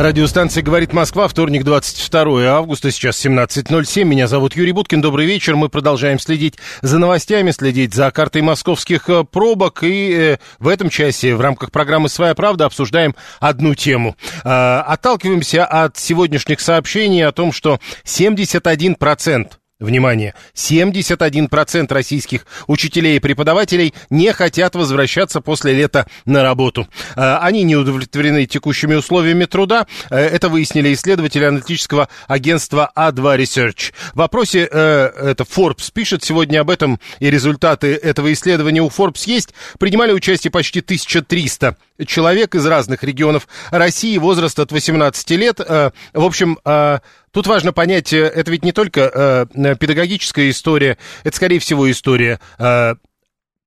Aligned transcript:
Радиостанция 0.00 0.62
«Говорит 0.62 0.94
Москва», 0.94 1.28
вторник, 1.28 1.62
22 1.62 2.44
августа, 2.46 2.90
сейчас 2.90 3.22
17.07. 3.22 4.02
Меня 4.04 4.28
зовут 4.28 4.56
Юрий 4.56 4.72
Буткин, 4.72 5.02
добрый 5.02 5.26
вечер. 5.26 5.56
Мы 5.56 5.68
продолжаем 5.68 6.18
следить 6.18 6.54
за 6.80 6.98
новостями, 6.98 7.50
следить 7.50 7.92
за 7.92 8.10
картой 8.10 8.40
московских 8.40 9.10
э, 9.10 9.24
пробок. 9.24 9.82
И 9.82 10.10
э, 10.10 10.38
в 10.58 10.68
этом 10.68 10.88
часе 10.88 11.34
в 11.34 11.42
рамках 11.42 11.70
программы 11.70 12.08
«Своя 12.08 12.34
правда» 12.34 12.64
обсуждаем 12.64 13.14
одну 13.40 13.74
тему. 13.74 14.16
Э, 14.42 14.78
отталкиваемся 14.86 15.66
от 15.66 15.98
сегодняшних 15.98 16.60
сообщений 16.60 17.22
о 17.22 17.32
том, 17.32 17.52
что 17.52 17.78
71% 18.06 19.48
Внимание! 19.80 20.34
71% 20.54 21.92
российских 21.92 22.44
учителей 22.66 23.16
и 23.16 23.18
преподавателей 23.18 23.94
не 24.10 24.30
хотят 24.34 24.74
возвращаться 24.74 25.40
после 25.40 25.72
лета 25.72 26.06
на 26.26 26.42
работу. 26.42 26.86
Э, 27.16 27.38
Они 27.40 27.62
не 27.62 27.76
удовлетворены 27.76 28.44
текущими 28.44 28.94
условиями 28.94 29.46
труда. 29.46 29.86
Э, 30.10 30.18
Это 30.18 30.50
выяснили 30.50 30.92
исследователи 30.92 31.44
аналитического 31.44 32.10
агентства 32.28 32.92
A2 32.94 33.38
Research. 33.38 33.92
В 34.12 34.18
вопросе, 34.18 34.68
э, 34.70 35.12
это 35.30 35.44
Forbes 35.44 35.90
пишет 35.94 36.22
сегодня 36.22 36.60
об 36.60 36.68
этом, 36.68 37.00
и 37.18 37.30
результаты 37.30 37.94
этого 37.94 38.30
исследования 38.34 38.82
у 38.82 38.88
Forbes 38.88 39.22
есть. 39.24 39.54
Принимали 39.78 40.12
участие 40.12 40.50
почти 40.50 40.82
1300 40.82 41.76
человек 42.06 42.54
из 42.54 42.66
разных 42.66 43.02
регионов 43.02 43.48
России, 43.70 44.18
возраст 44.18 44.58
от 44.58 44.72
18 44.72 45.30
лет. 45.32 45.60
Э, 45.60 45.90
В 46.12 46.24
общем, 46.24 46.58
э, 46.64 46.98
Тут 47.32 47.46
важно 47.46 47.72
понять, 47.72 48.12
э, 48.12 48.18
это 48.26 48.50
ведь 48.50 48.64
не 48.64 48.72
только 48.72 49.46
педагогическая 49.78 50.50
история, 50.50 50.98
это, 51.22 51.36
скорее 51.36 51.60
всего, 51.60 51.88
история 51.88 52.40
э, 52.58 52.94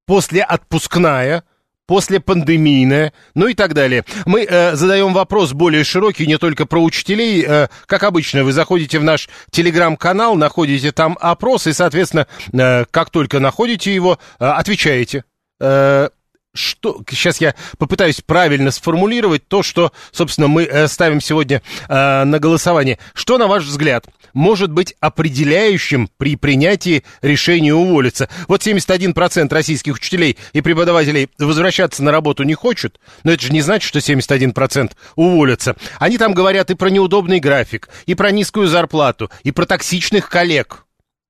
после 0.05 0.43
отпускная, 0.43 1.43
после 1.85 2.19
пандемийная, 2.19 3.13
ну 3.35 3.47
и 3.47 3.53
так 3.53 3.73
далее. 3.73 4.05
Мы 4.25 4.45
э, 4.49 4.75
задаем 4.75 5.13
вопрос 5.13 5.53
более 5.53 5.83
широкий, 5.83 6.25
не 6.25 6.37
только 6.37 6.65
про 6.65 6.81
учителей. 6.81 7.43
Э, 7.47 7.67
как 7.85 8.03
обычно, 8.03 8.43
вы 8.43 8.51
заходите 8.53 8.99
в 8.99 9.03
наш 9.03 9.29
телеграм-канал, 9.51 10.35
находите 10.35 10.91
там 10.91 11.17
опрос, 11.19 11.67
и, 11.67 11.73
соответственно, 11.73 12.27
э, 12.51 12.85
как 12.89 13.09
только 13.09 13.39
находите 13.39 13.93
его, 13.93 14.17
э, 14.39 14.45
отвечаете. 14.45 15.23
Э, 15.59 16.09
что, 16.53 17.01
сейчас 17.09 17.41
я 17.41 17.55
попытаюсь 17.77 18.21
правильно 18.21 18.71
сформулировать 18.71 19.47
то, 19.47 19.63
что, 19.63 19.91
собственно, 20.11 20.47
мы 20.47 20.63
э, 20.63 20.87
ставим 20.87 21.19
сегодня 21.19 21.61
э, 21.89 22.23
на 22.23 22.39
голосование. 22.39 22.99
Что, 23.13 23.37
на 23.37 23.47
ваш 23.47 23.63
взгляд, 23.63 24.05
может 24.33 24.71
быть 24.71 24.95
определяющим 24.99 26.09
при 26.17 26.35
принятии 26.35 27.03
решения 27.21 27.73
уволиться? 27.73 28.29
Вот 28.47 28.65
71% 28.65 29.51
российских 29.51 29.95
учителей 29.95 30.37
и 30.53 30.61
преподавателей 30.61 31.29
возвращаться 31.39 32.03
на 32.03 32.11
работу 32.11 32.43
не 32.43 32.53
хочет, 32.53 32.99
но 33.23 33.31
это 33.31 33.43
же 33.43 33.51
не 33.51 33.61
значит, 33.61 33.87
что 33.87 33.99
71% 33.99 34.91
уволятся. 35.15 35.75
Они 35.99 36.17
там 36.17 36.33
говорят 36.33 36.69
и 36.69 36.75
про 36.75 36.89
неудобный 36.89 37.39
график, 37.39 37.89
и 38.05 38.13
про 38.13 38.31
низкую 38.31 38.67
зарплату, 38.67 39.31
и 39.43 39.51
про 39.51 39.65
токсичных 39.65 40.29
коллег 40.29 40.82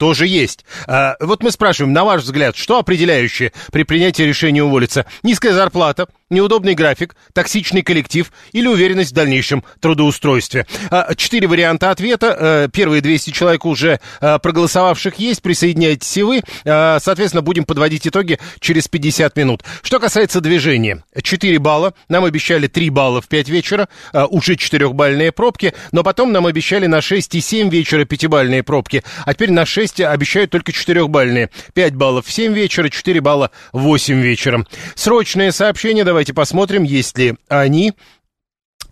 тоже 0.04 0.28
есть. 0.28 0.66
А, 0.86 1.16
вот 1.22 1.44
мы 1.44 1.50
спрашиваем, 1.50 1.94
на 1.94 2.04
ваш 2.04 2.24
взгляд, 2.24 2.58
что 2.58 2.78
определяющее 2.78 3.54
при 3.72 3.84
принятии 3.84 4.24
решения 4.24 4.62
уволиться? 4.62 5.06
Низкая 5.24 5.54
зарплата, 5.54 6.10
неудобный 6.34 6.74
график, 6.76 7.16
токсичный 7.34 7.82
коллектив 7.82 8.32
или 8.52 8.68
уверенность 8.68 9.12
в 9.12 9.16
дальнейшем 9.16 9.64
трудоустройстве? 9.80 10.66
А, 10.90 11.14
Четыре 11.16 11.48
варианта 11.48 11.92
ответа. 11.92 12.38
А, 12.40 12.68
Первые 12.68 13.02
200 13.02 13.32
человек 13.32 13.66
уже 13.66 14.00
а, 14.22 14.40
проголосовавших 14.40 15.16
есть. 15.16 15.42
Присоединяйтесь 15.42 16.16
и 16.18 16.24
вы. 16.24 16.42
А, 16.66 17.00
Соответственно, 17.00 17.42
будем 17.42 17.66
подводить 17.66 18.08
итоги 18.08 18.40
через 18.60 18.88
50 18.88 19.36
минут. 19.38 19.64
Что 19.82 20.00
касается 20.00 20.42
движения. 20.42 21.04
4 21.22 21.60
балла. 21.60 21.94
Нам 22.10 22.24
обещали 22.26 22.68
3 22.68 22.90
балла 22.90 23.22
в 23.22 23.28
5 23.28 23.50
вечера. 23.50 23.90
Уже 24.30 24.54
4-бальные 24.54 25.32
пробки. 25.32 25.74
Но 25.92 26.04
потом 26.04 26.32
нам 26.32 26.46
обещали 26.46 26.86
на 26.88 27.02
6 27.02 27.36
и 27.36 27.42
7 27.42 27.70
вечера 27.70 28.06
5-бальные 28.06 28.64
пробки. 28.64 29.04
А 29.26 29.34
теперь 29.34 29.52
на 29.52 29.66
6 29.66 30.02
обещают 30.02 30.52
только 30.52 30.72
4-бальные. 30.72 31.50
5 31.74 31.96
баллов 31.96 32.26
в 32.26 32.32
7 32.32 32.54
вечера, 32.54 32.90
4 32.90 33.22
балла 33.22 33.52
в 33.72 33.82
8 33.82 34.22
вечера. 34.22 34.66
Срочные 34.96 35.52
сообщения. 35.52 36.04
Давайте 36.04 36.23
посмотрим, 36.32 36.84
есть 36.84 37.18
ли 37.18 37.36
они. 37.50 37.94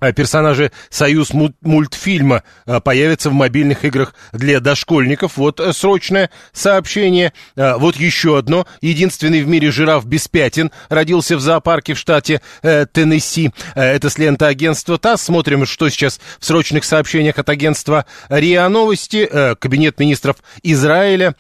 А 0.02 0.12
Персонажи 0.14 0.72
«Союз 0.90 1.32
му- 1.32 1.54
мультфильма» 1.62 2.42
а, 2.66 2.80
появятся 2.80 3.30
в 3.30 3.34
мобильных 3.34 3.86
играх 3.86 4.16
для 4.34 4.60
дошкольников. 4.60 5.38
Вот 5.38 5.60
э, 5.60 5.74
срочное 5.74 6.32
сообщение. 6.54 7.34
А, 7.56 7.78
Вот 7.78 7.98
еще 7.98 8.40
одно. 8.40 8.66
Единственный 8.82 9.44
в 9.44 9.48
мире 9.48 9.70
жираф 9.70 10.08
без 10.08 10.28
пятен 10.28 10.72
родился 10.90 11.38
в 11.38 11.40
зоопарке 11.40 11.94
в 11.94 12.00
штате 12.00 12.42
э, 12.64 12.88
Теннесси. 12.92 13.52
Э, 13.76 13.84
Это 13.84 14.10
с 14.10 14.18
ленты 14.18 14.46
агентства 14.46 14.98
ТАСС. 14.98 15.22
Смотрим, 15.22 15.68
что 15.68 15.88
сейчас 15.90 16.20
в 16.40 16.46
срочных 16.48 16.84
сообщениях 16.84 17.38
от 17.38 17.48
агентства 17.50 18.08
РИА 18.30 18.68
Новости. 18.70 19.30
Кабинет 19.60 20.00
министров 20.00 20.38
Израиля, 20.64 21.36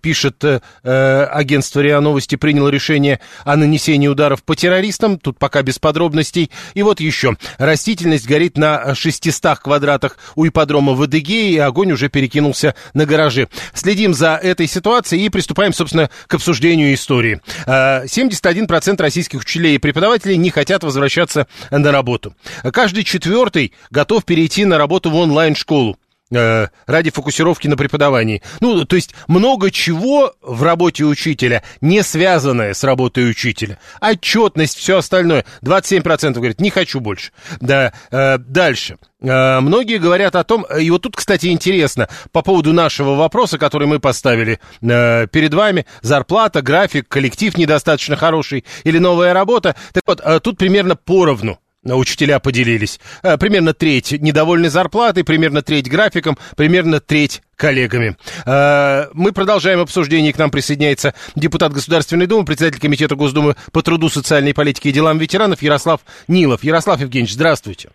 пишет 0.00 0.42
агентство 0.82 1.80
РИА 1.80 2.00
Новости, 2.00 2.36
принял 2.36 2.68
решение 2.70 3.20
о 3.44 3.56
нанесении 3.56 4.08
ударов 4.08 4.42
по 4.42 4.56
террористам. 4.56 5.18
Тут 5.18 5.38
пока 5.38 5.62
без 5.62 5.78
подробностей. 5.78 6.50
И 6.72 6.82
вот 6.82 7.00
еще. 7.00 7.36
Растительность 7.58 7.97
горит 8.26 8.56
на 8.56 8.94
600 8.94 9.58
квадратах 9.58 10.18
у 10.36 10.46
ипподрома 10.46 10.94
в 10.94 11.02
Адыгее, 11.02 11.50
и 11.52 11.58
огонь 11.58 11.92
уже 11.92 12.08
перекинулся 12.08 12.74
на 12.94 13.06
гаражи. 13.06 13.48
Следим 13.74 14.14
за 14.14 14.34
этой 14.36 14.66
ситуацией 14.66 15.26
и 15.26 15.28
приступаем, 15.28 15.72
собственно, 15.72 16.10
к 16.26 16.34
обсуждению 16.34 16.94
истории. 16.94 17.40
Э, 17.66 18.04
71% 18.06 19.00
российских 19.00 19.40
учителей 19.40 19.76
и 19.76 19.78
преподавателей 19.78 20.36
не 20.36 20.50
хотят 20.50 20.84
возвращаться 20.84 21.46
на 21.70 21.92
работу. 21.92 22.34
Каждый 22.72 23.04
четвертый 23.04 23.72
готов 23.90 24.24
перейти 24.24 24.64
на 24.64 24.78
работу 24.78 25.10
в 25.10 25.16
онлайн-школу 25.16 25.98
ради 26.30 27.10
фокусировки 27.10 27.68
на 27.68 27.76
преподавании. 27.76 28.42
Ну, 28.60 28.84
то 28.84 28.96
есть 28.96 29.14
много 29.26 29.70
чего 29.70 30.34
в 30.42 30.62
работе 30.62 31.04
учителя 31.04 31.62
не 31.80 32.02
связанное 32.02 32.74
с 32.74 32.84
работой 32.84 33.30
учителя. 33.30 33.78
Отчетность, 34.00 34.76
все 34.76 34.98
остальное. 34.98 35.44
27% 35.62 36.34
говорят, 36.34 36.60
не 36.60 36.70
хочу 36.70 37.00
больше. 37.00 37.32
Да, 37.60 37.92
э, 38.10 38.38
дальше. 38.38 38.98
Э, 39.20 39.60
Многие 39.60 39.98
говорят 39.98 40.36
о 40.36 40.44
том, 40.44 40.64
и 40.64 40.90
вот 40.90 41.02
тут, 41.02 41.16
кстати, 41.16 41.46
интересно, 41.46 42.08
по 42.32 42.42
поводу 42.42 42.72
нашего 42.72 43.14
вопроса, 43.14 43.58
который 43.58 43.86
мы 43.86 43.98
поставили 43.98 44.60
э, 44.80 45.26
перед 45.28 45.54
вами, 45.54 45.86
зарплата, 46.02 46.62
график, 46.62 47.08
коллектив 47.08 47.56
недостаточно 47.56 48.16
хороший 48.16 48.64
или 48.84 48.98
новая 48.98 49.32
работа. 49.32 49.74
Так 49.92 50.04
вот, 50.06 50.20
э, 50.22 50.40
тут 50.40 50.58
примерно 50.58 50.96
поровну 50.96 51.58
учителя 51.96 52.38
поделились. 52.40 53.00
Э, 53.22 53.36
Примерно 53.38 53.74
треть 53.74 54.12
недовольны 54.12 54.68
зарплатой, 54.68 55.24
примерно 55.24 55.62
треть 55.62 55.90
графиком, 55.90 56.36
примерно 56.56 57.00
треть 57.00 57.42
коллегами. 57.56 58.16
Э, 58.46 59.06
Мы 59.14 59.32
продолжаем 59.32 59.80
обсуждение. 59.80 60.32
К 60.32 60.38
нам 60.38 60.50
присоединяется 60.50 61.14
депутат 61.34 61.72
Государственной 61.72 62.26
Думы, 62.26 62.44
председатель 62.44 62.80
Комитета 62.80 63.16
Госдумы 63.16 63.54
по 63.72 63.82
труду, 63.82 64.08
социальной 64.08 64.54
политике 64.54 64.90
и 64.90 64.92
делам 64.92 65.18
ветеранов 65.18 65.62
Ярослав 65.62 66.00
Нилов. 66.28 66.64
Ярослав 66.64 67.00
Евгеньевич, 67.00 67.34
здравствуйте. 67.34 67.90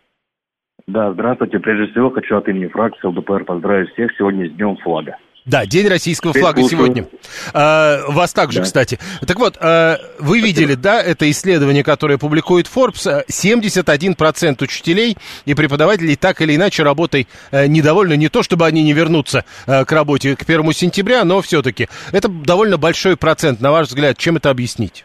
Да, 0.87 1.13
здравствуйте. 1.13 1.59
Прежде 1.59 1.91
всего 1.91 2.09
хочу 2.09 2.35
от 2.35 2.47
имени 2.47 2.67
фракции 2.67 3.07
ЛДПР 3.07 3.45
поздравить 3.45 3.91
всех 3.93 4.11
сегодня 4.17 4.49
с 4.49 4.51
Днем 4.53 4.77
флага. 4.83 5.15
Да, 5.45 5.65
День 5.65 5.87
российского 5.89 6.31
флага 6.31 6.63
сегодня. 6.63 7.05
А, 7.53 7.99
вас 8.07 8.33
также, 8.33 8.59
Да. 8.59 8.63
кстати. 8.63 8.97
Так 9.27 9.37
вот, 9.39 9.57
а, 9.59 9.97
вы 10.19 10.39
видели, 10.39 10.75
да, 10.75 11.01
это 11.01 11.29
исследование, 11.29 11.83
которое 11.83 12.17
публикует 12.17 12.67
Forbes. 12.73 13.05
А, 13.09 13.23
71% 13.27 14.61
учителей 14.61 15.17
и 15.45 15.53
преподавателей 15.53 16.15
так 16.15 16.41
или 16.41 16.55
иначе 16.55 16.83
работой 16.83 17.27
а, 17.51 17.67
недовольны. 17.67 18.15
Не 18.15 18.29
то, 18.29 18.41
чтобы 18.41 18.65
они 18.65 18.83
не 18.83 18.93
вернутся 18.93 19.43
а, 19.67 19.83
к 19.83 19.91
работе 19.91 20.37
к 20.37 20.43
1 20.43 20.71
сентября, 20.71 21.25
но 21.25 21.41
все-таки 21.41 21.89
это 22.13 22.29
довольно 22.29 22.77
большой 22.77 23.17
процент. 23.17 23.59
На 23.59 23.71
ваш 23.71 23.87
взгляд, 23.87 24.17
чем 24.17 24.37
это 24.37 24.49
объяснить? 24.49 25.03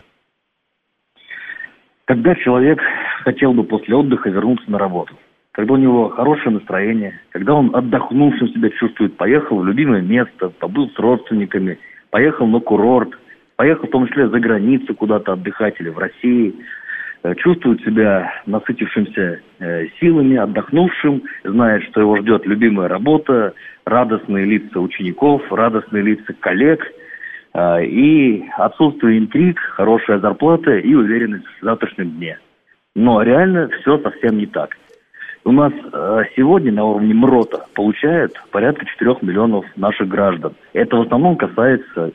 Когда 2.05 2.35
человек 2.37 2.79
хотел 3.25 3.53
бы 3.53 3.65
после 3.65 3.95
отдыха 3.97 4.31
вернуться 4.31 4.71
на 4.71 4.79
работу, 4.79 5.15
когда 5.59 5.75
у 5.75 5.77
него 5.77 6.09
хорошее 6.11 6.53
настроение, 6.53 7.19
когда 7.31 7.55
он 7.55 7.75
отдохнувшим 7.75 8.47
себя 8.51 8.71
чувствует, 8.71 9.17
поехал 9.17 9.59
в 9.59 9.67
любимое 9.67 10.01
место, 10.03 10.51
побыл 10.51 10.89
с 10.89 10.97
родственниками, 10.97 11.81
поехал 12.11 12.47
на 12.47 12.61
курорт, 12.61 13.11
поехал 13.57 13.89
в 13.89 13.91
том 13.91 14.07
числе 14.07 14.29
за 14.29 14.39
границу 14.39 14.95
куда-то 14.95 15.33
отдыхать 15.33 15.81
или 15.81 15.89
в 15.89 15.99
России, 15.99 16.55
э, 17.25 17.35
чувствует 17.35 17.81
себя 17.81 18.33
насытившимся 18.47 19.41
э, 19.59 19.87
силами, 19.99 20.37
отдохнувшим, 20.37 21.25
знает, 21.43 21.83
что 21.91 22.03
его 22.03 22.19
ждет 22.19 22.47
любимая 22.47 22.87
работа, 22.87 23.53
радостные 23.85 24.45
лица 24.45 24.79
учеников, 24.79 25.43
радостные 25.51 26.05
лица 26.05 26.35
коллег 26.39 26.87
э, 27.55 27.85
и 27.85 28.45
отсутствие 28.59 29.19
интриг, 29.19 29.59
хорошая 29.59 30.21
зарплата 30.21 30.79
и 30.79 30.95
уверенность 30.95 31.49
в 31.61 31.65
завтрашнем 31.65 32.11
дне. 32.11 32.39
Но 32.95 33.23
реально 33.23 33.69
все 33.81 33.99
совсем 33.99 34.39
не 34.39 34.47
так. 34.47 34.77
У 35.45 35.53
нас 35.53 35.73
э, 35.73 36.23
сегодня 36.37 36.73
на 36.73 36.85
уровне 36.85 37.15
МРОТа 37.15 37.67
получает 37.75 38.35
порядка 38.51 38.85
4 38.85 39.17
миллионов 39.23 39.65
наших 39.77 40.09
граждан. 40.09 40.55
Это 40.73 40.97
в 40.97 41.03
основном 41.03 41.37
касается 41.37 42.13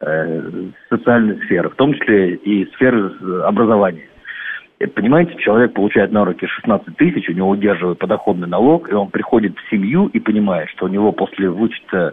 э, 0.00 0.42
социальной 0.88 1.36
сферы, 1.44 1.70
в 1.70 1.74
том 1.74 1.94
числе 1.94 2.34
и 2.34 2.66
сферы 2.74 3.12
образования. 3.44 4.08
И, 4.78 4.86
понимаете, 4.86 5.34
человек 5.38 5.72
получает 5.72 6.12
на 6.12 6.24
руки 6.24 6.46
16 6.46 6.96
тысяч, 6.96 7.28
у 7.28 7.32
него 7.32 7.48
удерживают 7.48 7.98
подоходный 7.98 8.46
налог, 8.46 8.90
и 8.90 8.94
он 8.94 9.08
приходит 9.08 9.56
в 9.56 9.70
семью 9.70 10.08
и 10.08 10.20
понимает, 10.20 10.68
что 10.70 10.84
у 10.84 10.88
него 10.88 11.12
после 11.12 11.48
вычета 11.48 12.12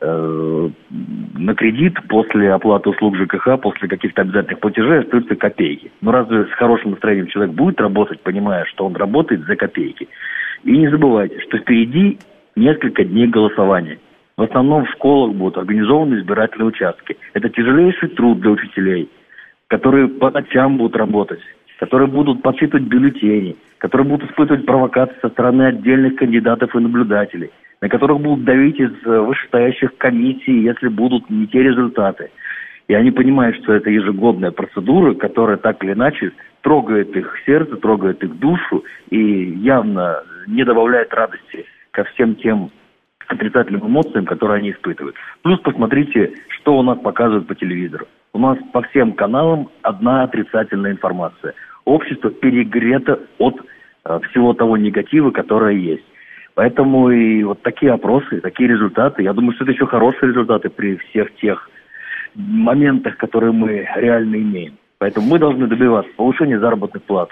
на 0.00 1.54
кредит, 1.54 1.96
после 2.08 2.52
оплаты 2.52 2.90
услуг 2.90 3.16
ЖКХ, 3.16 3.60
после 3.60 3.88
каких-то 3.88 4.22
обязательных 4.22 4.60
платежей 4.60 5.00
остаются 5.00 5.36
копейки. 5.36 5.92
Ну, 6.00 6.10
разве 6.10 6.46
с 6.46 6.50
хорошим 6.52 6.92
настроением 6.92 7.28
человек 7.28 7.54
будет 7.54 7.80
работать, 7.80 8.20
понимая, 8.20 8.64
что 8.66 8.86
он 8.86 8.96
работает 8.96 9.44
за 9.46 9.56
копейки? 9.56 10.08
И 10.64 10.76
не 10.76 10.88
забывайте, 10.88 11.38
что 11.40 11.58
впереди 11.58 12.18
несколько 12.56 13.04
дней 13.04 13.28
голосования. 13.28 13.98
В 14.36 14.42
основном 14.42 14.84
в 14.84 14.90
школах 14.90 15.34
будут 15.36 15.58
организованы 15.58 16.16
избирательные 16.16 16.68
участки. 16.68 17.16
Это 17.32 17.48
тяжелейший 17.48 18.08
труд 18.08 18.40
для 18.40 18.50
учителей, 18.50 19.08
которые 19.68 20.08
по 20.08 20.30
ночам 20.30 20.76
будут 20.76 20.96
работать 20.96 21.40
которые 21.78 22.08
будут 22.08 22.42
подсчитывать 22.42 22.84
бюллетени, 22.84 23.56
которые 23.78 24.08
будут 24.08 24.30
испытывать 24.30 24.64
провокации 24.64 25.16
со 25.20 25.28
стороны 25.28 25.64
отдельных 25.64 26.16
кандидатов 26.16 26.74
и 26.74 26.78
наблюдателей, 26.78 27.50
на 27.84 27.90
которых 27.90 28.18
будут 28.18 28.46
давить 28.46 28.80
из 28.80 28.92
э, 29.04 29.20
вышестоящих 29.20 29.94
комиссий, 29.98 30.62
если 30.62 30.88
будут 30.88 31.28
не 31.28 31.46
те 31.46 31.62
результаты. 31.62 32.30
И 32.88 32.94
они 32.94 33.10
понимают, 33.10 33.56
что 33.56 33.74
это 33.74 33.90
ежегодная 33.90 34.52
процедура, 34.52 35.12
которая 35.12 35.58
так 35.58 35.84
или 35.84 35.92
иначе 35.92 36.32
трогает 36.62 37.14
их 37.14 37.30
сердце, 37.44 37.76
трогает 37.76 38.24
их 38.24 38.38
душу 38.38 38.84
и 39.10 39.18
явно 39.18 40.22
не 40.46 40.64
добавляет 40.64 41.12
радости 41.12 41.66
ко 41.90 42.04
всем 42.04 42.36
тем 42.36 42.70
отрицательным 43.26 43.86
эмоциям, 43.86 44.24
которые 44.24 44.60
они 44.60 44.70
испытывают. 44.70 45.16
Плюс 45.42 45.60
посмотрите, 45.60 46.32
что 46.48 46.78
у 46.78 46.82
нас 46.82 46.98
показывают 47.00 47.46
по 47.46 47.54
телевизору. 47.54 48.06
У 48.32 48.38
нас 48.38 48.56
по 48.72 48.80
всем 48.80 49.12
каналам 49.12 49.68
одна 49.82 50.22
отрицательная 50.22 50.92
информация. 50.92 51.52
Общество 51.84 52.30
перегрето 52.30 53.20
от 53.36 53.60
э, 54.06 54.20
всего 54.30 54.54
того 54.54 54.78
негатива, 54.78 55.32
которое 55.32 55.74
есть. 55.74 56.04
Поэтому 56.54 57.10
и 57.10 57.42
вот 57.42 57.62
такие 57.62 57.92
опросы, 57.92 58.40
такие 58.40 58.68
результаты, 58.68 59.22
я 59.22 59.32
думаю, 59.32 59.54
что 59.54 59.64
это 59.64 59.72
еще 59.72 59.86
хорошие 59.86 60.30
результаты 60.30 60.70
при 60.70 60.96
всех 60.96 61.34
тех 61.36 61.68
моментах, 62.34 63.16
которые 63.16 63.52
мы 63.52 63.88
реально 63.96 64.36
имеем. 64.36 64.74
Поэтому 64.98 65.26
мы 65.26 65.38
должны 65.38 65.66
добиваться 65.66 66.10
повышения 66.16 66.58
заработных 66.58 67.02
плат 67.02 67.30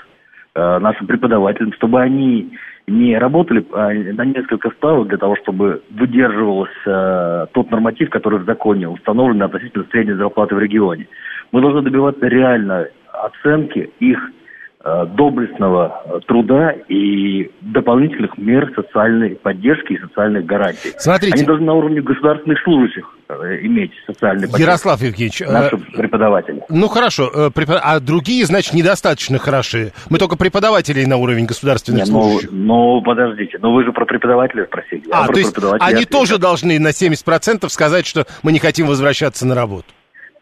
э, 0.55 0.79
нашим 0.79 1.07
преподавателям, 1.07 1.73
чтобы 1.75 2.01
они 2.01 2.53
не 2.89 3.17
работали 3.17 3.65
а, 3.73 3.93
на 3.93 4.25
несколько 4.25 4.71
ставок 4.71 5.09
для 5.09 5.19
того, 5.19 5.37
чтобы 5.37 5.83
выдерживался 5.91 6.73
э, 6.85 7.47
тот 7.53 7.71
норматив, 7.71 8.11
который 8.11 8.41
в 8.41 8.45
законе 8.45 8.89
установлен 8.89 9.43
относительно 9.43 9.87
средней 9.93 10.15
зарплаты 10.15 10.57
в 10.57 10.59
регионе. 10.59 11.07
Мы 11.53 11.61
должны 11.61 11.83
добиваться 11.83 12.27
реально 12.27 12.89
оценки 13.13 13.91
их 14.01 14.19
доблестного 14.83 16.03
э, 16.05 16.21
труда 16.27 16.73
и 16.89 17.51
дополнительных 17.61 18.37
мер 18.37 18.73
социальной 18.75 19.37
поддержки 19.37 19.93
и 19.93 19.99
социальных 19.99 20.45
гарантий. 20.45 20.93
Смотрите. 20.99 21.35
Они 21.35 21.45
должны 21.45 21.67
на 21.67 21.75
уровне 21.75 22.01
государственных 22.01 22.59
служащих 22.63 23.05
э, 23.29 23.59
иметь 23.63 23.93
социальные 24.07 24.49
поддержки. 24.49 24.63
Ярослав 24.63 25.01
Евгеньевич. 25.01 25.41
Наши 25.41 25.77
э, 25.77 25.97
преподаватели. 25.97 26.63
Ну 26.69 26.89
хорошо, 26.89 27.31
а 27.33 28.01
другие, 28.01 28.45
значит, 28.45 28.75
недостаточно 28.75 29.39
хороши. 29.39 29.93
Мы 30.11 30.19
только 30.19 30.37
преподавателей 30.37 31.07
на 31.07 31.17
уровень 31.17 31.47
государственных 31.47 32.07
Нет, 32.07 32.09
ну, 32.13 32.23
служащих. 32.23 32.51
Ну, 32.53 32.97
ну, 32.97 33.03
подождите, 33.03 33.59
но 33.63 33.73
вы 33.73 33.85
же 33.85 33.93
про 33.93 34.05
преподавателей 34.05 34.65
спросили. 34.65 35.05
А, 35.13 35.29
то 35.29 35.39
есть 35.39 35.57
они 35.57 35.95
ответил. 35.95 36.19
тоже 36.19 36.39
должны 36.39 36.81
на 36.81 36.89
70% 36.89 37.69
сказать, 37.69 38.07
что 38.07 38.27
мы 38.43 38.53
не 38.53 38.59
хотим 38.59 38.87
возвращаться 38.87 39.47
на 39.47 39.55
работу. 39.55 39.87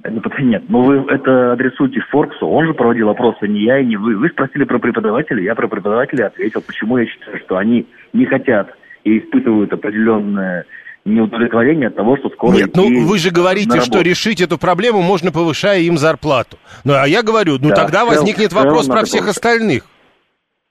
Нет, 0.03 0.63
ну 0.69 0.83
вы 0.83 1.05
это 1.13 1.53
адресуйте 1.53 2.01
Форксу, 2.11 2.47
он 2.47 2.67
же 2.67 2.75
проводил 2.75 3.11
опросы, 3.11 3.47
не 3.47 3.65
я 3.65 3.81
и 3.81 3.85
не 3.85 3.97
вы. 3.97 4.17
Вы 4.17 4.31
спросили 4.31 4.65
про 4.65 4.79
преподавателей, 4.79 5.45
я 5.45 5.55
про 5.55 5.69
преподавателей 5.69 6.25
ответил, 6.25 6.63
почему 6.63 6.97
я 6.97 7.07
считаю, 7.07 7.39
что 7.41 7.59
они 7.59 7.87
не 8.15 8.25
хотят 8.25 8.75
и 9.05 9.19
испытывают 9.19 9.73
определенное 9.73 10.65
неудовлетворение 11.05 11.89
от 11.89 11.97
того, 11.97 12.17
что 12.17 12.31
скоро... 12.31 12.55
Нет, 12.55 12.71
ну 12.75 13.07
вы 13.07 13.19
же 13.19 13.31
говорите, 13.31 13.81
что 13.81 14.01
решить 14.01 14.41
эту 14.41 14.59
проблему 14.59 15.03
можно, 15.03 15.33
повышая 15.33 15.81
им 15.81 15.99
зарплату. 15.99 16.57
Ну 16.85 16.95
а 16.95 17.07
я 17.07 17.23
говорю, 17.23 17.59
ну 17.61 17.69
да, 17.69 17.75
тогда 17.75 18.05
возникнет 18.07 18.53
вопрос 18.53 18.87
про 18.87 19.05
всех 19.05 19.29
остальных. 19.29 19.85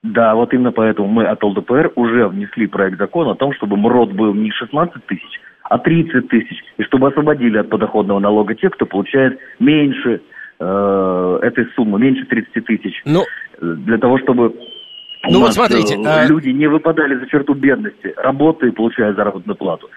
Да, 0.01 0.33
вот 0.33 0.53
именно 0.53 0.71
поэтому 0.71 1.07
мы 1.09 1.25
от 1.25 1.43
ЛДПР 1.43 1.91
уже 1.95 2.27
внесли 2.29 2.67
проект 2.67 2.97
закона 2.97 3.31
о 3.31 3.35
том, 3.35 3.53
чтобы 3.53 3.75
МРОД 3.75 4.13
был 4.13 4.33
не 4.33 4.49
16 4.49 5.05
тысяч, 5.05 5.41
а 5.69 5.77
30 5.77 6.27
тысяч, 6.27 6.57
и 6.77 6.83
чтобы 6.83 7.07
освободили 7.07 7.57
от 7.59 7.69
подоходного 7.69 8.19
налога 8.19 8.55
тех, 8.55 8.71
кто 8.73 8.85
получает 8.85 9.39
меньше 9.59 10.21
э, 10.59 11.39
этой 11.43 11.67
суммы, 11.75 11.99
меньше 11.99 12.25
30 12.25 12.65
тысяч. 12.65 13.01
Ну, 13.05 13.23
для 13.61 13.97
того, 13.99 14.17
чтобы 14.17 14.53
ну 15.29 15.41
вот 15.41 15.53
смотрите, 15.53 15.95
э, 15.95 16.03
а 16.05 16.25
люди 16.25 16.49
не 16.49 16.67
выпадали 16.67 17.15
за 17.15 17.27
черту 17.27 17.53
бедности, 17.53 18.13
работая 18.17 18.71
и 18.71 18.73
получая 18.73 19.13
заработную 19.13 19.55
плату. 19.55 19.89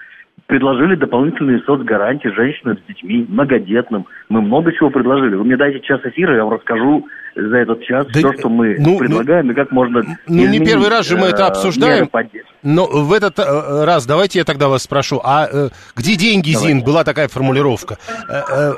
Предложили 0.47 0.95
дополнительные 0.95 1.59
соцгарантии 1.61 2.27
женщинам 2.27 2.77
с 2.77 2.87
детьми, 2.87 3.25
многодетным. 3.27 4.05
Мы 4.29 4.41
много 4.41 4.73
чего 4.73 4.89
предложили. 4.89 5.35
Вы 5.35 5.45
мне 5.45 5.57
дайте 5.57 5.79
час 5.79 6.01
эфира, 6.03 6.35
я 6.35 6.43
вам 6.43 6.53
расскажу 6.53 7.07
за 7.35 7.57
этот 7.57 7.83
час 7.83 8.05
да, 8.07 8.19
все, 8.19 8.33
что 8.33 8.49
мы 8.49 8.75
ну, 8.77 8.99
предлагаем, 8.99 9.47
ну, 9.47 9.53
и 9.53 9.55
как 9.55 9.71
можно 9.71 10.03
Ну, 10.27 10.47
не 10.47 10.59
первый 10.59 10.89
раз 10.89 11.07
же 11.07 11.17
мы 11.17 11.27
это 11.27 11.43
э, 11.43 11.47
обсуждаем. 11.47 12.09
Но 12.61 12.85
в 12.85 13.11
этот 13.13 13.39
э, 13.39 13.85
раз 13.85 14.05
давайте 14.05 14.39
я 14.39 14.45
тогда 14.45 14.67
вас 14.67 14.83
спрошу, 14.83 15.19
а 15.23 15.47
э, 15.51 15.69
где 15.95 16.15
деньги, 16.15 16.53
давайте. 16.53 16.73
Зин? 16.73 16.83
Была 16.83 17.03
такая 17.03 17.27
формулировка. 17.27 17.97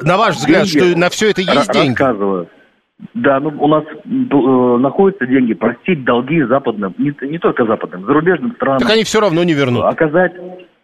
На 0.03 0.17
ваш 0.17 0.35
взгляд, 0.35 0.65
деньги, 0.65 0.91
что 0.91 0.99
на 0.99 1.09
все 1.09 1.31
это 1.31 1.41
есть 1.41 1.71
деньги? 1.73 1.99
Рассказываю. 1.99 2.47
Да, 3.13 3.39
ну 3.41 3.53
у 3.59 3.67
нас 3.67 3.83
э, 3.83 4.77
находятся 4.79 5.25
деньги 5.25 5.53
простить 5.53 6.05
долги 6.05 6.41
западным, 6.43 6.95
не, 6.97 7.13
не 7.27 7.39
только 7.39 7.65
западным, 7.65 8.05
зарубежным 8.05 8.53
странам. 8.55 8.79
Так 8.79 8.89
они 8.89 9.03
все 9.03 9.19
равно 9.19 9.43
не 9.43 9.53
вернут. 9.53 9.83
Оказать, 9.83 10.31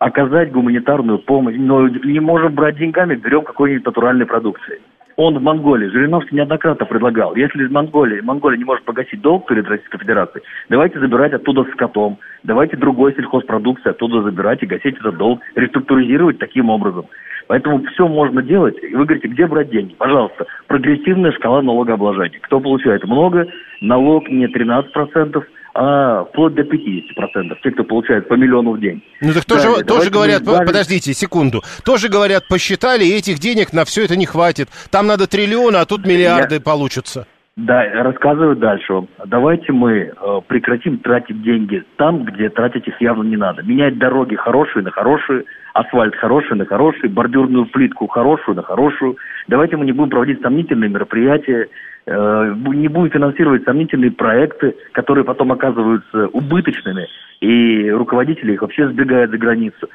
оказать 0.02 0.52
гуманитарную 0.52 1.20
помощь. 1.20 1.56
Но 1.60 1.88
не 1.88 2.20
можем 2.20 2.56
брать 2.56 2.78
деньгами, 2.78 3.14
берем 3.14 3.44
какой-нибудь 3.44 3.86
натуральной 3.86 4.26
продукции. 4.26 4.82
Он 5.16 5.38
в 5.38 5.42
Монголии, 5.44 5.90
Жириновский 5.90 6.38
неоднократно 6.38 6.88
предлагал, 6.88 7.36
если 7.36 7.66
из 7.66 7.70
Монголии, 7.70 8.22
Монголия 8.22 8.58
не 8.58 8.64
может 8.64 8.84
погасить 8.84 9.22
долг 9.22 9.46
перед 9.46 9.68
Российской 9.68 10.00
Федерацией, 10.00 10.44
давайте 10.70 11.00
забирать 11.00 11.34
оттуда 11.34 11.66
с 11.66 11.76
котом, 11.76 12.18
давайте 12.44 12.78
другой 12.78 13.14
сельхозпродукции 13.14 13.92
оттуда 13.92 14.24
забирать 14.24 14.64
и 14.64 14.66
гасить 14.66 14.98
этот 14.98 15.18
долг, 15.18 15.42
реструктуризировать 15.56 16.40
таким 16.40 16.72
образом. 16.72 17.06
Поэтому 17.48 17.84
все 17.84 18.08
можно 18.08 18.42
делать. 18.42 18.82
И 18.82 18.96
вы 18.96 19.06
говорите, 19.06 19.28
где 19.28 19.46
брать 19.46 19.70
деньги? 19.70 19.94
Пожалуйста, 19.94 20.48
прогрессивная 20.68 21.34
шкала 21.34 21.62
налогообложения. 21.62 22.40
Кто 22.40 22.60
получает 22.60 23.04
много, 23.04 23.46
налог 23.82 24.28
не 24.30 24.48
13%, 24.48 25.44
а 25.74 26.26
вплоть 26.26 26.56
до 26.56 26.64
50%. 26.64 27.58
Те, 27.64 27.72
кто 27.72 27.84
получает 27.84 28.28
по 28.28 28.34
миллиону 28.34 28.72
в 28.72 28.80
день. 28.80 29.04
Ну 29.22 29.34
так 29.34 29.46
тоже, 29.46 29.68
Далее, 29.68 29.86
тоже 29.86 30.10
говорят, 30.10 30.42
избавим... 30.42 30.68
подождите 30.68 31.14
секунду, 31.14 31.62
тоже 31.86 32.10
говорят, 32.10 32.48
посчитали, 32.48 33.06
и 33.06 33.18
этих 33.18 33.40
денег 33.40 33.74
на 33.74 33.86
все 33.86 34.06
это 34.06 34.16
не 34.16 34.26
хватит. 34.26 34.68
Там 34.90 35.08
надо 35.08 35.28
триллионы, 35.28 35.78
а 35.78 35.86
тут 35.86 36.06
миллиарды 36.06 36.56
Я... 36.56 36.62
получатся. 36.62 37.28
Да, 37.58 37.84
рассказываю 38.04 38.56
дальше 38.56 38.94
вам. 38.94 39.08
Давайте 39.26 39.74
мы 39.74 39.92
э, 39.92 40.12
прекратим 40.48 41.00
тратить 41.00 41.44
деньги 41.44 41.84
там, 41.98 42.24
где 42.24 42.50
тратить 42.50 42.88
их 42.88 43.00
явно 43.02 43.24
не 43.24 43.36
надо. 43.36 43.62
Менять 43.62 43.98
дороги 43.98 44.36
хорошие 44.36 44.84
на 44.84 44.92
хорошие, 44.92 45.44
асфальт 45.74 46.16
хороший 46.16 46.56
на 46.56 46.66
хороший, 46.66 47.10
бордюрную 47.10 47.66
плитку 47.66 48.08
хорошую 48.08 48.56
на 48.56 48.64
хорошую. 48.64 49.18
Давайте 49.50 49.76
мы 49.76 49.86
не 49.86 49.92
будем 49.92 50.10
проводить 50.10 50.42
сомнительные 50.42 50.90
мероприятия, 50.90 51.68
не 52.08 52.88
будем 52.88 53.12
финансировать 53.12 53.64
сомнительные 53.64 54.12
проекты, 54.12 54.76
которые 54.92 55.24
потом 55.24 55.52
оказываются 55.52 56.28
убыточными, 56.28 57.08
и 57.42 57.90
руководители 57.92 58.54
их 58.54 58.62
вообще 58.62 58.88
сбегают 58.90 59.32
за 59.32 59.38
границу. 59.38 59.88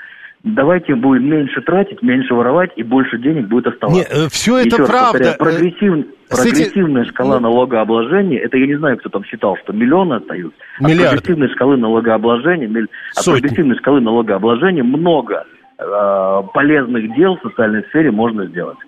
Давайте 0.42 0.94
будем 0.94 1.28
меньше 1.28 1.60
тратить, 1.60 2.02
меньше 2.02 2.32
воровать, 2.32 2.70
и 2.76 2.84
больше 2.84 3.18
денег 3.18 3.48
будет 3.48 3.66
оставаться. 3.66 3.98
Не, 3.98 4.26
э, 4.26 4.28
все 4.28 4.58
это 4.58 4.68
Еще 4.68 4.86
правда. 4.86 5.18
Повторяю, 5.18 5.38
прогрессив, 5.38 6.06
прогрессивная 6.28 7.02
эти... 7.02 7.10
шкала 7.10 7.40
налогообложения, 7.40 8.38
это 8.38 8.56
я 8.56 8.66
не 8.66 8.76
знаю, 8.76 8.98
кто 8.98 9.08
там 9.08 9.24
считал, 9.24 9.56
что 9.56 9.72
миллионы 9.72 10.14
остаются. 10.14 10.56
Миллиарды. 10.78 11.04
От 11.04 11.10
прогрессивной 11.10 11.48
шкалы 11.48 11.76
налогообложения, 11.76 12.86
от 13.16 13.24
прогрессивной 13.24 13.76
шкалы 13.78 14.00
налогообложения 14.00 14.84
много 14.84 15.46
э, 15.78 16.42
полезных 16.54 17.12
дел 17.16 17.36
в 17.38 17.48
социальной 17.48 17.82
сфере 17.84 18.12
можно 18.12 18.46
сделать. 18.46 18.78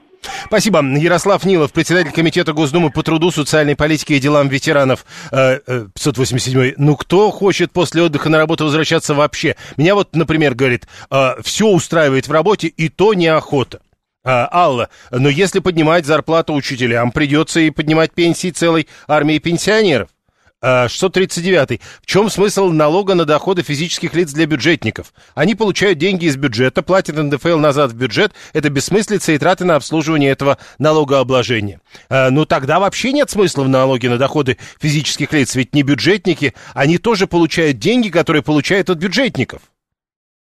Спасибо. 0.47 0.83
Ярослав 0.83 1.45
Нилов, 1.45 1.73
председатель 1.73 2.13
Комитета 2.13 2.53
Госдумы 2.53 2.91
по 2.91 3.03
труду, 3.03 3.31
социальной 3.31 3.77
политике 3.77 4.17
и 4.17 4.21
делам 4.21 4.49
ветеранов. 4.49 5.05
Э, 5.31 5.61
э, 5.67 5.87
587. 5.95 6.75
Ну, 6.77 6.97
кто 6.97 7.31
хочет 7.31 7.73
после 7.73 8.03
отдыха 8.03 8.29
на 8.29 8.39
работу 8.39 8.65
возвращаться 8.65 9.15
вообще? 9.15 9.57
Меня 9.77 9.95
вот, 9.95 10.15
например, 10.15 10.55
говорит, 10.55 10.87
э, 11.11 11.35
все 11.43 11.69
устраивает 11.69 12.29
в 12.29 12.33
работе, 12.33 12.69
и 12.69 12.89
то 12.89 13.15
неохота. 13.15 13.81
А, 14.25 14.49
Алла, 14.53 14.91
но 15.11 15.29
если 15.29 15.61
поднимать 15.61 16.05
зарплату 16.05 16.53
учителям, 16.53 17.13
придется 17.13 17.61
и 17.61 17.71
поднимать 17.71 18.13
пенсии 18.13 18.51
целой 18.51 18.89
армии 19.07 19.39
пенсионеров. 19.39 20.09
639. 20.61 21.81
В 22.03 22.07
чем 22.07 22.31
смысл 22.31 22.71
налога 22.71 23.15
на 23.15 23.25
доходы 23.25 23.63
физических 23.63 24.15
лиц 24.15 24.33
для 24.33 24.47
бюджетников? 24.47 25.13
Они 25.35 25.55
получают 25.55 25.99
деньги 25.99 26.27
из 26.27 26.37
бюджета, 26.37 26.83
платят 26.83 27.17
НДФЛ 27.17 27.59
назад 27.59 27.93
в 27.93 27.95
бюджет. 27.95 28.33
Это 28.53 28.69
бессмыслица 28.69 29.33
и 29.33 29.39
траты 29.39 29.65
на 29.65 29.77
обслуживание 29.77 30.31
этого 30.31 30.59
налогообложения. 30.79 31.81
А, 32.09 32.31
ну, 32.31 32.45
тогда 32.45 32.81
вообще 32.81 33.13
нет 33.13 33.31
смысла 33.31 33.63
в 33.63 33.69
налоге 33.69 34.11
на 34.11 34.19
доходы 34.19 34.59
физических 34.81 35.33
лиц. 35.33 35.55
Ведь 35.55 35.75
не 35.75 35.83
бюджетники, 35.85 36.55
они 36.75 36.99
тоже 36.99 37.29
получают 37.29 37.79
деньги, 37.79 38.09
которые 38.09 38.43
получают 38.43 38.91
от 38.91 38.99
бюджетников. 38.99 39.63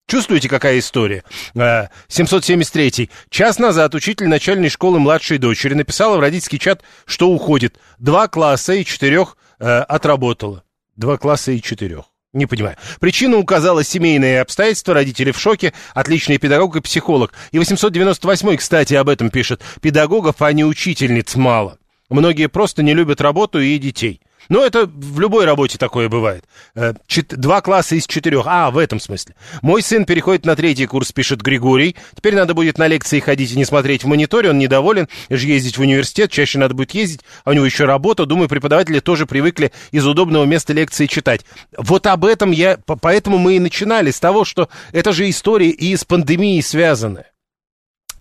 Чувствуете, 0.06 0.48
какая 0.48 0.78
история? 0.78 1.24
773. 1.56 3.10
А, 3.10 3.30
Час 3.32 3.58
назад 3.58 3.96
учитель 3.96 4.28
начальной 4.28 4.70
школы 4.70 5.00
младшей 5.00 5.40
дочери 5.40 5.74
написала 5.74 6.18
в 6.18 6.20
родительский 6.20 6.60
чат, 6.60 6.84
что 7.06 7.30
уходит. 7.30 7.80
Два 7.98 8.28
класса 8.28 8.74
и 8.74 8.86
четырех 8.86 9.38
э, 9.64 9.80
отработала. 9.80 10.64
Два 10.96 11.18
класса 11.18 11.52
и 11.52 11.62
четырех. 11.62 12.06
Не 12.34 12.48
понимаю. 12.48 12.78
Причину 13.00 13.40
указала 13.40 13.84
семейные 13.84 14.42
обстоятельства, 14.42 14.94
родители 14.94 15.32
в 15.32 15.40
шоке, 15.40 15.74
отличный 15.94 16.40
педагог 16.40 16.76
и 16.76 16.82
психолог. 16.82 17.34
И 17.52 17.60
898, 17.60 18.58
кстати, 18.58 18.96
об 18.96 19.08
этом 19.08 19.30
пишет. 19.30 19.62
Педагогов, 19.82 20.42
а 20.42 20.52
не 20.52 20.66
учительниц 20.66 21.36
мало. 21.36 21.78
Многие 22.10 22.50
просто 22.50 22.84
не 22.84 22.94
любят 22.94 23.22
работу 23.22 23.60
и 23.62 23.78
детей. 23.78 24.22
Но 24.50 24.66
это 24.66 24.86
в 24.86 25.20
любой 25.20 25.46
работе 25.46 25.78
такое 25.78 26.10
бывает. 26.10 26.46
Э, 26.76 26.94
два 27.32 27.62
класса 27.62 27.96
из 27.96 28.08
четырех. 28.08 28.44
А, 28.46 28.72
в 28.72 28.78
этом 28.78 29.00
смысле. 29.00 29.36
Мой 29.62 29.82
сын 29.82 30.06
переходит 30.06 30.46
на 30.46 30.56
третий 30.56 30.86
курс, 30.86 31.12
пишет 31.12 31.42
Григорий. 31.42 31.96
Теперь 32.16 32.36
надо 32.36 32.54
будет 32.54 32.78
на 32.78 32.88
лекции 32.88 33.20
ходить 33.20 33.52
и 33.52 33.58
не 33.58 33.66
смотреть 33.66 34.04
в 34.04 34.08
мониторе. 34.08 34.50
Он 34.50 34.58
недоволен. 34.58 35.08
же 35.30 35.48
ездить 35.48 35.78
в 35.78 35.82
университет, 35.82 36.32
чаще 36.32 36.60
надо 36.60 36.74
будет 36.74 36.92
ездить. 36.92 37.22
А 37.44 37.52
у 37.52 37.54
него 37.54 37.66
еще 37.66 37.86
работа. 37.86 38.26
Думаю, 38.26 38.50
преподаватели 38.50 39.00
тоже 39.00 39.26
привыкли 39.26 39.72
из 39.92 40.06
удобного 40.06 40.46
места 40.46 40.74
лекции 40.74 41.06
читать. 41.06 41.46
Вот 41.78 42.08
об 42.08 42.26
этом 42.26 42.52
я... 42.52 42.78
Поэтому 42.86 43.38
мы 43.38 43.56
и 43.56 43.60
начинали 43.60 44.12
с 44.12 44.20
того, 44.20 44.46
что 44.46 44.70
это 44.92 45.14
же 45.14 45.30
история 45.30 45.70
и 45.70 45.96
с 45.96 46.04
пандемией 46.04 46.62
связаны. 46.62 47.26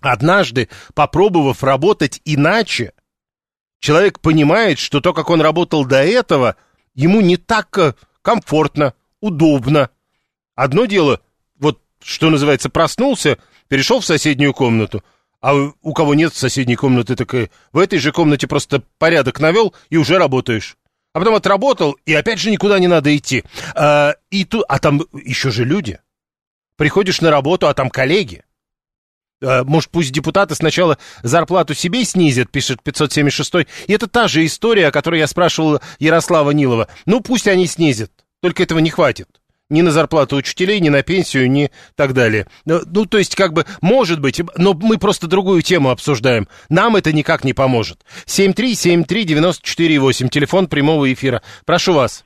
Однажды, 0.03 0.67
попробовав 0.93 1.63
работать 1.63 2.19
иначе, 2.25 2.91
человек 3.83 4.21
понимает, 4.21 4.79
что 4.79 5.01
то, 5.01 5.13
как 5.13 5.29
он 5.29 5.41
работал 5.41 5.85
до 5.85 6.01
этого, 6.01 6.55
ему 6.95 7.19
не 7.19 7.35
так 7.35 7.77
э, 7.77 7.93
комфортно, 8.21 8.93
удобно. 9.19 9.89
Одно 10.55 10.85
дело, 10.85 11.19
вот 11.59 11.81
что 12.01 12.29
называется, 12.29 12.69
проснулся, 12.69 13.37
перешел 13.67 13.99
в 13.99 14.05
соседнюю 14.05 14.53
комнату, 14.53 15.03
а 15.41 15.53
у 15.53 15.93
кого 15.93 16.15
нет 16.15 16.33
соседней 16.33 16.77
комнаты, 16.77 17.17
так 17.17 17.33
и 17.35 17.49
в 17.73 17.77
этой 17.77 17.99
же 17.99 18.13
комнате 18.13 18.47
просто 18.47 18.83
порядок 18.97 19.41
навел 19.41 19.75
и 19.89 19.97
уже 19.97 20.17
работаешь. 20.17 20.77
А 21.11 21.19
потом 21.19 21.35
отработал, 21.35 21.97
и 22.05 22.13
опять 22.13 22.39
же 22.39 22.51
никуда 22.51 22.79
не 22.79 22.87
надо 22.87 23.15
идти. 23.15 23.43
А, 23.75 24.15
и 24.31 24.45
ту, 24.45 24.63
а 24.67 24.79
там 24.79 25.01
еще 25.13 25.51
же 25.51 25.65
люди. 25.65 25.99
Приходишь 26.77 27.19
на 27.19 27.29
работу, 27.29 27.67
а 27.67 27.73
там 27.73 27.89
коллеги. 27.89 28.45
Э, 29.43 29.63
может, 29.63 29.91
пусть 29.91 30.13
депутаты 30.13 30.55
сначала 30.55 30.97
зарплату 31.21 31.73
себе 31.73 32.03
снизят, 32.05 32.49
пишет 32.49 32.81
576 32.81 33.67
И 33.87 33.93
это 33.93 34.07
та 34.07 34.27
же 34.27 34.45
история, 34.45 34.87
о 34.87 34.91
которой 34.91 35.19
я 35.19 35.27
спрашивал 35.27 35.81
Ярослава 35.99 36.51
Нилова. 36.51 36.87
Ну, 37.05 37.21
пусть 37.21 37.47
они 37.47 37.67
снизят, 37.67 38.11
только 38.41 38.63
этого 38.63 38.79
не 38.79 38.89
хватит. 38.89 39.27
Ни 39.69 39.81
на 39.81 39.91
зарплату 39.91 40.35
учителей, 40.35 40.79
ни 40.79 40.89
на 40.89 41.03
пенсию, 41.03 41.49
ни 41.49 41.71
так 41.95 42.13
далее. 42.13 42.47
Ну, 42.65 42.81
ну, 42.85 43.05
то 43.05 43.17
есть, 43.17 43.35
как 43.35 43.53
бы, 43.53 43.65
может 43.81 44.21
быть, 44.21 44.41
но 44.57 44.73
мы 44.73 44.97
просто 44.97 45.27
другую 45.27 45.61
тему 45.61 45.89
обсуждаем. 45.89 46.47
Нам 46.69 46.95
это 46.95 47.13
никак 47.13 47.43
не 47.43 47.53
поможет. 47.53 47.99
7373948, 48.27 50.29
телефон 50.29 50.67
прямого 50.67 51.11
эфира. 51.11 51.41
Прошу 51.65 51.93
вас. 51.93 52.23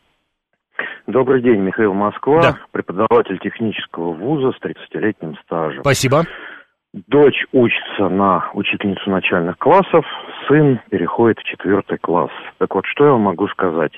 Добрый 1.05 1.41
день, 1.41 1.62
Михаил 1.62 1.93
Москва, 1.93 2.41
да. 2.41 2.57
преподаватель 2.71 3.39
технического 3.39 4.12
вуза 4.12 4.51
с 4.51 4.62
30-летним 4.62 5.36
стажем. 5.45 5.81
Спасибо. 5.81 6.25
Дочь 6.94 7.46
учится 7.51 8.08
на 8.10 8.50
учительницу 8.53 9.10
начальных 9.10 9.58
классов, 9.58 10.06
сын 10.48 10.79
переходит 10.89 11.39
в 11.39 11.44
четвертый 11.44 11.98
класс. 11.98 12.32
Так 12.60 12.74
вот, 12.74 12.86
что 12.86 13.06
я 13.06 13.12
вам 13.12 13.22
могу 13.22 13.48
сказать? 13.50 13.91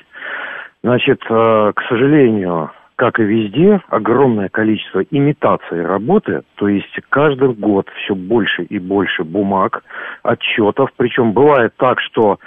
Значит, 0.84 1.22
э, 1.30 1.72
к 1.76 1.82
сожалению, 1.88 2.72
как 2.96 3.20
и 3.20 3.24
везде, 3.24 3.80
огромное 3.90 4.50
количество 4.50 5.02
имитации 5.02 5.80
работы, 5.80 6.42
то 6.56 6.68
есть 6.68 6.94
каждый 7.10 7.54
год 7.54 7.88
все 8.04 8.16
больше 8.16 8.64
и 8.64 8.80
больше 8.80 9.24
бумаг, 9.24 9.84
отчетов. 10.24 10.90
Причем 10.98 11.32
бывает 11.34 11.74
так, 11.78 12.02
что 12.02 12.40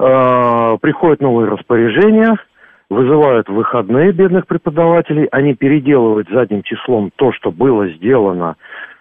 э, 0.00 0.78
приходят 0.80 1.20
новые 1.20 1.50
распоряжения, 1.50 2.36
вызывают 2.90 3.48
выходные 3.48 4.12
бедных 4.12 4.46
преподавателей, 4.46 5.26
они 5.30 5.54
переделывают 5.54 6.28
задним 6.30 6.62
числом 6.64 7.10
то, 7.16 7.32
что 7.32 7.52
было 7.52 7.88
сделано 7.90 8.56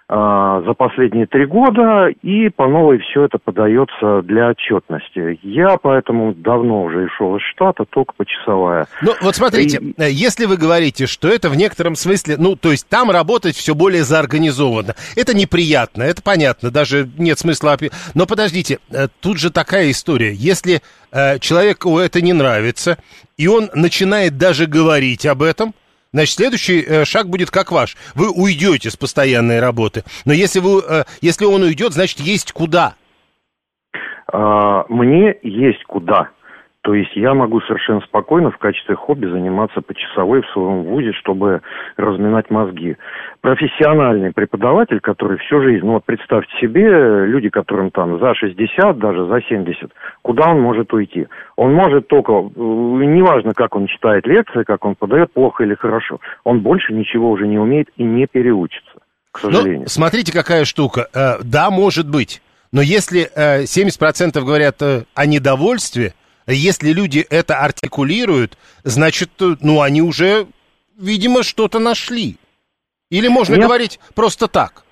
за 0.10 0.74
последние 0.74 1.28
три 1.28 1.46
года, 1.46 2.08
и 2.08 2.48
по 2.48 2.68
новой 2.68 3.00
все 3.00 3.26
это 3.26 3.40
подается 3.40 4.22
для 4.22 4.50
отчетности. 4.50 5.38
Я 5.44 5.78
поэтому 5.78 6.34
давно 6.34 6.84
уже 6.84 7.06
ушел 7.06 7.36
из 7.36 7.42
штата, 7.52 7.84
только 7.84 8.14
почасовая. 8.16 8.88
Ну, 9.02 9.12
вот 9.22 9.36
смотрите, 9.36 9.80
и... 9.80 9.94
Э, 9.98 10.10
если 10.10 10.46
вы 10.46 10.56
говорите, 10.56 11.08
что 11.08 11.28
это 11.28 11.50
в 11.50 11.58
некотором 11.58 11.96
смысле, 11.96 12.36
ну, 12.38 12.56
то 12.56 12.72
есть 12.72 12.88
там 12.88 13.12
работать 13.12 13.58
все 13.58 13.76
более 13.76 14.04
заорганизованно, 14.04 14.96
это 15.18 15.36
неприятно, 15.36 16.04
это 16.04 16.22
понятно, 16.22 16.72
даже 16.72 17.10
нет 17.18 17.40
смысла... 17.40 17.78
Но 18.14 18.26
подождите, 18.26 18.80
э, 18.90 19.08
тут 19.20 19.38
же 19.38 19.52
такая 19.52 19.92
история, 19.92 20.34
если 20.34 20.82
э, 21.12 21.40
человеку 21.40 22.00
это 22.00 22.22
не 22.22 22.32
нравится, 22.32 22.98
и 23.36 23.48
он 23.48 23.70
начинает 23.76 24.38
даже 24.38 24.68
говорить 24.68 25.26
об 25.26 25.44
этом, 25.44 25.74
Значит, 26.14 26.36
следующий 26.36 26.82
э, 26.82 27.06
шаг 27.06 27.28
будет 27.28 27.52
как 27.52 27.72
ваш. 27.72 27.98
Вы 28.16 28.32
уйдете 28.32 28.90
с 28.90 28.96
постоянной 28.96 29.60
работы. 29.60 30.04
Но 30.26 30.34
если, 30.34 30.60
вы, 30.60 30.82
э, 30.88 31.04
если 31.22 31.46
он 31.46 31.64
уйдет, 31.64 31.94
значит, 31.94 32.20
есть 32.20 32.52
куда. 32.52 32.96
А, 34.32 34.86
мне 34.90 35.36
есть 35.44 35.84
куда. 35.86 36.30
То 36.88 36.94
есть 36.94 37.14
я 37.18 37.34
могу 37.34 37.60
совершенно 37.60 38.00
спокойно 38.00 38.50
в 38.50 38.58
качестве 38.60 38.96
хобби 38.96 39.26
заниматься 39.26 39.82
почасовой 39.82 40.42
в 40.42 40.50
своем 40.52 40.84
вузе, 40.84 41.12
чтобы 41.20 41.60
разминать 41.98 42.50
мозги. 42.50 42.96
Профессиональный 43.42 44.32
преподаватель, 44.32 45.02
который 45.02 45.38
всю 45.40 45.62
жизнь, 45.62 45.86
ну 45.86 45.96
вот 45.96 46.06
представьте 46.06 46.50
себе, 46.62 47.26
люди, 47.26 47.50
которым 47.50 47.92
там 47.92 48.22
за 48.22 48.34
60, 48.34 49.00
даже 49.00 49.28
за 49.28 49.42
70, 49.42 49.92
куда 50.22 50.50
он 50.50 50.62
может 50.62 50.94
уйти? 50.94 51.28
Он 51.58 51.74
может 51.74 52.08
только, 52.08 52.32
э, 52.32 52.40
неважно, 52.56 53.54
как 53.54 53.76
он 53.76 53.88
читает 53.88 54.26
лекции, 54.26 54.64
как 54.64 54.86
он 54.86 54.96
подает, 54.96 55.34
плохо 55.34 55.66
или 55.66 55.76
хорошо, 55.76 56.22
он 56.46 56.62
больше 56.62 56.94
ничего 56.94 57.32
уже 57.32 57.48
не 57.48 57.60
умеет 57.60 57.90
и 57.98 58.04
не 58.04 58.28
переучится, 58.28 59.02
к 59.34 59.44
ну, 59.44 59.52
сожалению. 59.52 59.82
Ну, 59.82 59.88
смотрите, 59.88 60.32
какая 60.32 60.64
штука. 60.64 61.10
Э, 61.14 61.44
да, 61.44 61.70
может 61.70 62.10
быть. 62.10 62.42
Но 62.72 62.82
если 62.82 63.30
70% 63.36 64.32
э, 64.34 64.42
говорят 64.42 64.82
о 64.82 65.26
недовольстве, 65.26 66.14
если 66.54 66.92
люди 66.92 67.26
это 67.30 67.60
артикулируют, 67.60 68.58
значит, 68.84 69.30
ну, 69.62 69.82
они 69.82 70.02
уже, 70.02 70.48
видимо, 70.98 71.44
что-то 71.44 71.80
нашли. 71.80 72.38
Или 73.10 73.28
можно 73.28 73.56
Нет. 73.56 73.64
говорить 73.64 74.00
просто 74.16 74.48
так? 74.48 74.84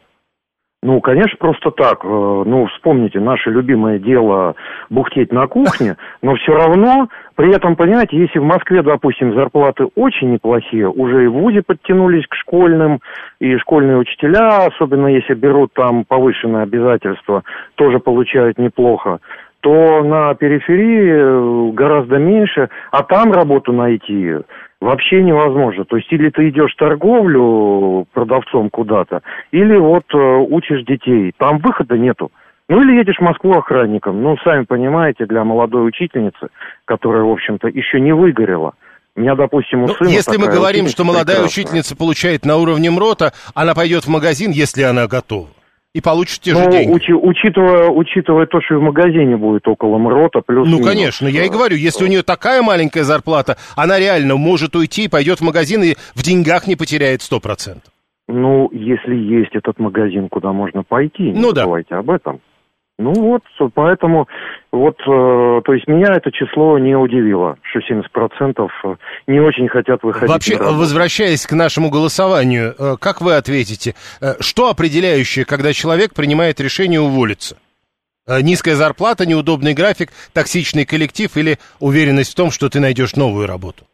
Ну, 0.85 1.01
конечно, 1.01 1.35
просто 1.39 1.71
так. 1.71 2.05
Э, 2.05 2.07
ну, 2.07 2.67
вспомните, 2.67 3.19
наше 3.19 3.49
любимое 3.49 3.97
дело 3.97 4.53
бухтеть 4.91 5.31
на 5.31 5.47
кухне, 5.47 5.97
но 6.21 6.35
все 6.35 6.53
равно, 6.53 7.09
при 7.33 7.55
этом, 7.55 7.75
понимаете, 7.75 8.15
если 8.17 8.37
в 8.37 8.43
Москве, 8.43 8.83
допустим, 8.83 9.33
зарплаты 9.33 9.85
очень 9.95 10.31
неплохие, 10.33 10.87
уже 10.87 11.23
и 11.23 11.27
в 11.27 11.33
ВУЗе 11.33 11.63
подтянулись 11.65 12.27
к 12.27 12.35
школьным, 12.35 12.99
и 13.39 13.57
школьные 13.57 13.97
учителя, 13.97 14.67
особенно 14.67 15.07
если 15.07 15.33
берут 15.33 15.73
там 15.73 16.05
повышенные 16.05 16.61
обязательства, 16.61 17.43
тоже 17.73 17.97
получают 17.97 18.59
неплохо, 18.59 19.21
то 19.65 20.03
на 20.03 20.35
периферии 20.35 21.09
э, 21.09 21.71
гораздо 21.73 22.19
меньше, 22.19 22.69
а 22.91 23.01
там 23.01 23.31
работу 23.31 23.73
найти 23.73 24.35
вообще 24.79 25.23
невозможно. 25.23 25.85
То 25.85 25.97
есть 25.97 26.11
или 26.13 26.29
ты 26.29 26.49
идешь 26.49 26.73
в 26.73 26.77
торговлю 26.77 28.05
продавцом 28.13 28.69
куда-то, 28.69 29.21
или 29.49 29.75
вот 29.75 30.03
э, 30.13 30.17
учишь 30.17 30.85
детей. 30.85 31.33
Там 31.39 31.57
выхода 31.57 31.97
нету. 31.97 32.31
Ну 32.69 32.79
или 32.79 32.99
едешь 32.99 33.17
в 33.17 33.23
Москву 33.23 33.53
охранником. 33.53 34.21
Ну, 34.21 34.37
сами 34.43 34.65
понимаете, 34.65 35.25
для 35.25 35.43
молодой 35.43 35.87
учительницы, 35.87 36.49
которая, 36.85 37.23
в 37.23 37.31
общем-то, 37.31 37.67
еще 37.67 37.99
не 37.99 38.13
выгорела. 38.13 38.73
У 39.15 39.21
меня, 39.21 39.33
допустим, 39.33 39.85
у 39.85 39.87
ну, 39.87 39.95
сына 39.95 40.09
Если 40.09 40.37
мы 40.37 40.45
говорим, 40.45 40.87
что 40.89 41.03
молодая 41.03 41.37
прекрасная. 41.37 41.63
учительница 41.63 41.97
получает 41.97 42.45
на 42.45 42.57
уровне 42.57 42.91
МРОТа, 42.91 43.33
она 43.55 43.73
пойдет 43.73 44.03
в 44.03 44.09
магазин, 44.09 44.51
если 44.51 44.83
она 44.83 45.07
готова. 45.07 45.47
И 45.95 46.01
получишь 46.01 46.39
те 46.39 46.51
Ну, 46.51 46.59
же 46.65 46.71
деньги. 46.71 46.91
учи- 46.93 47.13
учитывая, 47.13 47.87
учитывая 47.87 48.45
то, 48.47 48.59
что 48.59 48.75
и 48.75 48.77
в 48.79 48.81
магазине 48.81 49.37
будет 49.37 49.65
около 49.65 49.97
МРОТа, 49.97 50.41
плюс 50.45 50.67
Ну, 50.67 50.81
конечно, 50.83 51.25
я 51.25 51.45
и 51.45 51.49
говорю, 51.49 51.77
если 51.77 52.03
у 52.03 52.07
нее 52.07 52.21
такая 52.21 52.61
маленькая 52.61 53.03
зарплата, 53.05 53.55
она 53.77 53.97
реально 53.97 54.35
может 54.35 54.75
уйти, 54.75 55.07
пойдет 55.07 55.39
в 55.39 55.43
магазин 55.43 55.81
и 55.83 55.93
в 56.13 56.21
деньгах 56.21 56.67
не 56.67 56.75
потеряет 56.75 57.21
100%. 57.21 57.77
Ну, 58.27 58.69
если 58.73 59.15
есть 59.15 59.55
этот 59.55 59.79
магазин, 59.79 60.27
куда 60.27 60.51
можно 60.51 60.83
пойти, 60.83 61.31
не 61.31 61.39
Ну 61.39 61.53
да. 61.53 61.61
забывайте 61.61 61.95
об 61.95 62.09
этом. 62.09 62.41
Ну 62.97 63.13
вот, 63.13 63.41
поэтому, 63.73 64.27
вот, 64.71 64.95
э, 65.01 65.61
то 65.65 65.73
есть 65.73 65.85
меня 65.87 66.13
это 66.15 66.31
число 66.31 66.79
не 66.79 66.95
удивило, 66.95 67.57
что 67.61 67.79
70% 67.79 68.97
не 69.27 69.41
очень 69.41 69.67
хотят 69.67 70.01
выходить 70.01 70.29
Вообще, 70.29 70.57
возвращаясь 70.57 71.45
к 71.45 71.51
нашему 71.51 71.89
голосованию, 71.89 72.73
э, 72.77 72.95
как 72.97 73.19
вы 73.19 73.35
ответите, 73.35 73.95
э, 74.21 74.35
что 74.39 74.69
определяющее, 74.69 75.43
когда 75.43 75.73
человек 75.73 76.13
принимает 76.13 76.61
решение 76.61 77.01
уволиться? 77.01 77.57
Э, 78.27 78.39
Низкая 78.39 78.75
зарплата, 78.75 79.25
неудобный 79.25 79.73
график, 79.73 80.11
токсичный 80.31 80.85
коллектив 80.85 81.35
или 81.35 81.59
уверенность 81.79 82.31
в 82.31 82.35
том, 82.35 82.49
что 82.49 82.69
ты 82.69 82.79
найдешь 82.79 83.17
новую 83.17 83.45
работу? 83.45 83.85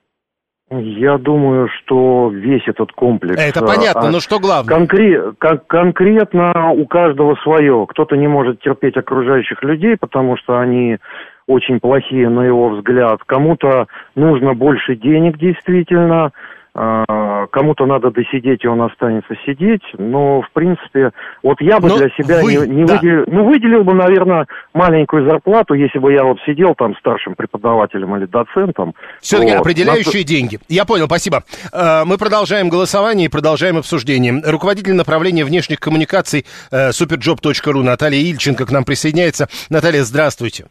Я 0.71 1.17
думаю, 1.17 1.67
что 1.67 2.29
весь 2.29 2.65
этот 2.65 2.93
комплекс... 2.93 3.41
Это 3.41 3.61
э, 3.61 3.67
понятно, 3.67 4.07
а, 4.07 4.11
но 4.11 4.19
что 4.21 4.39
главное? 4.39 4.73
Конкре- 4.73 5.33
кон- 5.37 5.61
конкретно 5.67 6.71
у 6.71 6.85
каждого 6.85 7.35
свое. 7.43 7.85
Кто-то 7.89 8.15
не 8.15 8.27
может 8.27 8.61
терпеть 8.61 8.95
окружающих 8.95 9.61
людей, 9.63 9.97
потому 9.99 10.37
что 10.37 10.59
они 10.59 10.97
очень 11.45 11.81
плохие, 11.81 12.29
на 12.29 12.41
его 12.41 12.69
взгляд. 12.69 13.19
Кому-то 13.25 13.87
нужно 14.15 14.53
больше 14.53 14.95
денег, 14.95 15.37
действительно. 15.37 16.31
А, 16.73 17.47
Кому-то 17.51 17.85
надо 17.85 18.11
досидеть, 18.11 18.63
и 18.63 18.67
он 18.67 18.81
останется 18.81 19.33
сидеть. 19.45 19.81
Но, 19.97 20.41
в 20.41 20.51
принципе, 20.53 21.11
вот 21.43 21.59
я 21.59 21.79
бы 21.79 21.89
Но 21.89 21.97
для 21.97 22.09
себя 22.09 22.41
вы- 22.41 22.55
не, 22.55 22.75
не 22.75 22.85
да. 22.85 22.95
выделил... 22.95 23.23
Ну, 23.27 23.45
выделил 23.45 23.83
бы, 23.83 23.93
наверное, 23.93 24.45
маленькую 24.73 25.29
зарплату, 25.29 25.73
если 25.73 25.99
бы 25.99 26.13
я 26.13 26.23
вот 26.23 26.37
сидел 26.45 26.73
там 26.75 26.95
старшим 26.97 27.35
преподавателем 27.35 28.15
или 28.15 28.25
доцентом. 28.25 28.93
Все-таки 29.19 29.51
Вот. 29.51 29.61
определяющие 29.61 30.23
деньги. 30.23 30.59
Я 30.69 30.85
понял, 30.85 31.07
спасибо. 31.07 31.43
Э, 31.73 32.03
Мы 32.05 32.17
продолжаем 32.17 32.69
голосование 32.69 33.25
и 33.25 33.29
продолжаем 33.29 33.77
обсуждение. 33.77 34.41
Руководитель 34.45 34.93
направления 34.93 35.43
внешних 35.43 35.79
коммуникаций 35.79 36.45
э, 36.71 36.89
superjob.ru 36.91 37.83
Наталья 37.83 38.19
Ильченко 38.19 38.65
к 38.65 38.71
нам 38.71 38.85
присоединяется. 38.85 39.47
Наталья, 39.69 40.03
здравствуйте. 40.03 40.65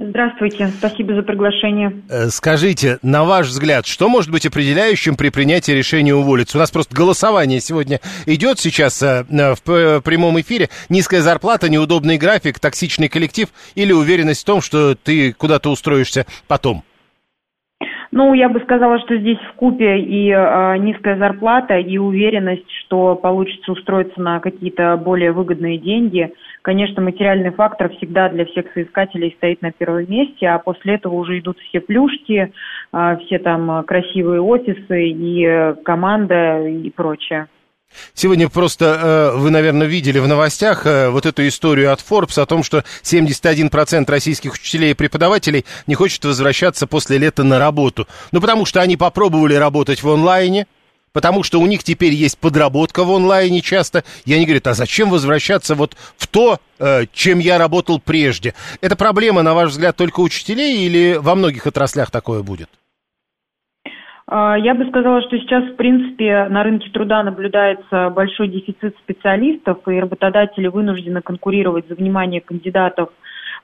Здравствуйте, 0.00 0.70
спасибо 0.78 1.12
за 1.16 1.22
приглашение. 1.22 2.02
Э, 2.08 2.28
Скажите, 2.28 2.98
на 3.02 3.24
ваш 3.24 3.48
взгляд, 3.48 3.84
что 3.84 4.08
может 4.08 4.30
быть 4.30 4.46
определяющим 4.46 5.16
при 5.16 5.30
принятии 5.30 5.72
решения 5.72 6.14
уволиться? 6.14 6.56
У 6.56 6.60
нас 6.60 6.70
просто 6.70 6.94
голосование 6.94 7.58
сегодня 7.60 8.00
идет 8.24 8.60
сейчас 8.60 9.02
э, 9.02 9.26
э, 9.28 9.54
в 9.64 10.00
прямом 10.02 10.40
эфире. 10.40 10.68
Низкая 10.88 11.20
зарплата, 11.20 11.68
неудобный 11.68 12.16
график, 12.16 12.60
токсичный 12.60 13.08
коллектив 13.08 13.48
или 13.74 13.92
уверенность 13.92 14.42
в 14.42 14.44
том, 14.44 14.62
что 14.62 14.94
ты 14.94 15.32
куда-то 15.32 15.68
устроишься 15.68 16.26
потом? 16.46 16.84
Ну, 18.10 18.32
я 18.32 18.48
бы 18.48 18.60
сказала, 18.60 18.98
что 19.00 19.16
здесь 19.16 19.38
в 19.38 19.56
купе 19.56 19.98
и 19.98 20.30
э, 20.30 20.76
низкая 20.78 21.18
зарплата, 21.18 21.78
и 21.78 21.98
уверенность, 21.98 22.70
что 22.86 23.16
получится 23.16 23.72
устроиться 23.72 24.20
на 24.20 24.40
какие-то 24.40 24.96
более 24.96 25.32
выгодные 25.32 25.76
деньги. 25.78 26.32
Конечно, 26.62 27.02
материальный 27.02 27.50
фактор 27.50 27.90
всегда 27.90 28.30
для 28.30 28.46
всех 28.46 28.72
соискателей 28.72 29.34
стоит 29.36 29.60
на 29.60 29.72
первом 29.72 30.10
месте, 30.10 30.48
а 30.48 30.58
после 30.58 30.94
этого 30.94 31.14
уже 31.14 31.38
идут 31.38 31.58
все 31.58 31.80
плюшки, 31.80 32.50
э, 32.92 33.16
все 33.26 33.38
там 33.38 33.70
э, 33.70 33.82
красивые 33.82 34.40
офисы 34.40 35.08
и 35.08 35.44
э, 35.44 35.74
команда 35.84 36.66
и 36.66 36.90
прочее. 36.90 37.48
Сегодня 38.14 38.48
просто 38.48 38.84
э, 38.84 39.36
вы, 39.36 39.50
наверное, 39.50 39.86
видели 39.86 40.18
в 40.18 40.26
новостях 40.26 40.86
э, 40.86 41.08
вот 41.08 41.26
эту 41.26 41.46
историю 41.46 41.92
от 41.92 42.00
Forbes 42.00 42.40
о 42.40 42.46
том, 42.46 42.62
что 42.62 42.84
71% 43.02 44.10
российских 44.10 44.54
учителей 44.54 44.90
и 44.90 44.94
преподавателей 44.94 45.64
не 45.86 45.94
хочет 45.94 46.24
возвращаться 46.24 46.86
после 46.86 47.18
лета 47.18 47.44
на 47.44 47.58
работу. 47.58 48.08
Ну, 48.32 48.40
потому 48.40 48.66
что 48.66 48.80
они 48.80 48.96
попробовали 48.96 49.54
работать 49.54 50.02
в 50.02 50.10
онлайне, 50.10 50.66
потому 51.12 51.42
что 51.42 51.60
у 51.60 51.66
них 51.66 51.84
теперь 51.84 52.12
есть 52.12 52.38
подработка 52.38 53.04
в 53.04 53.12
онлайне 53.12 53.60
часто, 53.60 54.04
и 54.24 54.34
они 54.34 54.44
говорят, 54.44 54.66
а 54.66 54.74
зачем 54.74 55.10
возвращаться 55.10 55.74
вот 55.74 55.96
в 56.16 56.26
то, 56.26 56.58
э, 56.78 57.06
чем 57.12 57.38
я 57.38 57.58
работал 57.58 58.00
прежде? 58.00 58.54
Это 58.80 58.96
проблема, 58.96 59.42
на 59.42 59.54
ваш 59.54 59.70
взгляд, 59.70 59.96
только 59.96 60.20
учителей 60.20 60.86
или 60.86 61.14
во 61.20 61.34
многих 61.34 61.66
отраслях 61.66 62.10
такое 62.10 62.42
будет? 62.42 62.68
А, 64.30 64.56
Я 64.58 64.74
бы 64.74 64.86
сказала, 64.86 65.22
что 65.22 65.38
сейчас, 65.38 65.64
в 65.64 65.76
принципе, 65.76 66.46
на 66.50 66.62
рынке 66.62 66.90
труда 66.90 67.22
наблюдается 67.22 68.10
большой 68.10 68.48
дефицит 68.48 68.94
специалистов, 68.98 69.78
и 69.88 69.98
работодатели 69.98 70.66
вынуждены 70.66 71.22
конкурировать 71.22 71.88
за 71.88 71.94
внимание 71.94 72.42
кандидатов 72.42 73.08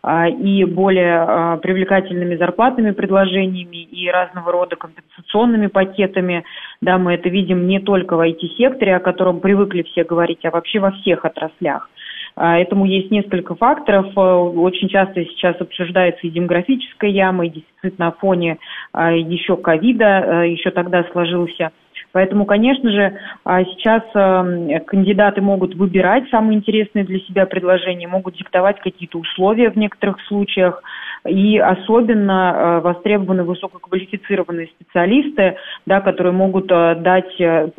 а, 0.02 0.26
и 0.26 0.64
более 0.64 1.18
а, 1.18 1.56
привлекательными 1.58 2.36
зарплатными 2.36 2.92
предложениями 2.92 3.82
и 3.82 4.08
разного 4.08 4.52
рода 4.52 4.76
компенсационными 4.76 5.66
пакетами. 5.66 6.44
Да, 6.80 6.96
мы 6.96 7.12
это 7.12 7.28
видим 7.28 7.66
не 7.66 7.78
только 7.78 8.16
в 8.16 8.20
IT-секторе, 8.20 8.96
о 8.96 9.00
котором 9.00 9.40
привыкли 9.40 9.82
все 9.82 10.02
говорить, 10.02 10.46
а 10.46 10.50
вообще 10.50 10.78
во 10.78 10.92
всех 10.92 11.26
отраслях. 11.26 11.90
А, 12.36 12.58
Этому 12.58 12.84
есть 12.84 13.10
несколько 13.10 13.54
факторов. 13.54 14.06
Э, 14.16 14.20
Очень 14.20 14.88
часто 14.88 15.24
сейчас 15.24 15.60
обсуждается 15.60 16.26
и 16.26 16.30
демографическая 16.30 17.10
яма, 17.10 17.46
и 17.46 17.50
дефицит 17.50 17.98
на 17.98 18.12
фоне 18.12 18.58
а, 18.92 19.12
еще 19.12 19.56
ковида, 19.56 20.04
э, 20.44 20.50
еще 20.50 20.70
тогда 20.70 21.04
сложился. 21.12 21.70
Поэтому, 22.12 22.44
конечно 22.44 22.90
же, 22.90 23.18
а, 23.44 23.64
сейчас 23.64 24.02
э, 24.14 24.80
кандидаты 24.86 25.40
могут 25.40 25.74
выбирать 25.74 26.28
самые 26.30 26.58
интересные 26.58 27.04
для 27.04 27.18
себя 27.20 27.46
предложения, 27.46 28.08
могут 28.08 28.36
диктовать 28.36 28.78
какие-то 28.80 29.18
условия 29.18 29.70
в 29.70 29.76
некоторых 29.76 30.20
случаях. 30.26 30.82
И 31.26 31.58
особенно 31.58 32.52
э, 32.54 32.80
востребованы 32.80 33.44
высококвалифицированные 33.44 34.68
специалисты, 34.68 35.56
да, 35.86 36.00
которые 36.00 36.32
могут 36.32 36.66
дать, 36.66 37.36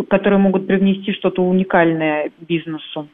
которые 0.09 0.39
могут 0.39 0.67
привнести 0.67 1.13
что-то 1.13 1.43
уникальное 1.43 2.31
бизнесу. 2.39 3.07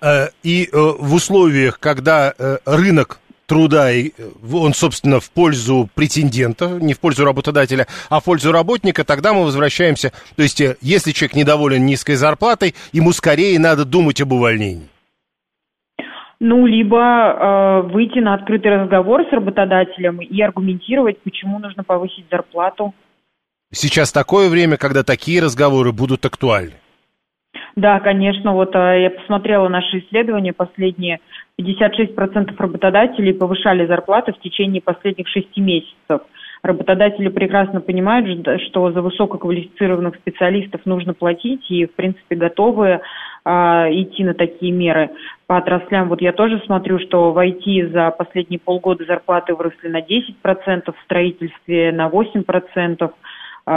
Э, 0.00 0.28
И 0.42 0.64
э, 0.64 0.68
в 0.72 1.14
условиях, 1.14 1.78
когда 1.78 2.32
э, 2.36 2.58
рынок 2.64 3.20
труда, 3.46 3.90
и, 3.90 4.12
он, 4.52 4.74
собственно, 4.74 5.20
в 5.20 5.30
пользу 5.30 5.88
претендента, 5.94 6.68
не 6.68 6.92
в 6.92 7.00
пользу 7.00 7.24
работодателя, 7.24 7.86
а 8.10 8.20
в 8.20 8.24
пользу 8.24 8.52
работника, 8.52 9.04
тогда 9.04 9.32
мы 9.32 9.44
возвращаемся. 9.44 10.12
То 10.36 10.42
есть, 10.42 10.62
если 10.82 11.12
человек 11.12 11.34
недоволен 11.34 11.86
низкой 11.86 12.16
зарплатой, 12.16 12.74
ему 12.92 13.12
скорее 13.12 13.58
надо 13.58 13.86
думать 13.86 14.20
об 14.20 14.32
увольнении. 14.32 14.88
Ну, 16.40 16.66
либо 16.66 16.98
э, 16.98 17.92
выйти 17.92 18.20
на 18.20 18.34
открытый 18.34 18.70
разговор 18.70 19.22
с 19.28 19.32
работодателем 19.32 20.20
и 20.20 20.40
аргументировать, 20.40 21.20
почему 21.22 21.58
нужно 21.58 21.82
повысить 21.82 22.26
зарплату. 22.30 22.94
Сейчас 23.72 24.12
такое 24.12 24.48
время, 24.48 24.76
когда 24.76 25.02
такие 25.02 25.42
разговоры 25.42 25.92
будут 25.92 26.24
актуальны. 26.24 26.74
Да, 27.78 28.00
конечно, 28.00 28.54
вот 28.54 28.74
э, 28.74 29.02
я 29.02 29.10
посмотрела 29.10 29.68
наши 29.68 30.00
исследования 30.00 30.52
последние. 30.52 31.20
56% 31.60 32.52
работодателей 32.58 33.32
повышали 33.32 33.86
зарплаты 33.86 34.32
в 34.32 34.40
течение 34.40 34.82
последних 34.82 35.28
шести 35.28 35.60
месяцев. 35.60 36.22
Работодатели 36.64 37.28
прекрасно 37.28 37.80
понимают, 37.80 38.44
что 38.66 38.90
за 38.90 39.00
высококвалифицированных 39.00 40.16
специалистов 40.16 40.80
нужно 40.86 41.14
платить 41.14 41.70
и, 41.70 41.86
в 41.86 41.94
принципе, 41.94 42.34
готовы 42.34 43.00
а, 43.44 43.86
идти 43.92 44.24
на 44.24 44.34
такие 44.34 44.72
меры. 44.72 45.10
По 45.46 45.58
отраслям, 45.58 46.08
вот 46.08 46.20
я 46.20 46.32
тоже 46.32 46.60
смотрю, 46.66 46.98
что 46.98 47.30
в 47.30 47.38
IT 47.38 47.92
за 47.92 48.10
последние 48.10 48.58
полгода 48.58 49.04
зарплаты 49.04 49.54
выросли 49.54 49.86
на 49.86 50.00
10%, 50.00 50.92
в 50.92 51.04
строительстве 51.04 51.92
на 51.92 52.08
8%, 52.08 52.44
а 52.98 53.10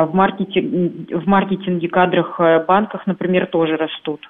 в, 0.05 0.13
маркетинге, 0.13 1.17
в 1.17 1.27
маркетинге, 1.27 1.89
кадрах, 1.89 2.39
э, 2.39 2.63
банках, 2.65 3.05
например, 3.07 3.47
тоже 3.47 3.77
растут. 3.77 4.21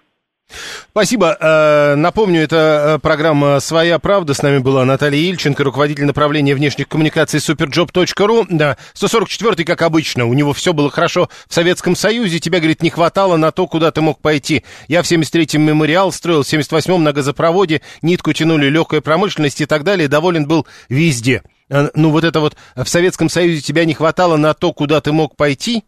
Спасибо. 0.91 1.37
Э, 1.39 1.95
Напомню, 1.95 2.41
это 2.41 2.95
э, 2.95 2.99
программа 2.99 3.59
«Своя 3.59 3.99
правда». 3.99 4.33
С 4.33 4.41
нами 4.41 4.57
была 4.57 4.83
Наталья 4.85 5.19
Ильченко, 5.19 5.63
руководитель 5.63 6.05
направления 6.05 6.55
внешних 6.55 6.87
коммуникаций 6.87 7.39
superjob.ru. 7.39 8.45
Да, 8.49 8.77
144-й, 8.93 9.63
как 9.63 9.81
обычно, 9.81 10.25
у 10.25 10.33
него 10.33 10.53
все 10.53 10.73
было 10.73 10.89
хорошо 10.89 11.29
в 11.47 11.53
Советском 11.53 11.95
Союзе. 11.95 12.39
Тебя, 12.39 12.59
говорит, 12.59 12.81
не 12.81 12.89
хватало 12.89 13.37
на 13.37 13.51
то, 13.51 13.67
куда 13.67 13.91
ты 13.91 14.01
мог 14.01 14.19
пойти. 14.19 14.63
Я 14.87 15.01
в 15.01 15.05
73-м 15.05 15.61
мемориал 15.61 16.11
строил, 16.11 16.43
в 16.43 16.47
78-м 16.47 17.03
на 17.03 17.13
газопроводе, 17.13 17.81
нитку 18.01 18.33
тянули 18.33 18.67
легкая 18.67 19.01
промышленность 19.01 19.61
и 19.61 19.65
так 19.65 19.83
далее. 19.83 20.07
Доволен 20.07 20.47
был 20.47 20.67
везде. 20.89 21.43
Э, 21.71 21.89
Ну, 21.95 22.11
вот 22.11 22.23
это 22.23 22.39
вот 22.39 22.55
в 22.75 22.85
Советском 22.85 23.29
Союзе 23.29 23.61
тебя 23.61 23.85
не 23.85 23.93
хватало 23.93 24.37
на 24.37 24.53
то, 24.53 24.73
куда 24.73 25.01
ты 25.01 25.11
мог 25.11 25.35
пойти, 25.35 25.83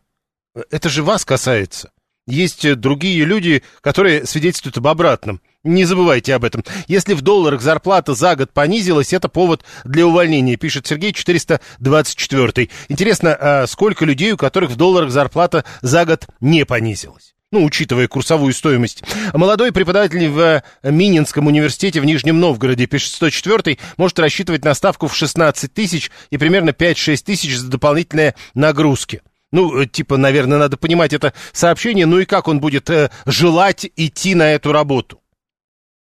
это 0.72 0.90
же 0.90 1.04
вас 1.04 1.26
касается. 1.26 1.92
Есть 2.26 2.64
э, 2.64 2.76
другие 2.76 3.26
люди, 3.26 3.64
которые 3.82 4.26
свидетельствуют 4.26 4.78
об 4.78 4.88
обратном. 4.88 5.42
Не 5.64 5.86
забывайте 5.86 6.34
об 6.36 6.46
этом. 6.46 6.64
Если 6.88 7.14
в 7.14 7.22
долларах 7.22 7.62
зарплата 7.62 8.14
за 8.14 8.36
год 8.36 8.52
понизилась, 8.52 9.14
это 9.14 9.28
повод 9.28 9.64
для 9.84 10.08
увольнения, 10.08 10.56
пишет 10.56 10.88
Сергей 10.88 11.14
424. 11.14 12.70
Интересно, 12.88 13.38
а 13.40 13.68
сколько 13.68 14.06
людей, 14.06 14.32
у 14.32 14.38
которых 14.38 14.72
в 14.72 14.76
долларах 14.76 15.12
зарплата 15.12 15.66
за 15.82 16.06
год 16.06 16.28
не 16.40 16.66
понизилась? 16.66 17.33
Ну, 17.54 17.64
учитывая 17.64 18.08
курсовую 18.08 18.52
стоимость. 18.52 19.04
Молодой 19.32 19.72
преподаватель 19.72 20.28
в 20.28 20.64
Мининском 20.82 21.46
университете 21.46 22.02
в 22.02 22.06
Нижнем 22.06 22.40
Новгороде, 22.40 22.88
пишет 22.88 23.14
104 23.14 23.78
может 23.98 24.18
рассчитывать 24.18 24.66
на 24.66 24.74
ставку 24.74 25.08
в 25.08 25.16
16 25.16 25.72
тысяч 25.72 26.10
и 26.32 26.40
примерно 26.40 26.72
5-6 26.72 27.24
тысяч 27.24 27.56
за 27.56 27.70
дополнительные 27.70 28.34
нагрузки. 28.56 29.22
Ну, 29.52 29.80
э, 29.80 29.86
типа, 29.86 30.18
наверное, 30.18 30.58
надо 30.58 30.78
понимать 30.78 31.14
это 31.14 31.32
сообщение, 31.52 32.08
ну 32.08 32.18
и 32.18 32.26
как 32.26 32.48
он 32.48 32.60
будет 32.60 32.90
э, 32.90 33.12
желать 33.28 33.86
идти 33.96 34.34
на 34.34 34.52
эту 34.52 34.72
работу. 34.72 35.22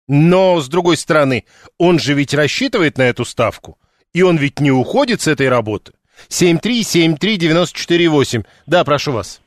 Но, 0.07 0.61
с 0.61 0.69
другой 0.69 0.95
стороны, 0.95 1.43
он 1.77 1.99
же 1.99 2.13
ведь 2.13 2.33
рассчитывает 2.33 2.97
на 2.97 3.03
эту 3.03 3.25
ставку, 3.25 3.77
и 4.13 4.21
он 4.21 4.37
ведь 4.37 4.61
не 4.61 4.71
уходит 4.71 5.19
с 5.19 5.27
этой 5.27 5.49
работы. 5.49 5.91
7373948. 6.29 8.45
Да, 8.67 8.85
прошу 8.85 9.11
вас. 9.11 9.41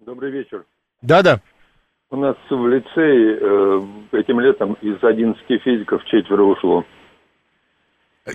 Добрый 0.00 0.32
вечер. 0.32 0.64
Да-да. 1.02 1.40
У 2.10 2.16
нас 2.16 2.36
в 2.48 2.68
лицее 2.68 3.38
э, 3.40 3.86
этим 4.12 4.40
летом 4.40 4.74
из 4.80 5.02
11 5.02 5.42
физиков 5.62 6.02
четверо 6.06 6.42
ушло. 6.42 6.84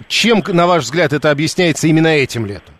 Чем, 0.07 0.41
на 0.47 0.67
ваш 0.67 0.83
взгляд, 0.83 1.13
это 1.13 1.31
объясняется 1.31 1.87
именно 1.87 2.07
этим 2.07 2.45
летом? 2.45 2.75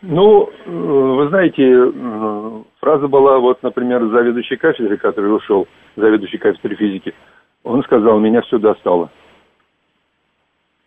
Ну, 0.00 0.48
э, 0.48 0.70
вы 0.70 1.28
знаете, 1.28 1.62
э, 1.62 2.62
фраза 2.80 3.06
была, 3.06 3.38
вот, 3.38 3.62
например, 3.62 4.00
заведующий 4.08 4.56
кафедры, 4.56 4.96
который 4.96 5.34
ушел, 5.34 5.68
заведующий 5.96 6.38
кафедрой 6.38 6.76
физики, 6.76 7.14
он 7.62 7.82
сказал, 7.82 8.18
меня 8.18 8.42
все 8.42 8.58
достало. 8.58 9.10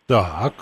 Так. 0.06 0.54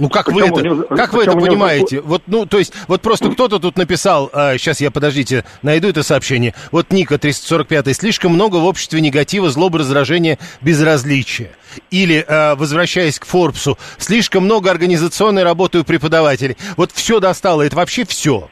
Ну 0.00 0.08
как 0.08 0.28
вы 0.28 0.42
это, 0.42 0.62
него, 0.62 0.84
как 0.84 1.12
вы 1.12 1.24
это 1.24 1.32
понимаете? 1.32 1.96
Него... 1.96 2.06
Вот, 2.06 2.22
ну, 2.28 2.46
то 2.46 2.58
есть, 2.58 2.72
вот 2.86 3.00
просто 3.00 3.30
кто-то 3.30 3.58
тут 3.58 3.76
написал, 3.76 4.30
а, 4.32 4.56
сейчас 4.56 4.80
я, 4.80 4.92
подождите, 4.92 5.44
найду 5.64 5.88
это 5.88 6.04
сообщение. 6.04 6.54
Вот 6.70 6.92
Ника 6.92 7.18
345 7.18 7.96
слишком 7.96 8.30
много 8.30 8.58
в 8.58 8.64
обществе 8.64 9.00
негатива, 9.00 9.48
злобы, 9.48 9.80
раздражения, 9.80 10.38
безразличия. 10.62 11.50
Или, 11.90 12.24
а, 12.28 12.54
возвращаясь 12.54 13.18
к 13.18 13.24
Форбсу, 13.24 13.76
слишком 13.96 14.44
много 14.44 14.70
организационной 14.70 15.42
работы 15.42 15.80
у 15.80 15.84
преподавателей. 15.84 16.56
Вот 16.76 16.92
все 16.92 17.18
достало, 17.18 17.62
это 17.62 17.74
вообще 17.74 18.04
все. 18.04 18.46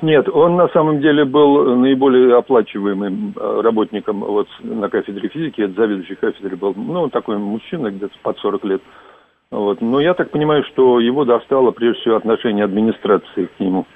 Нет, 0.00 0.30
он 0.30 0.56
на 0.56 0.68
самом 0.68 1.02
деле 1.02 1.26
был 1.26 1.76
наиболее 1.76 2.38
оплачиваемым 2.38 3.34
а, 3.36 3.60
работником 3.60 4.20
вот 4.20 4.48
на 4.60 4.88
кафедре 4.88 5.28
физики, 5.28 5.60
это 5.60 5.74
заведующий 5.74 6.14
кафедрой 6.14 6.56
был, 6.56 6.72
ну, 6.74 7.10
такой 7.10 7.36
мужчина, 7.36 7.90
где-то 7.90 8.14
под 8.22 8.38
40 8.38 8.64
лет. 8.64 8.82
Вот. 9.54 9.80
Но 9.80 10.00
я 10.00 10.14
так 10.14 10.30
понимаю, 10.30 10.64
что 10.64 10.98
его 10.98 11.24
достало 11.24 11.70
прежде 11.70 12.00
всего 12.00 12.16
отношение 12.16 12.64
администрации 12.64 13.46
к 13.46 13.60
нему. 13.60 13.86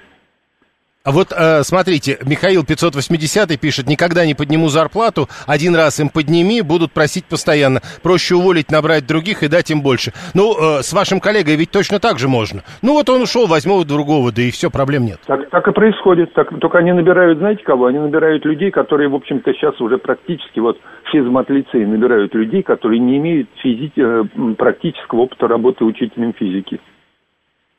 А 1.09 1.11
вот 1.11 1.29
э, 1.35 1.63
смотрите, 1.63 2.19
Михаил 2.23 2.63
580 2.63 3.59
пишет, 3.59 3.87
никогда 3.87 4.27
не 4.27 4.35
подниму 4.35 4.69
зарплату, 4.69 5.27
один 5.47 5.75
раз 5.75 5.99
им 5.99 6.09
подними, 6.09 6.61
будут 6.61 6.91
просить 6.91 7.25
постоянно. 7.25 7.81
Проще 8.03 8.35
уволить, 8.35 8.69
набрать 8.69 9.07
других 9.07 9.41
и 9.41 9.47
дать 9.47 9.71
им 9.71 9.81
больше. 9.81 10.13
Ну, 10.35 10.53
э, 10.53 10.83
с 10.83 10.93
вашим 10.93 11.19
коллегой 11.19 11.55
ведь 11.55 11.71
точно 11.71 11.99
так 11.99 12.19
же 12.19 12.27
можно. 12.27 12.61
Ну 12.83 12.93
вот 12.93 13.09
он 13.09 13.23
ушел, 13.23 13.47
возьму 13.47 13.83
другого, 13.85 14.31
да 14.31 14.43
и 14.43 14.51
все, 14.51 14.69
проблем 14.69 15.05
нет. 15.05 15.19
Так, 15.25 15.49
так 15.49 15.67
и 15.67 15.71
происходит. 15.71 16.31
Так, 16.35 16.49
только 16.59 16.77
они 16.77 16.91
набирают, 16.91 17.39
знаете 17.39 17.63
кого? 17.63 17.87
Они 17.87 17.97
набирают 17.97 18.45
людей, 18.45 18.69
которые, 18.69 19.09
в 19.09 19.15
общем-то, 19.15 19.51
сейчас 19.53 19.81
уже 19.81 19.97
практически, 19.97 20.59
вот 20.59 20.77
физмат-лицей 21.11 21.87
набирают 21.87 22.35
людей, 22.35 22.61
которые 22.61 22.99
не 22.99 23.17
имеют 23.17 23.49
физи- 23.65 23.91
э, 23.95 24.53
практического 24.53 25.21
опыта 25.21 25.47
работы 25.47 25.85
учителем 25.85 26.35
физики. 26.37 26.79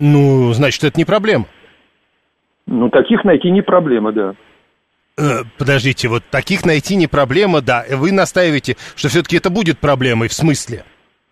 Ну, 0.01 0.53
значит, 0.53 0.83
это 0.83 0.99
не 0.99 1.05
проблема. 1.05 1.45
Ну, 2.71 2.89
таких 2.89 3.25
найти 3.25 3.51
не 3.51 3.63
проблема, 3.63 4.13
да. 4.13 4.35
Э, 5.19 5.43
подождите, 5.59 6.09
вот 6.09 6.23
таких 6.31 6.65
найти 6.65 6.95
не 6.95 7.09
проблема, 7.09 7.61
да. 7.61 7.83
Вы 7.91 8.13
настаиваете, 8.13 8.77
что 8.95 9.09
все-таки 9.09 9.37
это 9.37 9.51
будет 9.51 9.79
проблемой, 9.79 10.29
в 10.29 10.33
смысле? 10.33 10.85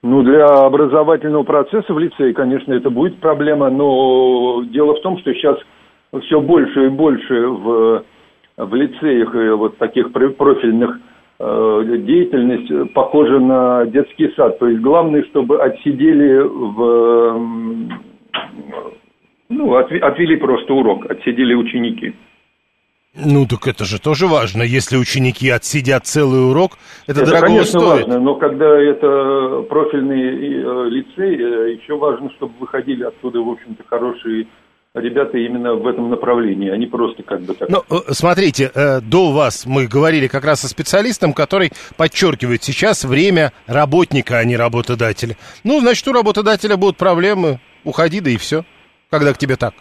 Ну, 0.03 0.23
для 0.23 0.47
образовательного 0.47 1.45
процесса 1.45 1.95
в 1.95 1.99
лицее, 1.99 2.35
конечно, 2.35 2.73
это 2.73 2.91
будет 2.91 3.21
проблема, 3.21 3.71
но 3.71 4.65
дело 4.65 4.97
в 4.97 5.01
том, 5.01 5.19
что 5.21 5.33
сейчас 5.33 5.57
все 6.25 6.41
больше 6.41 6.87
и 6.87 6.89
больше 6.89 7.47
в, 7.47 8.03
в 8.57 8.75
лицеях 8.75 9.33
э, 9.37 9.55
вот 9.55 9.79
таких 9.79 10.13
профильных 10.13 10.99
э, 11.39 11.85
деятельность 12.05 12.93
похожа 12.95 13.39
на 13.39 13.87
детский 13.87 14.33
сад. 14.35 14.59
То 14.59 14.67
есть 14.67 14.81
главное, 14.83 15.23
чтобы 15.31 15.63
отсидели 15.63 16.41
в 16.41 17.99
ну, 19.49 19.77
отвели 19.77 20.37
просто 20.37 20.75
урок, 20.75 21.11
отсидели 21.11 21.55
ученики. 21.55 22.15
Ну, 23.15 23.47
так 23.47 23.67
это 23.67 23.85
же 23.85 23.99
тоже 24.01 24.27
важно. 24.27 24.63
Если 24.63 24.97
ученики 24.97 25.49
отсидят 25.49 26.07
целый 26.07 26.51
урок, 26.51 26.79
это, 27.07 27.23
это 27.23 27.31
дорого 27.31 27.47
конечно, 27.47 27.81
стоит. 27.81 28.07
важно, 28.07 28.21
но 28.21 28.35
когда 28.37 28.79
это 28.79 29.63
профильный 29.69 30.21
э, 30.21 30.91
лицей, 30.91 31.37
э, 31.37 31.73
еще 31.81 31.97
важно, 31.97 32.31
чтобы 32.37 32.53
выходили 32.61 33.03
оттуда, 33.03 33.41
в 33.41 33.49
общем-то, 33.49 33.83
хорошие 33.87 34.47
ребята 34.95 35.39
именно 35.39 35.75
в 35.75 35.87
этом 35.87 36.11
направлении, 36.11 36.71
они 36.71 36.87
просто 36.87 37.23
как 37.23 37.41
бы 37.41 37.55
так... 37.55 37.69
Ну, 37.69 37.83
э, 37.91 38.13
смотрите, 38.13 38.71
до 39.03 39.33
вас 39.33 39.67
мы 39.67 39.87
говорили 39.89 40.29
как 40.29 40.45
раз 40.45 40.61
со 40.61 40.69
специалистом, 40.69 41.33
который 41.33 41.73
подчеркивает 41.97 42.63
сейчас 42.63 43.05
время 43.05 43.53
работника, 43.67 44.39
а 44.39 44.45
не 44.45 44.57
работодателя. 44.57 45.37
Ну, 45.65 45.81
значит, 45.81 46.07
у 46.07 46.13
работодателя 46.13 46.77
будут 46.77 46.99
проблемы, 46.99 47.59
уходи, 47.85 48.21
да 48.21 48.31
и 48.31 48.37
все 48.37 48.65
когда 49.11 49.33
к 49.33 49.39
тебе 49.39 49.57
так? 49.57 49.75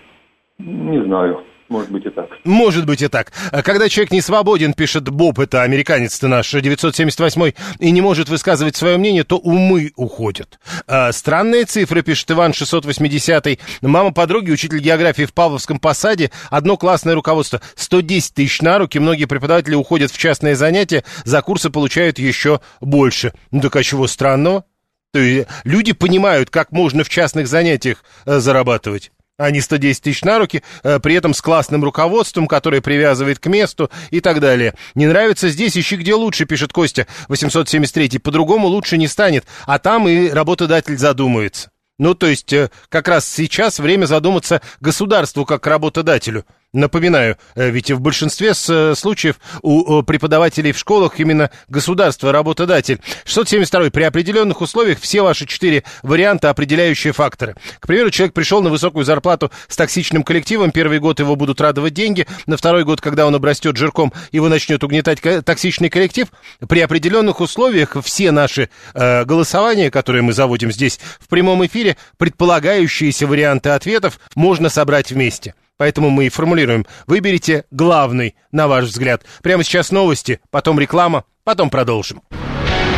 Не 0.60 1.04
знаю. 1.04 1.44
Может 1.70 1.92
быть 1.92 2.06
и 2.06 2.10
так. 2.10 2.30
Может 2.46 2.86
быть 2.86 3.02
и 3.02 3.08
так. 3.08 3.34
А 3.52 3.62
когда 3.62 3.90
человек 3.90 4.12
не 4.12 4.22
свободен, 4.22 4.74
пишет 4.74 5.10
Боб, 5.10 5.40
это 5.40 5.64
американец-то 5.64 6.28
наш, 6.28 6.50
978 6.50 7.52
и 7.80 7.92
не 7.92 8.02
может 8.02 8.30
высказывать 8.30 8.76
свое 8.76 8.98
мнение, 8.98 9.26
то 9.26 9.38
умы 9.38 9.92
уходят. 9.98 10.60
А, 10.88 11.12
странные 11.12 11.66
цифры, 11.66 12.04
пишет 12.04 12.32
Иван 12.32 12.54
680 12.54 13.60
Мама 13.82 14.14
подруги, 14.14 14.52
учитель 14.52 14.80
географии 14.80 15.24
в 15.24 15.34
Павловском 15.34 15.80
посаде, 15.80 16.32
одно 16.50 16.78
классное 16.78 17.16
руководство. 17.16 17.62
110 17.76 18.34
тысяч 18.34 18.62
на 18.62 18.80
руки, 18.80 18.98
многие 18.98 19.26
преподаватели 19.26 19.76
уходят 19.76 20.12
в 20.12 20.18
частные 20.18 20.56
занятия, 20.56 21.04
за 21.26 21.42
курсы 21.42 21.70
получают 21.70 22.18
еще 22.18 22.62
больше. 22.80 23.34
Ну 23.52 23.60
так 23.60 23.76
а 23.76 23.84
чего 23.84 24.08
странного? 24.08 24.64
То 25.12 25.20
есть 25.20 25.48
люди 25.64 25.94
понимают, 25.94 26.50
как 26.50 26.72
можно 26.72 27.04
в 27.04 27.10
частных 27.10 27.48
занятиях 27.48 28.04
э, 28.26 28.40
зарабатывать 28.40 29.12
а 29.38 29.52
не 29.52 29.62
110 29.62 30.02
тысяч 30.02 30.24
на 30.24 30.40
руки, 30.40 30.64
э, 30.84 31.00
при 31.00 31.16
этом 31.16 31.34
с 31.34 31.42
классным 31.42 31.84
руководством, 31.84 32.48
которое 32.48 32.82
привязывает 32.82 33.40
к 33.40 33.46
месту 33.48 33.90
и 34.10 34.20
так 34.20 34.40
далее. 34.40 34.74
Не 34.96 35.06
нравится 35.06 35.50
здесь, 35.50 35.78
ищи 35.78 35.96
где 35.96 36.16
лучше, 36.16 36.46
пишет 36.46 36.74
Костя 36.74 37.08
873. 37.28 38.18
По-другому 38.18 38.68
лучше 38.68 38.98
не 38.98 39.08
станет, 39.08 39.46
а 39.66 39.80
там 39.80 40.08
и 40.08 40.30
работодатель 40.30 40.98
задумается. 40.98 41.70
Ну, 42.00 42.14
то 42.14 42.28
есть, 42.28 42.54
э, 42.54 42.70
как 42.90 43.08
раз 43.08 43.28
сейчас 43.28 43.80
время 43.80 44.06
задуматься 44.06 44.62
государству 44.80 45.46
как 45.46 45.66
работодателю. 45.66 46.46
Напоминаю, 46.78 47.38
э, 47.56 47.72
ведь 47.72 47.90
в 47.90 48.00
большинстве 48.00 48.52
э, 48.52 48.94
случаев 48.96 49.40
у 49.64 50.04
преподавателей 50.04 50.74
в 50.74 50.78
школах 50.78 51.20
именно 51.20 51.50
государство 51.70 52.32
работодатель. 52.32 53.02
672 53.26 53.90
при 53.90 54.04
определенных 54.04 54.62
условиях 54.62 55.00
все 55.00 55.24
ваши 55.24 55.48
четыре 55.48 55.84
варианта 56.04 56.52
определяющие 56.52 57.14
факторы. 57.14 57.56
К 57.80 57.88
примеру, 57.88 58.12
человек 58.12 58.36
пришел 58.36 58.62
на 58.62 58.70
высокую 58.70 59.06
зарплату 59.06 59.52
с 59.68 59.76
токсичным 59.76 60.22
коллективом, 60.22 60.70
первый 60.70 61.00
год 61.00 61.20
его 61.20 61.36
будут 61.36 61.60
радовать 61.62 61.96
деньги, 61.96 62.28
на 62.46 62.58
второй 62.58 62.84
год, 62.84 63.02
когда 63.02 63.26
он 63.26 63.34
обрастет 63.34 63.76
жирком, 63.76 64.14
его 64.32 64.48
начнет 64.48 64.84
угнетать 64.84 65.20
токсичный 65.44 65.90
коллектив. 65.90 66.28
При 66.70 66.82
определенных 66.82 67.42
условиях 67.42 67.98
все 68.04 68.30
наши 68.30 68.70
э, 68.94 69.26
голосования, 69.26 69.90
которые 69.90 70.22
мы 70.22 70.32
заводим 70.32 70.72
здесь 70.72 71.00
в 71.20 71.28
прямом 71.28 71.66
эфире, 71.66 71.98
предполагающиеся 72.20 73.26
варианты 73.26 73.70
ответов 73.70 74.20
можно 74.36 74.70
собрать 74.70 75.12
вместе. 75.12 75.56
Поэтому 75.78 76.10
мы 76.10 76.26
и 76.26 76.30
формулируем. 76.30 76.86
Выберите 77.06 77.66
главный, 77.72 78.36
на 78.52 78.68
ваш 78.68 78.86
взгляд. 78.86 79.24
Прямо 79.42 79.64
сейчас 79.64 79.92
новости, 79.92 80.40
потом 80.50 80.80
реклама, 80.80 81.24
потом 81.44 81.70
продолжим. 81.70 82.22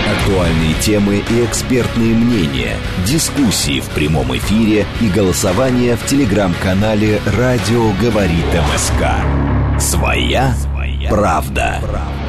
Актуальные 0.09 0.73
темы 0.81 1.17
и 1.29 1.45
экспертные 1.45 2.15
мнения, 2.15 2.75
дискуссии 3.05 3.79
в 3.79 3.89
прямом 3.89 4.35
эфире 4.37 4.85
и 5.01 5.07
голосование 5.09 5.95
в 5.95 6.05
телеграм-канале 6.07 7.21
«Радио 7.37 7.91
говорит 8.01 8.45
МСК». 8.73 9.79
Своя, 9.79 10.53
Своя 10.55 11.09
правда. 11.09 11.79
правда. 11.81 12.28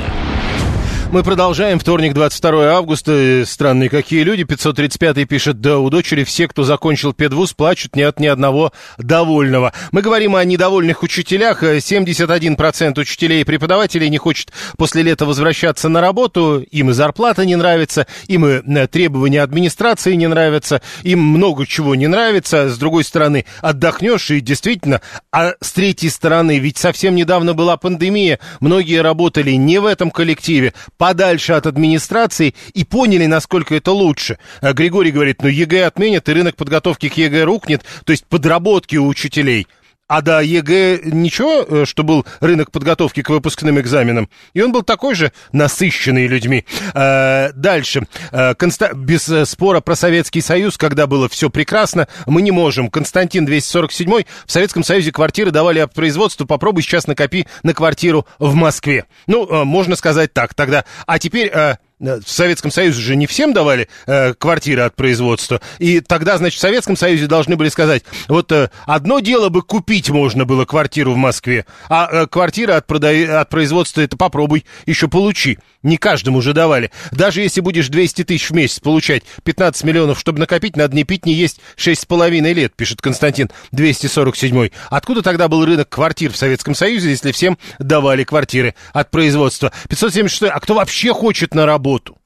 Мы 1.13 1.25
продолжаем. 1.25 1.81
Вторник, 1.81 2.15
22 2.15 2.67
августа. 2.67 3.43
Странные 3.45 3.89
какие 3.89 4.23
люди. 4.23 4.45
535 4.45 5.29
пишет, 5.29 5.61
да 5.61 5.81
у 5.81 5.91
дочери 5.91 6.23
все, 6.23 6.47
кто 6.47 6.63
закончил 6.63 7.13
педвуз, 7.13 7.53
плачут 7.53 7.97
ни 7.97 8.03
от 8.03 8.21
ни 8.21 8.29
одного 8.29 8.73
довольного. 8.97 9.73
Мы 9.91 10.03
говорим 10.03 10.37
о 10.37 10.45
недовольных 10.45 11.03
учителях. 11.03 11.65
71% 11.65 13.01
учителей 13.01 13.41
и 13.41 13.45
преподавателей 13.45 14.09
не 14.09 14.19
хочет 14.19 14.53
после 14.77 15.03
лета 15.03 15.27
возвращаться 15.27 15.89
на 15.89 16.01
работу. 16.01 16.65
Им 16.71 16.91
и 16.91 16.93
зарплата 16.93 17.45
не 17.45 17.57
нравится, 17.57 18.07
им 18.29 18.47
и 18.47 18.63
э, 18.65 18.87
требования 18.87 19.43
администрации 19.43 20.15
не 20.15 20.29
нравятся, 20.29 20.81
им 21.03 21.19
много 21.19 21.67
чего 21.67 21.97
не 21.97 22.07
нравится. 22.07 22.69
С 22.69 22.79
другой 22.79 23.03
стороны, 23.03 23.47
отдохнешь 23.63 24.31
и 24.31 24.41
действительно, 24.41 25.01
а 25.33 25.55
с 25.61 25.73
третьей 25.73 26.11
стороны, 26.11 26.61
ведь 26.61 26.79
совсем 26.79 27.17
недавно 27.17 27.53
была 27.53 27.77
пандемия, 27.77 28.39
многие 28.61 29.03
работали 29.03 29.51
не 29.53 29.81
в 29.81 29.87
этом 29.87 30.13
коллективе, 30.13 30.73
подальше 31.01 31.55
от 31.55 31.67
администрации 31.67 32.55
и 32.75 32.85
поняли, 32.85 33.25
насколько 33.25 33.75
это 33.75 33.91
лучше. 33.91 34.39
А 34.61 34.75
Григорий 34.75 35.11
говорит, 35.11 35.41
ну 35.41 35.49
ЕГЭ 35.49 35.87
отменят, 35.87 36.29
и 36.29 36.33
рынок 36.35 36.57
подготовки 36.57 37.09
к 37.09 37.17
ЕГЭ 37.17 37.45
рухнет, 37.45 37.83
то 38.05 38.13
есть 38.13 38.27
подработки 38.27 38.97
у 38.97 39.07
учителей– 39.07 39.67
а 40.11 40.23
до 40.23 40.41
ЕГЭ 40.41 41.03
ничего, 41.05 41.65
э, 41.65 41.85
что 41.87 42.03
был 42.03 42.27
рынок 42.41 42.73
подготовки 42.73 43.23
к 43.23 43.31
выпускным 43.31 43.79
экзаменам? 43.79 44.29
И 44.55 44.61
он 44.61 44.73
был 44.73 44.83
такой 44.83 45.15
же 45.15 45.31
насыщенный 45.53 46.27
людьми. 46.27 46.67
Э, 46.95 47.53
дальше. 47.55 48.09
Э, 48.33 48.57
Конста... 48.57 48.91
Без 48.93 49.31
спора 49.49 49.81
про 49.81 49.95
Советский 49.95 50.41
Союз, 50.41 50.77
когда 50.77 51.07
было 51.07 51.29
все 51.29 51.49
прекрасно, 51.49 52.09
мы 52.27 52.43
не 52.43 52.51
можем. 52.51 52.91
Константин 52.91 53.47
247 53.47 54.25
в 54.47 54.51
Советском 54.51 54.83
Союзе 54.83 55.13
квартиры 55.13 55.53
давали 55.53 55.79
от 55.79 55.95
производства. 55.95 56.45
Попробуй 56.45 56.83
сейчас 56.83 57.07
накопи 57.07 57.47
на 57.63 57.73
квартиру 57.73 58.27
в 58.41 58.57
Москве. 58.57 59.05
Ну, 59.29 59.65
можно 59.65 59.95
сказать 59.95 60.33
так 60.33 60.55
тогда. 60.55 60.85
А 61.07 61.21
теперь 61.21 61.53
в 62.01 62.23
Советском 62.27 62.71
Союзе 62.71 63.01
же 63.01 63.15
не 63.17 63.27
всем 63.27 63.53
давали 63.53 63.89
э, 64.07 64.33
квартиры 64.35 64.83
от 64.83 64.97
производства. 64.97 65.61
И 65.79 66.01
тогда, 66.01 66.39
значит, 66.39 66.59
в 66.59 66.63
Советском 66.63 66.97
Союзе 66.97 67.27
должны 67.27 67.57
были 67.57 67.69
сказать, 67.69 68.05
вот 68.27 68.51
э, 68.53 68.71
одно 68.87 69.21
дело 69.21 69.51
бы 69.51 69.63
купить 69.63 70.09
можно 70.09 70.47
было 70.47 70.65
квартиру 70.65 71.13
в 71.13 71.17
Москве, 71.17 71.67
а 71.89 72.09
э, 72.11 72.27
квартира 72.27 72.77
от, 72.77 72.87
прода... 72.87 73.41
от 73.41 73.49
производства 73.51 74.01
это 74.01 74.17
попробуй 74.17 74.65
еще 74.87 75.09
получи. 75.09 75.59
Не 75.83 75.99
каждому 75.99 76.41
же 76.41 76.53
давали. 76.53 76.91
Даже 77.11 77.43
если 77.43 77.61
будешь 77.61 77.89
200 77.89 78.25
тысяч 78.25 78.51
в 78.51 78.55
месяц 78.55 78.81
получать, 78.81 79.23
15 79.45 79.85
миллионов, 79.85 80.19
чтобы 80.19 80.39
накопить, 80.39 80.77
надо 80.77 80.97
не 80.97 81.05
пить, 81.05 81.27
не 81.27 81.35
есть 81.35 81.61
6,5 81.77 82.53
лет, 82.53 82.75
пишет 82.77 83.03
Константин 83.03 83.51
247. 83.73 84.71
Откуда 84.89 85.23
тогда 85.23 85.49
был 85.49 85.65
рынок 85.65 85.89
квартир 85.89 86.33
в 86.33 86.37
Советском 86.37 86.75
Союзе, 86.75 87.11
если 87.11 87.33
всем 87.33 87.59
давали 87.79 88.25
квартиры 88.25 88.75
от 88.93 89.11
производства? 89.11 89.73
576. 89.89 90.53
А 90.55 90.61
кто 90.61 90.75
вообще 90.75 91.13
хочет 91.13 91.55
на 91.55 91.67
работу? 91.67 91.90
Работу? 91.91 92.17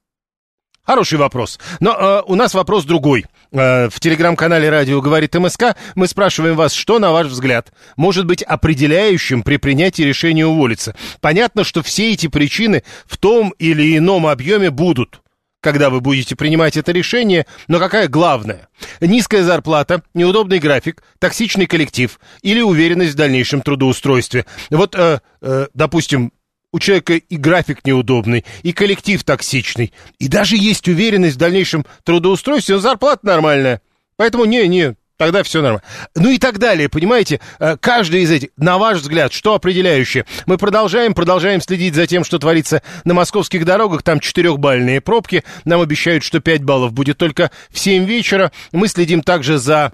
Хороший 0.83 1.16
вопрос. 1.16 1.59
Но 1.81 1.96
э, 1.98 2.22
у 2.27 2.35
нас 2.35 2.53
вопрос 2.53 2.85
другой. 2.85 3.24
Э, 3.53 3.88
в 3.88 4.00
телеграм-канале 4.00 4.68
«Радио 4.68 5.00
говорит 5.00 5.35
МСК» 5.35 5.77
мы 5.94 6.07
спрашиваем 6.07 6.57
вас, 6.57 6.74
что, 6.74 6.98
на 6.98 7.11
ваш 7.11 7.29
взгляд, 7.29 7.72
может 7.96 8.27
быть 8.27 8.42
определяющим 8.42 9.42
при 9.42 9.57
принятии 9.57 10.03
решения 10.03 10.44
уволиться? 10.44 10.94
Понятно, 11.22 11.64
что 11.64 11.83
все 11.83 12.12
эти 12.12 12.27
причины 12.27 12.83
в 13.07 13.16
том 13.16 13.55
или 13.59 13.96
ином 13.96 14.27
объеме 14.27 14.70
будут 14.70 15.22
когда 15.64 15.88
вы 15.88 16.03
будете 16.03 16.37
принимать 16.37 16.77
это 16.77 16.92
решение, 16.92 17.46
но 17.68 17.79
какая 17.79 18.07
главная? 18.07 18.68
Низкая 19.00 19.42
зарплата, 19.42 20.03
неудобный 20.12 20.59
график, 20.59 21.03
токсичный 21.18 21.64
коллектив 21.64 22.20
или 22.42 22.61
уверенность 22.61 23.14
в 23.14 23.16
дальнейшем 23.16 23.62
трудоустройстве. 23.62 24.44
Вот, 24.68 24.94
э, 24.94 25.20
э, 25.40 25.66
допустим, 25.72 26.34
у 26.75 26.81
человека 26.81 27.15
и 27.15 27.37
график 27.37 27.87
неудобный, 27.87 28.45
и 28.65 28.73
коллектив 28.73 29.23
токсичный, 29.23 29.93
и 30.19 30.27
даже 30.27 30.57
есть 30.57 30.89
уверенность 30.89 31.37
в 31.37 31.39
дальнейшем 31.39 31.87
трудоустройстве, 32.03 32.75
но 32.75 32.81
зарплата 32.81 33.25
нормальная. 33.25 33.81
Поэтому 34.17 34.45
не-не, 34.45 34.97
тогда 35.17 35.45
все 35.45 35.63
нормально. 35.63 35.85
Ну 36.17 36.31
и 36.31 36.39
так 36.39 36.59
далее, 36.59 36.89
понимаете? 36.89 37.39
Э, 37.61 37.77
каждый 37.81 38.23
из 38.23 38.31
этих, 38.33 38.49
на 38.57 38.79
ваш 38.79 38.99
взгляд, 38.99 39.33
что 39.33 39.55
определяющее? 39.55 40.27
Мы 40.47 40.59
продолжаем, 40.59 41.15
продолжаем 41.15 41.61
следить 41.61 41.95
за 41.95 42.09
тем, 42.09 42.25
что 42.25 42.41
творится 42.41 42.83
на 43.05 43.15
московских 43.15 43.65
дорогах. 43.65 44.03
Там 44.03 44.19
четырехбальные 44.19 45.01
пробки. 45.01 45.45
Нам 45.65 45.81
обещают, 45.81 46.25
что 46.25 46.41
5 46.41 46.65
баллов 46.65 46.93
будет 46.93 47.19
только 47.19 47.53
в 47.71 47.79
7 47.79 48.05
вечера. 48.05 48.51
Мы 48.73 48.89
следим 48.89 49.23
также 49.23 49.59
за 49.59 49.93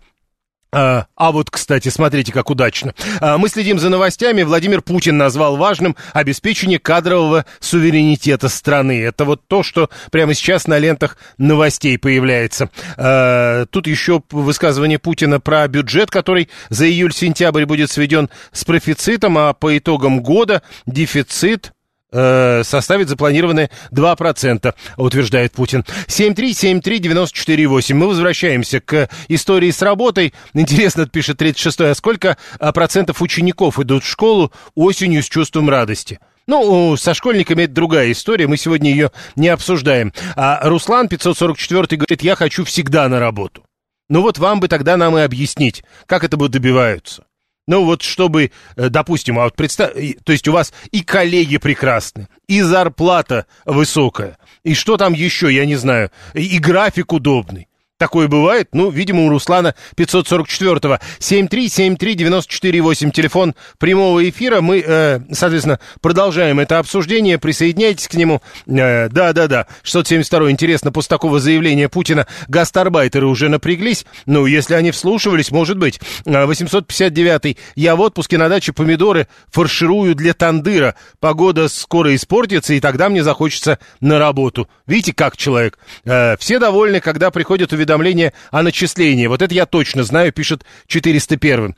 а, 0.72 1.06
а 1.16 1.32
вот, 1.32 1.50
кстати, 1.50 1.88
смотрите, 1.88 2.32
как 2.32 2.50
удачно. 2.50 2.94
А, 3.20 3.38
мы 3.38 3.48
следим 3.48 3.78
за 3.78 3.88
новостями. 3.88 4.42
Владимир 4.42 4.82
Путин 4.82 5.18
назвал 5.18 5.56
важным 5.56 5.96
обеспечение 6.12 6.78
кадрового 6.78 7.44
суверенитета 7.58 8.48
страны. 8.48 9.00
Это 9.02 9.24
вот 9.24 9.46
то, 9.48 9.62
что 9.62 9.90
прямо 10.10 10.34
сейчас 10.34 10.66
на 10.66 10.78
лентах 10.78 11.16
новостей 11.38 11.98
появляется. 11.98 12.70
А, 12.96 13.66
тут 13.66 13.86
еще 13.86 14.22
высказывание 14.30 14.98
Путина 14.98 15.40
про 15.40 15.66
бюджет, 15.66 16.10
который 16.10 16.48
за 16.68 16.86
июль-сентябрь 16.86 17.64
будет 17.64 17.90
сведен 17.90 18.30
с 18.52 18.64
профицитом, 18.64 19.38
а 19.38 19.52
по 19.54 19.76
итогам 19.76 20.20
года 20.20 20.62
дефицит 20.86 21.72
э, 22.12 22.62
составит 22.64 23.08
запланированные 23.08 23.70
2%, 23.92 24.74
утверждает 24.96 25.52
Путин. 25.52 25.84
7373948. 26.06 27.94
Мы 27.94 28.06
возвращаемся 28.08 28.80
к 28.80 29.08
истории 29.28 29.70
с 29.70 29.82
работой. 29.82 30.34
Интересно, 30.54 31.06
пишет 31.06 31.40
36-й, 31.40 31.90
а 31.90 31.94
сколько 31.94 32.36
а, 32.58 32.72
процентов 32.72 33.22
учеников 33.22 33.78
идут 33.78 34.04
в 34.04 34.08
школу 34.08 34.52
осенью 34.74 35.22
с 35.22 35.28
чувством 35.28 35.68
радости? 35.70 36.18
Ну, 36.46 36.96
со 36.96 37.14
школьниками 37.14 37.62
это 37.62 37.74
другая 37.74 38.10
история, 38.10 38.48
мы 38.48 38.56
сегодня 38.56 38.90
ее 38.90 39.12
не 39.36 39.48
обсуждаем. 39.48 40.12
А 40.34 40.60
Руслан 40.68 41.08
544 41.08 41.96
говорит, 41.96 42.22
я 42.22 42.34
хочу 42.34 42.64
всегда 42.64 43.08
на 43.08 43.20
работу. 43.20 43.62
Ну 44.08 44.22
вот 44.22 44.38
вам 44.38 44.58
бы 44.58 44.66
тогда 44.66 44.96
нам 44.96 45.16
и 45.16 45.20
объяснить, 45.20 45.84
как 46.06 46.24
это 46.24 46.36
бы 46.36 46.48
добиваются. 46.48 47.24
Ну 47.70 47.84
вот 47.84 48.02
чтобы, 48.02 48.50
э, 48.74 48.88
допустим, 48.88 49.38
а 49.38 49.44
вот 49.44 49.54
представь, 49.54 49.92
то 50.24 50.32
есть 50.32 50.48
у 50.48 50.52
вас 50.52 50.72
и 50.90 51.02
коллеги 51.04 51.56
прекрасны, 51.56 52.26
и 52.48 52.62
зарплата 52.62 53.46
высокая, 53.64 54.38
и 54.64 54.74
что 54.74 54.96
там 54.96 55.12
еще, 55.12 55.54
я 55.54 55.64
не 55.64 55.76
знаю, 55.76 56.10
и 56.34 56.58
график 56.58 57.12
удобный. 57.12 57.68
Такое 58.00 58.28
бывает? 58.28 58.70
Ну, 58.72 58.88
видимо, 58.90 59.26
у 59.26 59.28
Руслана 59.28 59.74
544-го. 59.94 61.00
7373948, 61.18 63.10
телефон 63.10 63.54
прямого 63.78 64.26
эфира. 64.26 64.62
Мы, 64.62 64.82
э, 64.82 65.20
соответственно, 65.32 65.80
продолжаем 66.00 66.60
это 66.60 66.78
обсуждение. 66.78 67.36
Присоединяйтесь 67.38 68.08
к 68.08 68.14
нему. 68.14 68.40
Э, 68.66 69.10
да-да-да, 69.10 69.66
672 69.82 70.50
Интересно, 70.50 70.92
после 70.92 71.10
такого 71.10 71.40
заявления 71.40 71.90
Путина 71.90 72.26
гастарбайтеры 72.48 73.26
уже 73.26 73.50
напряглись? 73.50 74.06
Ну, 74.24 74.46
если 74.46 74.72
они 74.72 74.92
вслушивались, 74.92 75.50
может 75.50 75.76
быть. 75.76 76.00
859-й. 76.24 77.52
Э, 77.52 77.56
Я 77.76 77.96
в 77.96 78.00
отпуске 78.00 78.38
на 78.38 78.48
даче 78.48 78.72
помидоры 78.72 79.28
фарширую 79.50 80.14
для 80.14 80.32
тандыра. 80.32 80.94
Погода 81.20 81.68
скоро 81.68 82.14
испортится, 82.14 82.72
и 82.72 82.80
тогда 82.80 83.10
мне 83.10 83.22
захочется 83.22 83.78
на 84.00 84.18
работу. 84.18 84.70
Видите, 84.86 85.12
как 85.12 85.36
человек? 85.36 85.78
Э, 86.06 86.38
все 86.38 86.58
довольны, 86.58 87.00
когда 87.00 87.30
приходят 87.30 87.74
уведомления 87.74 87.89
уведомление 87.90 88.32
о 88.50 88.62
начислении. 88.62 89.26
Вот 89.26 89.42
это 89.42 89.52
я 89.54 89.66
точно 89.66 90.04
знаю, 90.04 90.32
пишет 90.32 90.64
401. 90.86 91.74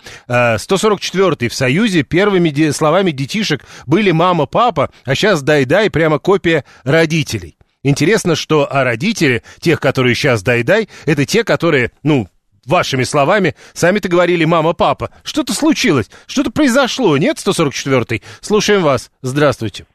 144 0.59 1.49
в 1.49 1.55
Союзе 1.55 2.03
первыми 2.03 2.71
словами 2.71 3.11
детишек 3.11 3.65
были 3.87 4.11
мама, 4.11 4.47
папа, 4.47 4.91
а 5.05 5.15
сейчас 5.15 5.43
дай-дай, 5.43 5.91
прямо 5.91 6.19
копия 6.19 6.65
родителей. 6.85 7.57
Интересно, 7.83 8.37
что 8.37 8.69
а 8.71 8.85
родители, 8.85 9.43
тех, 9.61 9.81
которые 9.81 10.15
сейчас 10.15 10.43
дай-дай, 10.43 10.89
это 11.07 11.25
те, 11.25 11.43
которые, 11.43 11.91
ну, 12.03 12.29
вашими 12.65 13.03
словами, 13.03 13.57
сами-то 13.73 14.09
говорили 14.09 14.45
мама, 14.45 14.73
папа. 14.73 15.11
Что-то 15.25 15.53
случилось, 15.53 16.11
что-то 16.27 16.51
произошло, 16.53 17.17
нет, 17.17 17.39
144-й? 17.39 18.23
Слушаем 18.41 18.83
вас. 18.83 19.11
Здравствуйте. 19.23 19.87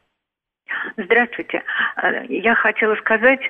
Здравствуйте. 0.97 1.61
Э, 2.01 2.25
я 2.29 2.55
хотела 2.55 2.95
сказать, 2.95 3.41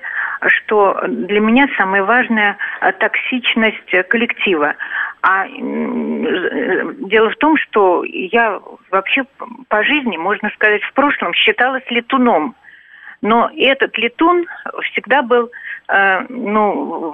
что 0.48 1.00
для 1.08 1.40
меня 1.40 1.68
самое 1.78 2.04
важное 2.04 2.58
э, 2.82 2.92
токсичность 2.94 4.08
коллектива. 4.10 4.76
А 5.22 5.48
дело 5.48 7.30
в 7.32 7.36
том, 7.38 7.58
что 7.58 8.04
я 8.04 8.62
вообще 8.92 9.26
по 9.68 9.84
жизни, 9.84 10.16
можно 10.16 10.50
сказать, 10.52 10.84
в 10.84 10.94
прошлом 10.94 11.34
считалась 11.34 11.84
летуном. 11.90 12.56
Но 13.22 13.50
этот 13.58 13.98
летун 13.98 14.46
всегда 14.92 15.24
был, 15.24 15.52
э, 15.90 16.26
ну, 16.30 17.14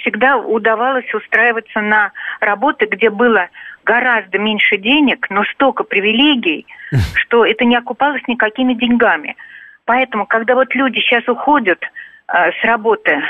всегда 0.00 0.36
удавалось 0.36 1.12
устраиваться 1.14 1.80
на 1.80 2.12
работы, 2.40 2.86
где 2.86 3.10
было 3.10 3.48
гораздо 3.84 4.38
меньше 4.38 4.76
денег, 4.76 5.26
но 5.30 5.44
столько 5.44 5.84
привилегий, 5.84 6.66
что 7.14 7.46
это 7.46 7.64
не 7.64 7.76
окупалось 7.76 8.26
никакими 8.26 8.74
деньгами. 8.74 9.36
Поэтому, 9.84 10.26
когда 10.26 10.54
вот 10.54 10.74
люди 10.74 10.98
сейчас 11.00 11.28
уходят 11.28 11.78
э, 11.82 12.50
с 12.52 12.64
работы, 12.64 13.22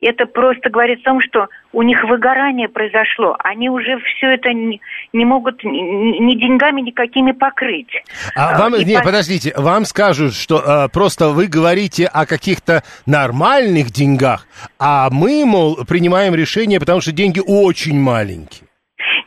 это 0.00 0.24
просто 0.26 0.70
говорит 0.70 1.00
о 1.00 1.10
том, 1.10 1.20
что 1.20 1.48
у 1.72 1.82
них 1.82 2.02
выгорание 2.04 2.68
произошло. 2.68 3.36
Они 3.38 3.68
уже 3.68 3.98
все 3.98 4.28
это 4.34 4.52
не, 4.52 4.80
не 5.12 5.24
могут 5.24 5.62
ни, 5.62 6.18
ни 6.20 6.34
деньгами 6.40 6.80
никакими 6.80 7.32
покрыть. 7.32 7.90
А 8.34 8.58
вам, 8.58 8.76
И 8.76 8.84
не, 8.84 8.96
по- 8.96 9.04
подождите, 9.04 9.52
вам 9.56 9.84
скажут, 9.84 10.34
что 10.34 10.62
э, 10.84 10.88
просто 10.88 11.28
вы 11.28 11.48
говорите 11.48 12.06
о 12.06 12.24
каких-то 12.24 12.82
нормальных 13.04 13.90
деньгах, 13.90 14.46
а 14.78 15.10
мы, 15.10 15.44
мол, 15.44 15.76
принимаем 15.86 16.34
решение, 16.34 16.80
потому 16.80 17.00
что 17.02 17.12
деньги 17.12 17.40
очень 17.46 18.00
маленькие. 18.00 18.69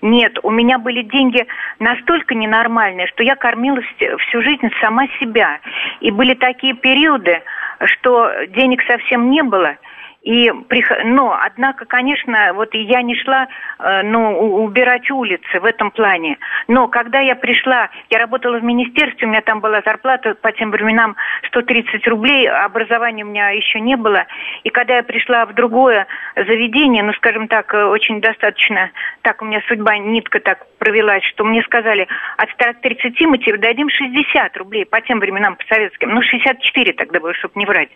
Нет, 0.04 0.38
у 0.44 0.52
меня 0.52 0.80
были 0.80 1.02
деньги 1.02 1.48
настолько 1.80 2.36
ненормальные, 2.36 3.08
что 3.08 3.24
я 3.24 3.38
кормила 3.38 3.78
вс- 3.78 4.18
всю 4.18 4.42
жизнь 4.42 4.70
сама 4.82 5.08
себя. 5.18 5.60
И 6.02 6.12
были 6.12 6.34
такие 6.34 6.74
периоды, 6.74 7.42
что 7.86 8.30
денег 8.50 8.84
совсем 8.86 9.32
не 9.32 9.42
было. 9.44 9.78
И 10.24 10.50
но, 11.04 11.38
однако, 11.38 11.84
конечно, 11.86 12.54
вот 12.54 12.74
я 12.74 13.02
не 13.02 13.14
шла, 13.16 13.48
э, 13.80 14.04
ну, 14.04 14.64
убирать 14.64 15.12
улицы 15.12 15.60
в 15.60 15.66
этом 15.66 15.92
плане. 15.92 16.38
Но 16.70 16.88
когда 16.88 17.20
я 17.20 17.36
пришла, 17.36 17.90
я 18.10 18.20
работала 18.20 18.58
в 18.58 18.64
министерстве, 18.64 19.28
у 19.28 19.30
меня 19.30 19.42
там 19.42 19.60
была 19.60 19.82
зарплата 19.86 20.34
по 20.36 20.54
тем 20.54 20.72
временам 20.72 21.18
130 21.48 22.08
рублей, 22.08 22.50
образования 22.50 23.26
у 23.26 23.28
меня 23.28 23.50
еще 23.50 23.82
не 23.82 23.98
было. 23.98 24.26
И 24.64 24.70
когда 24.70 24.96
я 24.96 25.04
пришла 25.04 25.46
в 25.46 25.54
другое 25.54 26.08
заведение, 26.36 27.04
ну, 27.04 27.12
скажем 27.14 27.50
так, 27.50 27.74
э, 27.74 27.84
очень 27.84 28.22
достаточно, 28.22 28.92
так 29.24 29.42
у 29.42 29.46
меня 29.46 29.62
судьба, 29.68 29.98
нитка 29.98 30.40
так 30.40 30.66
провелась, 30.80 31.24
что 31.26 31.44
мне 31.44 31.62
сказали, 31.64 32.08
от 32.38 32.50
130 32.52 33.20
мы 33.28 33.40
тебе 33.40 33.58
дадим 33.58 33.90
60 33.90 34.56
рублей 34.56 34.86
по 34.86 35.02
тем 35.02 35.20
временам, 35.20 35.58
по 35.58 35.66
советским. 35.66 36.14
Ну, 36.14 36.22
64 36.22 36.94
тогда 36.94 37.20
было, 37.20 37.34
чтобы 37.34 37.54
не 37.56 37.66
врать. 37.66 37.90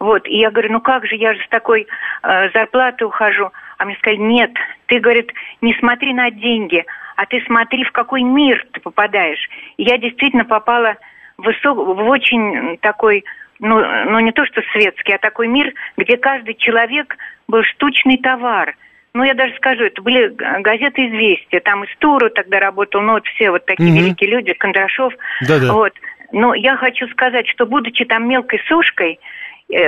Вот, 0.00 0.26
и 0.26 0.36
я 0.38 0.50
говорю, 0.50 0.72
ну 0.72 0.80
как 0.80 1.06
же, 1.06 1.14
я 1.14 1.32
же 1.32 1.40
с 1.42 1.48
такой 1.48 1.61
э, 1.70 2.50
зарплаты 2.52 3.06
ухожу. 3.06 3.50
А 3.78 3.84
мне 3.84 3.96
сказали, 3.96 4.20
нет, 4.20 4.50
ты, 4.86 5.00
говорит, 5.00 5.32
не 5.60 5.74
смотри 5.74 6.12
на 6.14 6.30
деньги, 6.30 6.84
а 7.16 7.26
ты 7.26 7.42
смотри, 7.46 7.84
в 7.84 7.92
какой 7.92 8.22
мир 8.22 8.64
ты 8.72 8.80
попадаешь. 8.80 9.48
И 9.76 9.84
я 9.84 9.98
действительно 9.98 10.44
попала 10.44 10.96
в, 11.38 11.42
высок, 11.42 11.78
в 11.78 12.08
очень 12.08 12.78
такой, 12.78 13.24
ну, 13.58 13.80
ну 14.06 14.20
не 14.20 14.32
то 14.32 14.44
что 14.46 14.62
светский, 14.72 15.12
а 15.12 15.18
такой 15.18 15.48
мир, 15.48 15.72
где 15.96 16.16
каждый 16.16 16.54
человек 16.54 17.16
был 17.48 17.62
штучный 17.62 18.18
товар. 18.18 18.76
Ну, 19.14 19.24
я 19.24 19.34
даже 19.34 19.54
скажу, 19.56 19.84
это 19.84 20.00
были 20.00 20.28
газеты 20.62 21.06
«Известия», 21.06 21.60
там 21.60 21.84
и 21.84 21.92
Стуру 21.94 22.30
тогда 22.30 22.60
работал, 22.60 23.02
ну, 23.02 23.12
вот 23.12 23.26
все 23.26 23.50
вот 23.50 23.66
такие 23.66 23.90
Мгм. 23.90 24.00
великие 24.00 24.30
люди, 24.30 24.54
Кондрашов. 24.54 25.12
Да-да. 25.46 25.72
Вот. 25.72 25.92
Но 26.32 26.54
я 26.54 26.76
хочу 26.76 27.06
сказать, 27.08 27.46
что 27.48 27.66
будучи 27.66 28.06
там 28.06 28.26
мелкой 28.26 28.60
сушкой, 28.66 29.20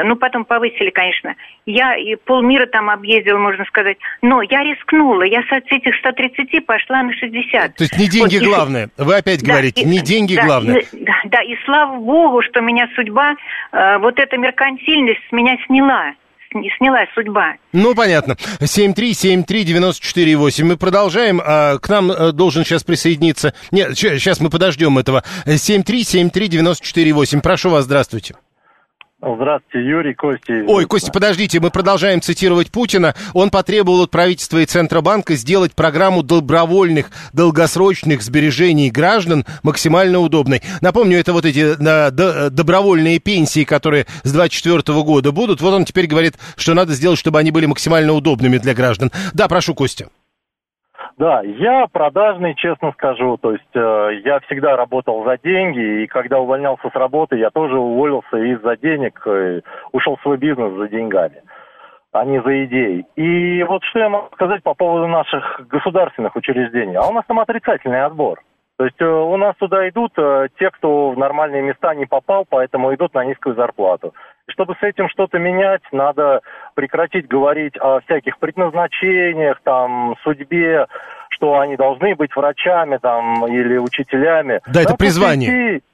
ну, 0.04 0.16
потом 0.16 0.44
повысили, 0.44 0.90
конечно, 0.90 1.34
я 1.66 1.96
и 1.96 2.14
полмира 2.16 2.66
там 2.66 2.90
объездила, 2.90 3.38
можно 3.38 3.64
сказать, 3.66 3.96
но 4.22 4.42
я 4.42 4.62
рискнула, 4.62 5.22
я 5.22 5.42
с 5.42 5.52
этих 5.70 5.94
130 5.96 6.64
пошла 6.66 7.02
на 7.02 7.12
60. 7.12 7.74
То 7.76 7.84
есть 7.84 7.96
не 7.98 8.08
деньги 8.08 8.36
Вот, 8.38 8.42
и- 8.42 8.46
главное. 8.46 8.88
Вы 8.96 9.16
опять 9.16 9.42
да, 9.42 9.52
говорите, 9.52 9.82
и- 9.82 9.86
не 9.86 9.98
деньги 10.00 10.34
да, 10.36 10.44
главное. 10.44 10.78
и- 10.80 11.04
да, 11.04 11.14
да, 11.26 11.42
и 11.42 11.54
слава 11.64 11.96
богу, 11.98 12.42
что 12.42 12.60
меня 12.60 12.88
судьба, 12.94 13.34
э, 13.72 13.98
вот 13.98 14.18
эта 14.18 14.36
меркантильность 14.38 15.20
с 15.28 15.32
меня 15.32 15.56
сняла, 15.66 16.12
сняла 16.78 17.04
судьба. 17.14 17.54
Ну, 17.72 17.94
понятно. 17.96 18.36
7373948. 18.60 20.64
Мы 20.64 20.76
продолжаем. 20.76 21.40
А, 21.44 21.78
К 21.78 21.88
нам 21.88 22.10
э, 22.12 22.30
должен 22.32 22.64
сейчас 22.64 22.84
присоединиться... 22.84 23.54
Нет, 23.72 23.98
сейчас 23.98 24.40
мы 24.40 24.50
подождем 24.50 24.96
этого. 24.98 25.24
7373948. 25.46 27.40
Прошу 27.40 27.70
вас, 27.70 27.84
здравствуйте. 27.84 28.34
Здравствуйте, 29.26 29.88
Юрий, 29.88 30.14
Костя. 30.14 30.64
Ой, 30.66 30.84
Костя, 30.84 31.10
подождите, 31.10 31.58
мы 31.60 31.70
продолжаем 31.70 32.20
цитировать 32.20 32.70
Путина. 32.70 33.14
Он 33.32 33.48
потребовал 33.48 34.02
от 34.02 34.10
правительства 34.10 34.58
и 34.58 34.66
Центробанка 34.66 35.34
сделать 35.34 35.74
программу 35.74 36.22
добровольных 36.22 37.10
долгосрочных 37.32 38.22
сбережений 38.22 38.90
граждан 38.90 39.46
максимально 39.62 40.18
удобной. 40.18 40.62
Напомню, 40.82 41.18
это 41.18 41.32
вот 41.32 41.46
эти 41.46 41.74
д- 41.74 42.50
добровольные 42.50 43.18
пенсии, 43.18 43.64
которые 43.64 44.06
с 44.24 44.32
24 44.32 44.82
года 45.02 45.32
будут. 45.32 45.60
Вот 45.62 45.72
он 45.72 45.84
теперь 45.84 46.06
говорит, 46.06 46.34
что 46.56 46.74
надо 46.74 46.92
сделать, 46.92 47.18
чтобы 47.18 47.38
они 47.38 47.50
были 47.50 47.66
максимально 47.66 48.12
удобными 48.12 48.58
для 48.58 48.74
граждан. 48.74 49.10
Да, 49.32 49.48
прошу, 49.48 49.74
Костя. 49.74 50.08
Да, 51.16 51.42
я 51.42 51.86
продажный, 51.92 52.54
честно 52.56 52.92
скажу. 52.92 53.36
То 53.36 53.52
есть 53.52 53.64
э, 53.74 54.20
я 54.24 54.40
всегда 54.40 54.76
работал 54.76 55.24
за 55.24 55.38
деньги, 55.38 56.02
и 56.02 56.06
когда 56.06 56.40
увольнялся 56.40 56.90
с 56.90 56.94
работы, 56.94 57.36
я 57.36 57.50
тоже 57.50 57.78
уволился 57.78 58.36
из-за 58.36 58.76
денег, 58.76 59.22
э, 59.26 59.60
ушел 59.92 60.16
в 60.16 60.22
свой 60.22 60.38
бизнес 60.38 60.74
за 60.74 60.88
деньгами, 60.88 61.42
а 62.12 62.24
не 62.24 62.42
за 62.42 62.64
идеей. 62.64 63.06
И 63.14 63.62
вот 63.62 63.84
что 63.84 64.00
я 64.00 64.08
могу 64.08 64.28
сказать 64.32 64.64
по 64.64 64.74
поводу 64.74 65.06
наших 65.06 65.60
государственных 65.68 66.34
учреждений. 66.34 66.96
А 66.96 67.06
у 67.06 67.12
нас 67.12 67.24
там 67.26 67.38
отрицательный 67.38 68.04
отбор. 68.04 68.40
То 68.76 68.86
есть 68.86 69.00
э, 69.00 69.04
у 69.06 69.36
нас 69.36 69.54
туда 69.56 69.88
идут 69.88 70.12
э, 70.16 70.48
те, 70.58 70.70
кто 70.70 71.10
в 71.10 71.18
нормальные 71.18 71.62
места 71.62 71.94
не 71.94 72.06
попал, 72.06 72.44
поэтому 72.48 72.92
идут 72.94 73.14
на 73.14 73.24
низкую 73.24 73.54
зарплату. 73.54 74.14
Чтобы 74.48 74.74
с 74.80 74.82
этим 74.82 75.08
что-то 75.08 75.38
менять, 75.38 75.82
надо 75.92 76.40
прекратить 76.74 77.28
говорить 77.28 77.76
о 77.80 78.00
всяких 78.00 78.38
предназначениях, 78.38 79.60
там, 79.62 80.16
судьбе, 80.24 80.86
что 81.30 81.58
они 81.60 81.76
должны 81.76 82.16
быть 82.16 82.34
врачами 82.34 82.96
там 82.98 83.46
или 83.46 83.76
учителями. 83.78 84.60
Да, 84.66 84.80
это 84.80 84.90
Надо 84.90 84.96
призвание. 84.96 85.76
идти- 85.78 85.84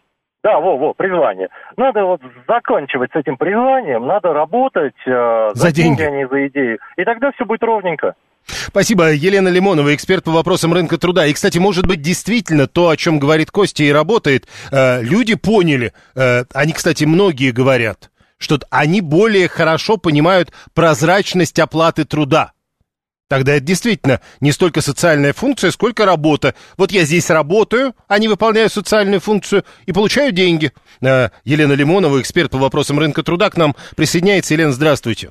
Да, 0.43 0.59
во, 0.59 0.79
во, 0.79 0.95
призвание. 0.95 1.51
Надо 1.77 2.07
вот 2.07 2.23
заканчивать 2.49 3.13
с 3.13 3.17
этим 3.17 3.37
призванием, 3.37 4.07
надо 4.07 4.33
работать 4.33 4.97
э, 5.07 5.51
За 5.53 5.71
деньги. 5.71 6.03
а 6.03 6.11
не 6.11 6.27
за 6.27 6.47
идею. 6.47 6.79
И 6.97 7.05
тогда 7.05 7.31
все 7.33 7.45
будет 7.45 7.63
ровненько. 7.63 8.15
Спасибо. 8.69 9.13
Елена 9.13 9.49
Лимонова, 9.49 9.95
эксперт 9.95 10.25
по 10.25 10.33
вопросам 10.33 10.73
рынка 10.73 10.99
труда. 10.99 11.27
И, 11.27 11.33
кстати, 11.33 11.59
может 11.59 11.87
быть, 11.87 12.03
действительно 12.03 12.67
то, 12.67 12.89
о 12.89 12.97
чем 12.97 13.19
говорит 13.19 13.51
Костя 13.51 13.85
и 13.85 13.91
работает, 13.93 14.47
э, 14.71 15.03
люди 15.03 15.35
поняли, 15.35 15.93
э, 16.15 16.45
они, 16.53 16.73
кстати, 16.73 17.05
многие 17.05 17.53
говорят, 17.53 18.11
что 18.39 18.59
они 18.71 19.01
более 19.01 19.49
хорошо 19.49 19.97
понимают 19.97 20.53
прозрачность 20.75 21.59
оплаты 21.59 22.05
труда. 22.05 22.53
Тогда 23.29 23.55
это 23.55 23.65
действительно 23.65 24.21
не 24.41 24.51
столько 24.51 24.81
социальная 24.81 25.33
функция, 25.33 25.71
сколько 25.71 26.05
работа. 26.05 26.57
Вот 26.77 26.91
я 26.91 27.05
здесь 27.05 27.31
работаю, 27.31 27.95
они 28.09 28.27
выполняют 28.27 28.73
социальную 28.73 29.21
функцию 29.21 29.65
и 29.87 29.93
получаю 29.93 30.33
деньги. 30.33 30.73
Э, 31.01 31.29
Елена 31.45 31.75
Лимонова, 31.75 32.21
эксперт 32.21 32.51
по 32.51 32.59
вопросам 32.59 32.99
рынка 32.99 33.23
труда, 33.23 33.49
к 33.51 33.57
нам 33.57 33.77
присоединяется. 33.95 34.55
Елена, 34.55 34.73
здравствуйте. 34.73 35.31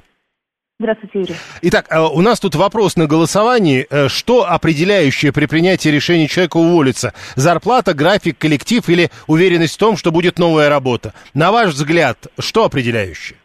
Здравствуйте, 0.82 1.20
Юрий. 1.20 1.34
Итак, 1.64 1.88
э, 1.92 2.00
у 2.00 2.22
нас 2.22 2.40
тут 2.40 2.56
вопрос 2.56 2.96
на 2.96 3.06
голосовании. 3.06 3.86
Э, 3.92 4.08
Что 4.08 4.46
определяющее 4.50 5.34
при 5.34 5.46
принятии 5.46 5.90
решения 5.90 6.28
человека 6.28 6.56
уволиться? 6.56 7.12
Зарплата, 7.36 7.94
график, 7.94 8.38
коллектив 8.38 8.88
или 8.88 9.10
уверенность 9.28 9.76
в 9.76 9.78
том, 9.78 9.98
что 9.98 10.12
будет 10.12 10.40
новая 10.40 10.70
работа? 10.70 11.12
На 11.34 11.52
ваш 11.52 11.72
взгляд, 11.72 12.16
что 12.40 12.64
определяющее? 12.64 13.38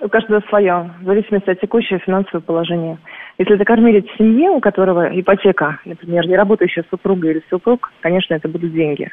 У 0.00 0.08
каждого 0.08 0.40
свое, 0.48 0.94
в 1.02 1.04
зависимости 1.04 1.50
от 1.50 1.60
текущего 1.60 1.98
финансового 1.98 2.40
положения. 2.40 2.98
Если 3.36 3.54
это 3.54 3.64
кормилец 3.66 4.06
в 4.06 4.16
семье, 4.16 4.48
у 4.48 4.60
которого 4.60 5.10
ипотека, 5.12 5.78
например, 5.84 6.26
не 6.26 6.36
работающая 6.36 6.86
супруга 6.88 7.32
или 7.32 7.42
супруг, 7.50 7.92
конечно, 8.00 8.32
это 8.32 8.48
будут 8.48 8.72
деньги. 8.72 9.12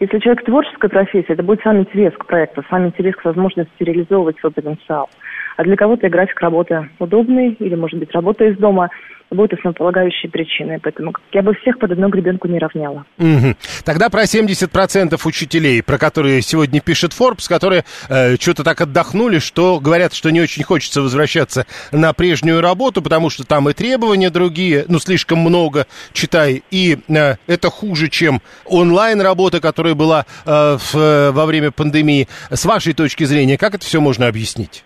Если 0.00 0.18
человек 0.20 0.42
в 0.42 0.46
творческой 0.46 0.88
профессии, 0.88 1.32
это 1.32 1.42
будет 1.42 1.60
сам 1.62 1.80
интерес 1.80 2.14
к 2.14 2.24
проекту, 2.24 2.64
сам 2.70 2.86
интерес 2.86 3.14
к 3.14 3.24
возможности 3.26 3.70
реализовывать 3.78 4.38
свой 4.40 4.52
потенциал. 4.52 5.10
А 5.56 5.64
для 5.64 5.76
кого-то 5.76 6.08
график 6.08 6.40
работы 6.40 6.88
удобный, 6.98 7.56
или, 7.58 7.74
может 7.74 7.98
быть, 7.98 8.12
работа 8.12 8.44
из 8.44 8.56
дома, 8.58 8.90
будет 9.30 9.52
основополагающей 9.52 10.28
причиной. 10.28 10.78
Поэтому 10.80 11.12
я 11.32 11.42
бы 11.42 11.54
всех 11.54 11.78
под 11.78 11.92
одну 11.92 12.08
гребенку 12.08 12.48
не 12.48 12.58
равняла. 12.58 13.04
Мгм. 13.18 13.56
Тогда 13.84 14.08
про 14.08 14.22
70% 14.26 15.18
учителей, 15.26 15.82
про 15.82 15.98
которые 15.98 16.40
сегодня 16.42 16.80
пишет 16.80 17.12
Forbes, 17.12 17.48
которые 17.48 17.84
э, 18.08 18.36
что-то 18.36 18.64
так 18.64 18.80
отдохнули, 18.80 19.38
что 19.38 19.80
говорят, 19.80 20.14
что 20.14 20.30
не 20.30 20.40
очень 20.40 20.62
хочется 20.62 21.02
возвращаться 21.02 21.66
на 21.92 22.12
прежнюю 22.12 22.60
работу, 22.60 23.02
потому 23.02 23.30
что 23.30 23.44
там 23.44 23.68
и 23.68 23.72
требования 23.72 24.30
другие, 24.30 24.84
ну, 24.88 24.98
слишком 24.98 25.38
много, 25.38 25.86
читай, 26.12 26.62
и 26.70 26.98
э, 27.08 27.36
это 27.46 27.70
хуже, 27.70 28.08
чем 28.08 28.40
онлайн-работа, 28.66 29.60
которая 29.60 29.94
была 29.94 30.26
э, 30.46 30.76
в, 30.78 30.94
э, 30.94 31.30
во 31.32 31.46
время 31.46 31.70
пандемии. 31.70 32.28
С 32.50 32.64
вашей 32.64 32.92
точки 32.92 33.24
зрения, 33.24 33.58
как 33.58 33.74
это 33.74 33.84
все 33.84 34.00
можно 34.00 34.28
объяснить? 34.28 34.84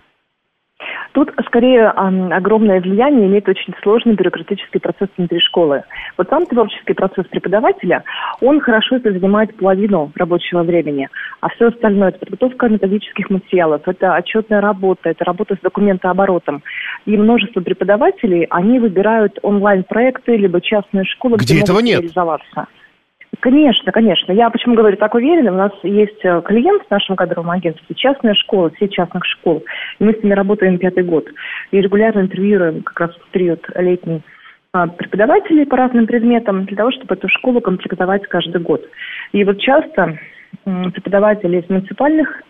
Тут 1.18 1.32
скорее 1.46 1.88
огромное 1.88 2.80
влияние 2.80 3.26
имеет 3.26 3.48
очень 3.48 3.74
сложный 3.82 4.14
бюрократический 4.14 4.78
процесс 4.78 5.08
внутри 5.16 5.40
школы. 5.40 5.82
Вот 6.16 6.28
сам 6.30 6.46
творческий 6.46 6.94
процесс 6.94 7.26
преподавателя, 7.26 8.04
он 8.40 8.60
хорошо 8.60 8.98
это 8.98 9.10
занимает 9.10 9.56
половину 9.56 10.12
рабочего 10.14 10.62
времени, 10.62 11.08
а 11.40 11.48
все 11.48 11.70
остальное 11.70 12.10
это 12.10 12.20
подготовка 12.20 12.68
методических 12.68 13.30
материалов, 13.30 13.82
это 13.86 14.14
отчетная 14.14 14.60
работа, 14.60 15.08
это 15.08 15.24
работа 15.24 15.56
с 15.56 15.58
документооборотом. 15.58 16.62
И 17.04 17.16
множество 17.16 17.62
преподавателей, 17.62 18.46
они 18.50 18.78
выбирают 18.78 19.40
онлайн-проекты, 19.42 20.36
либо 20.36 20.60
частные 20.60 21.04
школы, 21.04 21.36
Где 21.38 21.54
где, 21.54 21.62
этого 21.64 21.78
могут 21.78 21.88
нет. 21.88 22.00
реализоваться. 22.00 22.68
Конечно, 23.40 23.92
конечно. 23.92 24.32
Я 24.32 24.50
почему 24.50 24.74
говорю 24.74 24.96
так 24.96 25.14
уверенно? 25.14 25.52
У 25.52 25.56
нас 25.56 25.72
есть 25.84 26.24
э, 26.24 26.42
клиент 26.44 26.82
в 26.82 26.90
нашем 26.90 27.14
кадровом 27.14 27.50
агентстве, 27.50 27.94
частная 27.94 28.34
школа, 28.34 28.70
все 28.70 28.88
частных 28.88 29.24
школ. 29.24 29.64
И 30.00 30.04
мы 30.04 30.12
с 30.12 30.22
ними 30.22 30.34
работаем 30.34 30.78
пятый 30.78 31.04
год. 31.04 31.28
И 31.70 31.80
регулярно 31.80 32.20
интервьюируем 32.20 32.82
как 32.82 32.98
раз 32.98 33.10
в 33.14 33.30
период 33.30 33.64
летний 33.76 34.22
а, 34.72 34.88
преподавателей 34.88 35.66
по 35.66 35.76
разным 35.76 36.06
предметам 36.06 36.64
для 36.64 36.76
того, 36.76 36.90
чтобы 36.90 37.14
эту 37.14 37.28
школу 37.28 37.60
комплектовать 37.60 38.26
каждый 38.26 38.60
год. 38.60 38.84
И 39.32 39.44
вот 39.44 39.60
часто 39.60 40.18
преподаватели 40.64 41.60
из 41.60 41.70
муниципальных 41.70 42.42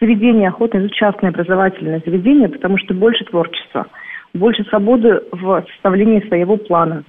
заведений 0.00 0.46
охотно 0.46 0.78
идут 0.78 0.92
частные 0.92 1.30
образовательные 1.30 2.02
заведения, 2.04 2.48
потому 2.48 2.78
что 2.78 2.94
больше 2.94 3.24
творчества, 3.24 3.86
больше 4.32 4.62
свободы 4.64 5.22
в 5.32 5.64
составлении 5.72 6.26
своего 6.28 6.56
плана, 6.56 7.02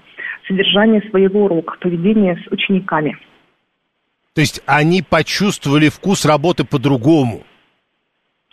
содержания 0.48 1.02
своего 1.10 1.46
урока, 1.46 1.76
поведения 1.80 2.38
с 2.38 2.52
учениками. 2.52 3.18
То 4.38 4.42
есть 4.42 4.62
они 4.68 5.02
почувствовали 5.02 5.90
вкус 5.90 6.24
работы 6.24 6.64
по-другому? 6.64 7.42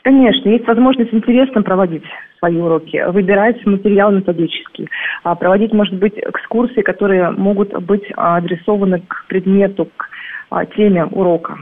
Конечно, 0.03 0.49
есть 0.49 0.67
возможность 0.67 1.13
интересно 1.13 1.61
проводить 1.61 2.05
свои 2.39 2.57
уроки, 2.57 3.05
выбирать 3.11 3.57
материал 3.67 4.11
методический, 4.11 4.89
а 5.25 5.35
проводить, 5.35 5.75
может 5.75 5.93
быть, 5.93 6.15
экскурсии, 6.17 6.81
которые 6.81 7.33
могут 7.33 7.75
быть 7.85 8.05
адресованы 8.17 9.01
к 9.01 9.27
предмету, 9.29 9.91
к 9.95 10.09
а, 10.49 10.65
теме 10.65 11.05
урока. 11.05 11.59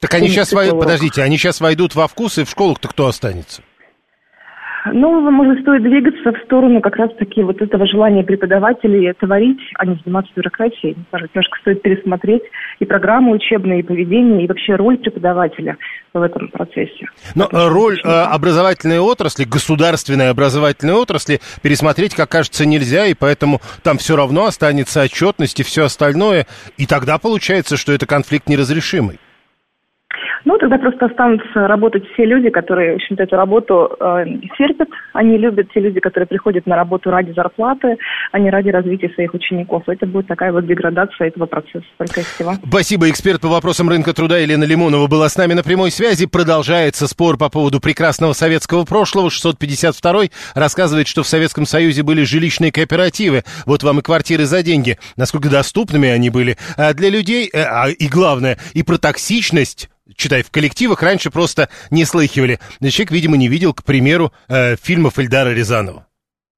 Так 0.00 0.14
они 0.14 0.26
сейчас, 0.26 0.52
подождите, 0.52 1.22
они 1.22 1.36
сейчас 1.36 1.60
войдут 1.60 1.94
во 1.94 2.08
вкус, 2.08 2.38
и 2.38 2.44
в 2.44 2.50
школах-то 2.50 2.88
кто 2.88 3.06
останется? 3.06 3.62
Ну, 4.86 5.30
может, 5.30 5.60
стоит 5.60 5.82
двигаться 5.82 6.32
в 6.32 6.44
сторону 6.44 6.80
как 6.80 6.96
раз-таки 6.96 7.42
вот 7.42 7.60
этого 7.60 7.86
желания 7.86 8.24
преподавателей 8.24 9.12
творить, 9.14 9.60
а 9.76 9.86
не 9.86 10.00
заниматься 10.04 10.32
бюрократией. 10.34 10.96
Может, 11.12 11.34
немножко 11.34 11.58
стоит 11.60 11.82
пересмотреть 11.82 12.42
и 12.78 12.84
программы 12.86 13.32
учебные, 13.32 13.80
и 13.80 13.82
поведение, 13.82 14.44
и 14.44 14.48
вообще 14.48 14.76
роль 14.76 14.96
преподавателя 14.98 15.76
в 16.14 16.22
этом 16.22 16.48
процессе. 16.48 17.08
Но 17.34 17.46
Потому 17.46 17.68
роль 17.68 18.00
э, 18.02 18.08
образовательной 18.08 19.00
отрасли, 19.00 19.44
государственной 19.44 20.30
образовательной 20.30 20.94
отрасли 20.94 21.40
пересмотреть, 21.62 22.14
как 22.14 22.30
кажется, 22.30 22.64
нельзя, 22.64 23.06
и 23.06 23.14
поэтому 23.14 23.60
там 23.82 23.98
все 23.98 24.16
равно 24.16 24.46
останется 24.46 25.02
отчетность 25.02 25.60
и 25.60 25.62
все 25.62 25.84
остальное, 25.84 26.46
и 26.78 26.86
тогда 26.86 27.18
получается, 27.18 27.76
что 27.76 27.92
это 27.92 28.06
конфликт 28.06 28.48
неразрешимый. 28.48 29.18
Ну, 30.44 30.56
тогда 30.58 30.78
просто 30.78 31.06
останутся 31.06 31.66
работать 31.66 32.04
все 32.12 32.24
люди, 32.24 32.48
которые, 32.50 32.92
в 32.92 32.96
общем-то, 32.96 33.22
эту 33.22 33.36
работу 33.36 33.96
э, 34.00 34.24
терпят. 34.56 34.88
Они 35.12 35.36
любят 35.36 35.68
те 35.72 35.80
люди, 35.80 36.00
которые 36.00 36.26
приходят 36.26 36.66
на 36.66 36.76
работу 36.76 37.10
ради 37.10 37.32
зарплаты, 37.32 37.98
а 38.32 38.38
не 38.38 38.50
ради 38.50 38.70
развития 38.70 39.10
своих 39.10 39.34
учеников. 39.34 39.84
Это 39.88 40.06
будет 40.06 40.26
такая 40.28 40.52
вот 40.52 40.66
деградация 40.66 41.28
этого 41.28 41.46
процесса, 41.46 41.86
только 41.98 42.22
всего. 42.22 42.52
Спасибо. 42.66 43.10
Эксперт 43.10 43.40
по 43.42 43.48
вопросам 43.48 43.88
рынка 43.88 44.14
труда 44.14 44.38
Елена 44.38 44.64
Лимонова 44.64 45.06
была 45.08 45.28
с 45.28 45.36
нами 45.36 45.52
на 45.52 45.62
прямой 45.62 45.90
связи. 45.90 46.26
Продолжается 46.26 47.06
спор 47.06 47.36
по 47.36 47.50
поводу 47.50 47.80
прекрасного 47.80 48.32
советского 48.32 48.84
прошлого. 48.84 49.30
652 49.30 50.22
рассказывает, 50.54 51.06
что 51.06 51.22
в 51.22 51.26
Советском 51.26 51.66
Союзе 51.66 52.02
были 52.02 52.22
жилищные 52.22 52.72
кооперативы. 52.72 53.42
Вот 53.66 53.82
вам 53.82 53.98
и 53.98 54.02
квартиры 54.02 54.44
за 54.44 54.62
деньги. 54.62 54.96
Насколько 55.16 55.50
доступными 55.50 56.08
они 56.08 56.30
были 56.30 56.56
а 56.76 56.94
для 56.94 57.10
людей. 57.10 57.50
Э, 57.52 57.62
а, 57.62 57.88
и 57.88 58.08
главное, 58.08 58.56
и 58.72 58.82
про 58.82 58.96
токсичность 58.96 59.89
читай, 60.16 60.42
в 60.42 60.50
коллективах 60.50 61.02
раньше 61.02 61.30
просто 61.30 61.68
не 61.90 62.04
слыхивали. 62.04 62.58
Человек, 62.80 63.10
видимо, 63.10 63.36
не 63.36 63.48
видел, 63.48 63.74
к 63.74 63.84
примеру, 63.84 64.32
э, 64.48 64.76
фильмов 64.76 65.18
Эльдара 65.18 65.50
Рязанова. 65.50 66.06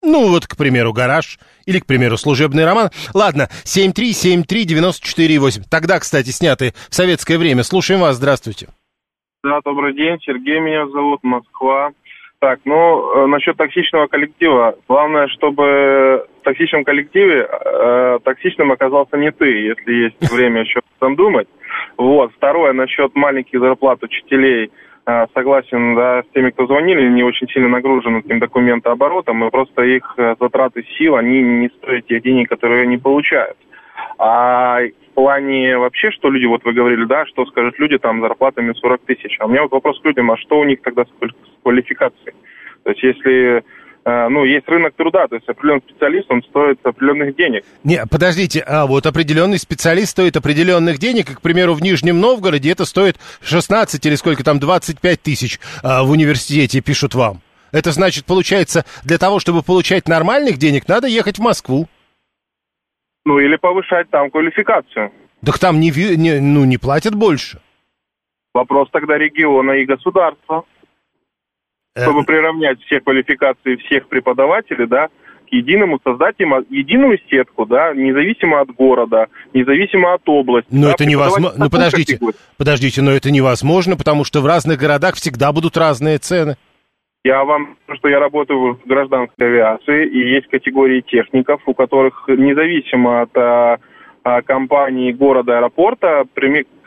Ну, 0.05 0.29
вот, 0.29 0.47
к 0.47 0.57
примеру, 0.57 0.93
«Гараж» 0.93 1.39
или, 1.65 1.79
к 1.79 1.87
примеру, 1.87 2.17
«Служебный 2.17 2.65
роман». 2.65 2.91
Ладно, 3.15 3.49
7373948. 3.65 5.63
Тогда, 5.71 6.01
кстати, 6.01 6.31
снятые 6.31 6.73
в 6.91 6.95
советское 6.95 7.39
время. 7.39 7.63
Слушаем 7.63 8.01
вас, 8.01 8.17
здравствуйте. 8.17 8.67
Да, 9.45 9.61
добрый 9.65 9.95
день, 9.95 10.19
Сергей 10.21 10.59
меня 10.59 10.87
зовут, 10.89 11.21
Москва. 11.23 11.93
Так, 12.41 12.59
ну, 12.65 12.75
э, 12.75 13.27
насчет 13.27 13.57
токсичного 13.57 14.09
коллектива. 14.09 14.75
Главное, 14.89 15.29
чтобы 15.29 16.27
в 16.41 16.45
токсичном 16.45 16.83
коллективе 16.83 17.47
э, 17.49 18.19
токсичным 18.25 18.73
оказался 18.73 19.17
не 19.17 19.31
ты, 19.31 19.47
если 19.47 19.93
есть 19.93 20.33
время 20.33 20.63
еще 20.63 20.81
там 20.99 21.15
думать. 21.15 21.47
Вот. 21.97 22.33
Второе, 22.35 22.73
насчет 22.73 23.15
маленьких 23.15 23.61
зарплат 23.61 24.03
учителей. 24.03 24.71
Э, 25.05 25.27
согласен, 25.35 25.97
да, 25.97 26.23
с 26.23 26.33
теми, 26.33 26.51
кто 26.51 26.67
звонили, 26.67 27.09
не 27.09 27.25
очень 27.25 27.49
сильно 27.49 27.69
нагружены 27.69 28.19
этим 28.19 28.39
документооборотом, 28.39 29.45
и 29.45 29.51
просто 29.51 29.83
их 29.83 30.15
э, 30.17 30.37
затраты 30.39 30.85
сил, 30.97 31.17
они 31.17 31.43
не 31.43 31.69
стоят 31.71 32.07
тех 32.07 32.23
денег, 32.23 32.49
которые 32.49 32.83
они 32.83 32.99
получают. 32.99 33.57
А 34.19 34.79
в 34.81 35.15
плане 35.15 35.77
вообще, 35.77 36.13
что 36.13 36.31
люди, 36.31 36.47
вот 36.47 36.65
вы 36.65 36.73
говорили, 36.73 37.05
да, 37.05 37.27
что 37.27 37.45
скажут 37.47 37.79
люди 37.79 37.99
там 37.99 38.21
зарплатами 38.21 38.73
40 38.73 39.03
тысяч. 39.03 39.37
А 39.41 39.47
у 39.47 39.49
меня 39.49 39.63
вот 39.63 39.73
вопрос 39.73 40.01
к 40.01 40.05
людям, 40.05 40.31
а 40.31 40.37
что 40.37 40.61
у 40.61 40.65
них 40.65 40.81
тогда 40.83 41.05
с 41.05 41.09
квалификацией? 41.63 42.35
То 42.85 42.91
есть 42.91 43.03
если 43.03 43.65
ну, 44.05 44.45
есть 44.45 44.69
рынок 44.69 44.95
труда, 44.97 45.29
то 45.29 45.37
есть 45.37 45.49
определенный 45.49 45.83
специалист, 45.89 46.31
он 46.31 46.43
стоит 46.43 46.85
определенных 46.85 47.37
денег. 47.37 47.65
Не, 47.85 48.05
подождите, 48.11 48.61
а 48.67 48.87
вот 48.87 49.07
определенный 49.07 49.59
специалист 49.59 50.11
стоит 50.11 50.37
определенных 50.37 50.99
денег, 50.99 51.31
и, 51.31 51.35
к 51.35 51.41
примеру, 51.41 51.75
в 51.75 51.83
Нижнем 51.83 52.21
Новгороде 52.21 52.73
это 52.73 52.85
стоит 52.85 53.19
16 53.43 54.05
или 54.05 54.15
сколько 54.17 54.43
там, 54.43 54.59
25 54.59 55.23
тысяч 55.23 55.61
а, 55.83 56.03
в 56.03 56.11
университете, 56.11 56.81
пишут 56.81 57.15
вам. 57.15 57.43
Это 57.73 57.91
значит, 57.93 58.27
получается, 58.27 58.85
для 59.05 59.19
того, 59.19 59.39
чтобы 59.39 59.63
получать 59.63 60.07
нормальных 60.07 60.59
денег, 60.59 60.87
надо 60.89 61.07
ехать 61.07 61.39
в 61.39 61.43
Москву. 61.43 61.87
Ну, 63.25 63.39
или 63.39 63.57
повышать 63.57 64.11
там 64.11 64.31
квалификацию. 64.31 65.11
Так 65.45 65.59
там 65.59 65.81
не, 65.81 65.91
не, 66.17 66.41
ну, 66.41 66.65
не 66.65 66.77
платят 66.77 67.15
больше. 67.15 67.61
Вопрос 68.53 68.89
тогда 68.93 69.17
региона 69.17 69.73
и 69.73 69.87
государства. 69.87 70.65
Э, 71.95 72.05
Чтобы 72.05 72.25
приравнять 72.25 72.81
все 72.83 73.01
квалификации 73.01 73.77
всех 73.77 74.09
преподавателей, 74.09 74.87
да, 74.87 75.09
к 75.09 75.53
единому, 75.53 76.01
создать 76.03 76.37
им 76.39 76.55
единую 76.71 77.19
сетку, 77.29 77.67
да, 77.67 77.93
независимо 77.93 78.61
от 78.61 78.71
города, 78.71 79.27
независимо 79.53 80.15
от 80.15 80.27
области. 80.27 80.69
Но 80.71 80.87
да, 80.87 80.93
это 80.93 81.05
невозможно. 81.05 81.65
Ну, 81.65 81.71
подождите, 81.71 82.19
подождите, 82.57 83.03
но 83.03 83.11
это 83.11 83.31
невозможно, 83.31 83.97
потому 83.97 84.25
что 84.25 84.41
в 84.41 84.47
разных 84.47 84.79
городах 84.79 85.17
всегда 85.17 85.53
будут 85.53 85.77
разные 85.77 86.17
цены. 86.17 86.57
Я 87.25 87.45
вам, 87.45 87.77
что 87.99 88.09
я 88.09 88.19
работаю 88.19 88.81
в 88.83 88.89
гражданской 88.89 89.47
авиации, 89.47 90.09
и 90.09 90.35
есть 90.35 90.49
категории 90.49 91.03
техников, 91.03 91.61
у 91.67 91.75
которых 91.75 92.25
независимо 92.27 93.21
от 93.21 93.37
а, 93.37 93.79
компании 94.45 95.13
города 95.13 95.59
аэропорта, 95.59 96.25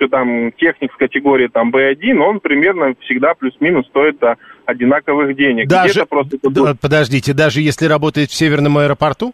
там 0.10 0.52
техник 0.54 0.94
с 0.94 0.96
категории 0.96 1.48
там 1.48 1.72
B1, 1.72 2.18
он 2.18 2.40
примерно 2.40 2.94
всегда 3.02 3.34
плюс-минус 3.34 3.88
стоит 3.88 4.24
а, 4.24 4.36
одинаковых 4.66 5.36
денег. 5.36 5.68
Даже, 5.68 6.06
просто... 6.06 6.38
подождите, 6.82 7.34
даже 7.34 7.62
если 7.62 7.88
работает 7.88 8.30
в 8.30 8.36
северном 8.36 8.78
аэропорту? 8.78 9.34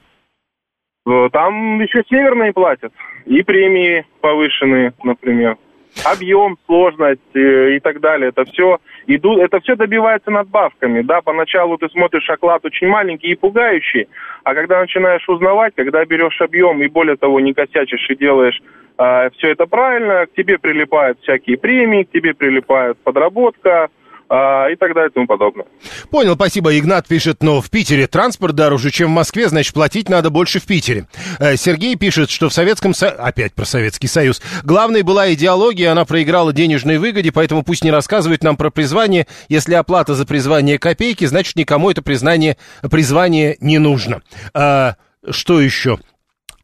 Э, 1.07 1.29
там 1.31 1.79
еще 1.81 2.03
северные 2.09 2.53
платят, 2.53 2.91
и 3.25 3.43
премии 3.43 4.05
повышенные, 4.21 4.93
например 5.03 5.57
объем, 6.05 6.57
сложность 6.65 7.35
э, 7.35 7.75
и 7.75 7.79
так 7.79 7.99
далее. 7.99 8.29
Это 8.29 8.45
все 8.45 8.79
идут, 9.07 9.39
это 9.39 9.59
все 9.61 9.75
добивается 9.75 10.31
надбавками. 10.31 11.01
Да, 11.01 11.21
поначалу 11.21 11.77
ты 11.77 11.89
смотришь 11.89 12.29
оклад 12.29 12.65
очень 12.65 12.87
маленький 12.87 13.27
и 13.27 13.35
пугающий, 13.35 14.07
а 14.43 14.53
когда 14.53 14.79
начинаешь 14.79 15.27
узнавать, 15.27 15.73
когда 15.75 16.05
берешь 16.05 16.39
объем 16.41 16.81
и 16.81 16.87
более 16.87 17.15
того 17.15 17.39
не 17.39 17.53
косячишь 17.53 18.09
и 18.09 18.15
делаешь 18.15 18.61
э, 18.97 19.29
все 19.37 19.49
это 19.49 19.65
правильно, 19.65 20.25
к 20.25 20.33
тебе 20.33 20.57
прилипают 20.57 21.19
всякие 21.21 21.57
премии, 21.57 22.03
к 22.03 22.11
тебе 22.11 22.33
прилипает 22.33 22.97
подработка, 23.03 23.89
а, 24.33 24.69
и 24.69 24.77
так 24.77 24.93
далее 24.93 25.09
и 25.09 25.13
тому 25.13 25.27
подобное. 25.27 25.65
Понял, 26.09 26.35
спасибо. 26.35 26.77
Игнат 26.79 27.05
пишет, 27.05 27.43
но 27.43 27.59
в 27.59 27.69
Питере 27.69 28.07
транспорт 28.07 28.55
дороже, 28.55 28.89
чем 28.89 29.09
в 29.09 29.13
Москве, 29.13 29.49
значит, 29.49 29.73
платить 29.73 30.07
надо 30.07 30.29
больше 30.29 30.61
в 30.61 30.65
Питере. 30.65 31.07
Э, 31.37 31.57
Сергей 31.57 31.97
пишет, 31.97 32.29
что 32.29 32.47
в 32.47 32.53
Советском 32.53 32.93
Союзе, 32.93 33.17
опять 33.17 33.53
про 33.53 33.65
Советский 33.65 34.07
Союз, 34.07 34.41
главной 34.63 35.01
была 35.01 35.33
идеология, 35.33 35.91
она 35.91 36.05
проиграла 36.05 36.53
денежной 36.53 36.97
выгоде, 36.97 37.33
поэтому 37.33 37.63
пусть 37.63 37.83
не 37.83 37.91
рассказывает 37.91 38.41
нам 38.41 38.55
про 38.55 38.69
призвание. 38.69 39.27
Если 39.49 39.73
оплата 39.73 40.15
за 40.15 40.25
призвание 40.25 40.79
копейки, 40.79 41.25
значит, 41.25 41.57
никому 41.57 41.91
это 41.91 42.01
признание, 42.01 42.55
призвание 42.89 43.57
не 43.59 43.79
нужно. 43.79 44.21
А, 44.53 44.95
что 45.29 45.59
еще? 45.59 45.99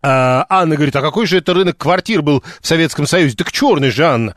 А, 0.02 0.46
Анна 0.50 0.76
говорит, 0.76 0.96
а 0.96 1.02
какой 1.02 1.26
же 1.26 1.38
это 1.38 1.54
рынок 1.54 1.78
квартир 1.78 2.22
был 2.22 2.44
в 2.62 2.68
Советском 2.68 3.08
Союзе? 3.08 3.36
Так 3.36 3.52
черный 3.52 3.92
же, 3.92 4.06
Анна. 4.06 4.36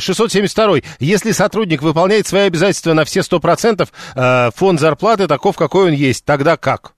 672. 0.00 0.76
А, 0.76 0.80
Если 0.98 1.32
сотрудник 1.32 1.82
выполняет 1.82 2.26
свои 2.26 2.42
обязательства 2.42 2.92
на 2.92 3.04
все 3.04 3.20
100%, 3.20 3.88
а, 4.14 4.50
фонд 4.52 4.80
зарплаты 4.80 5.26
таков, 5.26 5.56
какой 5.56 5.88
он 5.88 5.92
есть. 5.92 6.24
Тогда 6.24 6.56
как? 6.56 6.94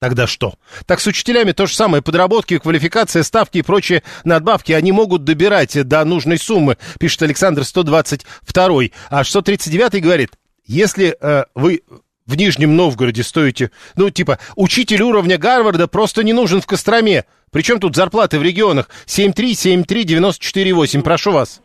Тогда 0.00 0.26
что? 0.26 0.54
Так 0.86 0.98
с 0.98 1.06
учителями 1.06 1.52
то 1.52 1.66
же 1.66 1.74
самое. 1.74 2.02
Подработки, 2.02 2.58
квалификация, 2.58 3.22
ставки 3.22 3.58
и 3.58 3.62
прочие 3.62 4.02
надбавки, 4.24 4.72
они 4.72 4.92
могут 4.92 5.24
добирать 5.24 5.86
до 5.86 6.02
нужной 6.06 6.38
суммы, 6.38 6.78
пишет 6.98 7.22
Александр 7.22 7.64
122. 7.64 8.82
А 9.10 9.22
639 9.24 10.02
говорит, 10.02 10.30
если 10.64 11.16
э, 11.20 11.44
вы 11.54 11.82
в 12.30 12.36
Нижнем 12.36 12.76
Новгороде 12.76 13.22
стоите, 13.22 13.70
ну, 13.96 14.10
типа, 14.10 14.38
учитель 14.56 15.02
уровня 15.02 15.36
Гарварда 15.36 15.88
просто 15.88 16.22
не 16.22 16.32
нужен 16.32 16.60
в 16.60 16.66
Костроме. 16.66 17.24
Причем 17.52 17.80
тут 17.80 17.96
зарплаты 17.96 18.38
в 18.38 18.42
регионах? 18.42 18.88
7373948, 19.06 21.02
прошу 21.02 21.32
вас. 21.32 21.60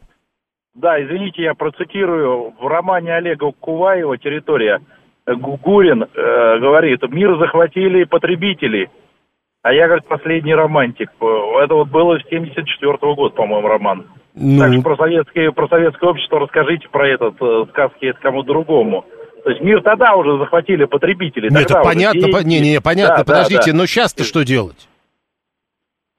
Да, 0.73 0.99
извините, 1.01 1.43
я 1.43 1.53
процитирую. 1.53 2.53
В 2.59 2.67
романе 2.67 3.15
Олега 3.15 3.51
Куваева 3.51 4.17
«Территория» 4.17 4.81
Гурин 5.25 6.03
э, 6.03 6.07
говорит, 6.59 7.01
мир 7.09 7.37
захватили 7.39 8.03
потребители, 8.03 8.89
а 9.63 9.73
я, 9.73 9.87
как 9.87 10.05
последний 10.05 10.53
романтик. 10.53 11.09
Это 11.19 11.73
вот 11.73 11.87
было 11.89 12.19
с 12.19 12.29
74 12.29 12.93
-го 12.93 13.15
года, 13.15 13.35
по-моему, 13.35 13.67
роман. 13.67 14.05
Ну. 14.35 14.59
Так 14.59 14.73
что 14.73 14.81
про 14.81 14.97
советское, 14.97 15.51
про 15.51 15.67
советское 15.67 16.09
общество 16.09 16.39
расскажите 16.39 16.87
про 16.89 17.07
этот 17.07 17.35
э, 17.41 17.65
сказки 17.71 18.13
кому 18.21 18.43
другому. 18.43 19.05
То 19.45 19.51
есть 19.51 19.61
мир 19.61 19.79
тогда 19.83 20.15
уже 20.15 20.39
захватили 20.39 20.85
потребители. 20.85 21.49
Ну, 21.51 21.59
это 21.59 21.75
уже 21.75 21.83
понятно, 21.83 22.27
по- 22.29 22.43
не, 22.43 22.59
не, 22.59 22.81
понятно, 22.81 23.17
Да, 23.17 23.23
да, 23.23 23.23
подождите, 23.25 23.71
да. 23.73 23.77
но 23.77 23.85
сейчас-то 23.85 24.23
что 24.23 24.41
делать? 24.43 24.89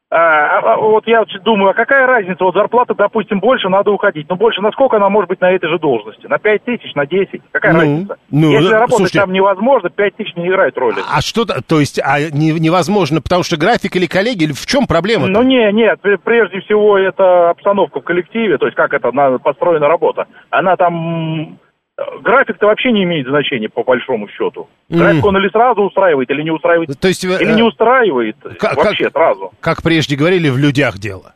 А, 0.09 0.17
а, 0.17 0.75
а, 0.75 0.77
вот 0.77 1.09
я 1.09 1.25
думаю, 1.43 1.71
а 1.71 1.75
какая 1.75 2.07
разница? 2.07 2.45
Вот 2.45 2.55
зарплата, 2.55 2.95
допустим, 2.95 3.41
больше, 3.41 3.69
надо 3.69 3.91
уходить. 3.91 4.29
Но 4.29 4.37
больше, 4.37 4.61
насколько 4.63 4.99
она 4.99 5.09
может 5.09 5.29
быть 5.29 5.41
на 5.41 5.51
этой 5.51 5.69
же 5.69 5.81
должности? 5.81 6.25
На 6.29 6.39
5 6.39 6.63
тысяч, 6.63 6.95
на 6.95 7.05
10? 7.05 7.43
Какая 7.51 7.73
Ну, 7.73 7.81
разница? 7.81 8.17
ну, 8.31 8.51
Если 8.53 8.69
да, 8.69 8.75
работать 8.79 8.97
слушайте. 8.99 9.19
там 9.19 9.33
невозможно, 9.33 9.91
5 9.91 10.15
тысяч 10.15 10.37
не 10.37 10.47
играет 10.47 10.79
роли. 10.79 11.01
А 11.13 11.21
что, 11.21 11.45
то 11.47 11.61
то 11.67 11.81
есть, 11.81 11.99
а 11.99 12.21
не- 12.31 12.53
невозможно, 12.53 13.21
потому 13.21 13.43
что 13.43 13.57
график 13.57 13.97
или 13.97 14.07
коллеги, 14.07 14.45
или 14.45 14.53
в 14.53 14.65
чем 14.67 14.87
проблема? 14.87 15.27
Ну 15.27 15.43
не, 15.43 15.73
нет, 15.73 16.01
пр- 16.01 16.19
прежде 16.23 16.61
всего 16.61 16.97
это 16.97 17.51
обстановка 17.51 18.01
в 18.01 18.05
коллективе, 18.05 18.59
то 18.59 18.67
есть 18.67 18.77
как 18.77 18.95
это 18.95 19.11
на- 19.11 19.39
построена 19.41 19.89
работа. 19.89 20.27
Она 20.51 20.77
там... 20.77 21.59
э, 21.99 22.03
График-то 22.23 22.67
вообще 22.67 22.93
не 22.93 23.03
имеет 23.05 23.27
значения, 23.27 23.69
по 23.69 23.83
большому 23.83 24.29
счету. 24.29 24.69
График 24.89 25.25
он 25.25 25.37
или 25.39 25.49
сразу 25.51 25.83
устраивает, 25.83 26.31
или 26.31 26.43
не 26.43 26.51
устраивает. 26.51 26.99
То 27.01 27.09
есть, 27.09 27.25
э, 27.25 27.39
или 27.41 27.53
не 27.53 27.63
устраивает 27.63 28.37
как- 28.59 28.77
вообще 28.77 29.05
как- 29.05 29.13
сразу. 29.13 29.53
Как 29.61 29.83
прежде 29.83 30.17
говорили, 30.17 30.49
в 30.49 30.59
людях 30.59 30.99
дело. 30.99 31.35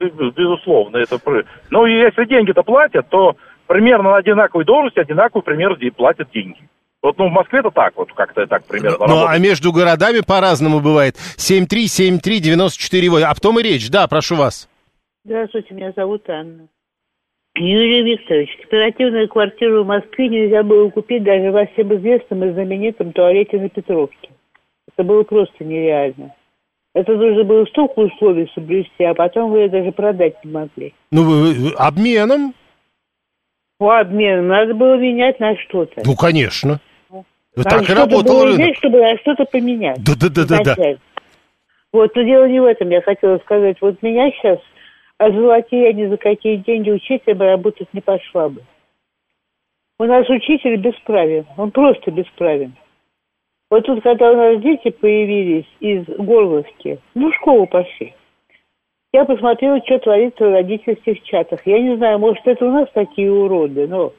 Без- 0.00 0.12
Безусловно, 0.34 0.98
это... 0.98 1.18
Ну, 1.70 1.86
и 1.86 1.92
если 1.92 2.24
деньги-то 2.24 2.62
платят, 2.62 3.08
то 3.08 3.36
примерно 3.66 4.10
на 4.10 4.16
одинаковой 4.16 4.64
должности 4.64 5.00
одинаковый 5.00 5.42
пример 5.42 5.76
де- 5.76 5.90
платят 5.90 6.28
деньги. 6.32 6.68
Вот, 7.02 7.16
ну, 7.18 7.28
в 7.28 7.32
Москве-то 7.32 7.70
так 7.70 7.92
вот, 7.96 8.12
как-то 8.12 8.46
так 8.46 8.64
примерно 8.66 9.06
Ну, 9.06 9.24
а 9.26 9.38
между 9.38 9.72
городами 9.72 10.20
по-разному 10.20 10.80
бывает. 10.80 11.16
7373948, 11.36 13.22
а 13.22 13.34
потом 13.34 13.58
и 13.60 13.62
речь. 13.62 13.88
Да, 13.90 14.06
прошу 14.08 14.36
вас. 14.36 14.68
Здравствуйте, 15.24 15.74
меня 15.74 15.92
зовут 15.96 16.28
Анна. 16.28 16.66
Юрий 17.58 18.02
Викторович, 18.02 18.56
кооперативную 18.58 19.28
квартиру 19.28 19.82
в 19.82 19.86
Москве 19.86 20.28
нельзя 20.28 20.62
было 20.62 20.88
купить 20.90 21.24
даже 21.24 21.50
во 21.50 21.66
всем 21.66 21.94
известном 21.96 22.44
и 22.44 22.52
знаменитом 22.52 23.12
туалете 23.12 23.58
на 23.58 23.68
Петровке. 23.68 24.30
Это 24.92 25.04
было 25.04 25.22
просто 25.24 25.64
нереально. 25.64 26.34
Это 26.94 27.12
нужно 27.16 27.44
было 27.44 27.64
столько 27.66 27.98
условий 28.00 28.50
соблюсти, 28.54 29.04
а 29.04 29.14
потом 29.14 29.50
вы 29.50 29.60
ее 29.60 29.68
даже 29.68 29.92
продать 29.92 30.42
не 30.44 30.50
могли. 30.52 30.94
Ну, 31.10 31.22
вы- 31.22 31.52
вы- 31.54 31.74
обменом? 31.76 32.54
По 33.78 34.00
обмену 34.00 34.42
надо 34.42 34.74
было 34.74 34.96
менять 34.96 35.38
на 35.38 35.56
что-то. 35.56 36.02
Ну, 36.04 36.16
конечно. 36.16 36.80
Вот 37.10 37.24
Надо 37.64 37.70
так 37.70 37.90
и 37.90 37.92
работал 37.92 38.34
было 38.34 38.44
рынок. 38.46 38.60
иметь, 38.60 38.76
чтобы 38.78 39.00
на 39.00 39.16
что-то 39.18 39.44
поменять. 39.44 39.98
Да-да-да-да-да. 40.04 40.72
изначально. 40.72 40.98
Вот, 41.92 42.14
но 42.14 42.22
дело 42.22 42.48
не 42.48 42.60
в 42.60 42.64
этом, 42.64 42.90
я 42.90 43.00
хотела 43.00 43.38
сказать. 43.38 43.76
Вот 43.80 44.02
меня 44.02 44.30
сейчас 44.32 44.58
озолоти 45.18 45.74
я 45.74 45.92
ни 45.92 46.06
за 46.06 46.16
какие 46.16 46.56
деньги 46.56 46.90
учителем 46.90 47.40
работать 47.40 47.88
не 47.92 48.00
пошла 48.00 48.48
бы. 48.48 48.62
У 49.98 50.04
нас 50.04 50.28
учитель 50.28 50.76
бесправен, 50.76 51.46
он 51.56 51.70
просто 51.72 52.10
бесправен. 52.10 52.74
Вот 53.70 53.84
тут, 53.84 54.02
когда 54.02 54.30
у 54.30 54.36
нас 54.36 54.62
дети 54.62 54.90
появились 54.90 55.66
из 55.80 56.06
Горловки, 56.06 57.00
ну, 57.14 57.30
в 57.30 57.34
школу 57.34 57.66
пошли, 57.66 58.14
я 59.12 59.24
посмотрела, 59.24 59.80
что 59.84 59.98
творится 59.98 60.44
в 60.44 60.52
родительских 60.52 61.22
чатах. 61.24 61.66
Я 61.66 61.80
не 61.80 61.96
знаю, 61.96 62.18
может, 62.18 62.46
это 62.46 62.64
у 62.64 62.70
нас 62.70 62.88
такие 62.94 63.30
уроды, 63.30 63.86
но... 63.88 64.12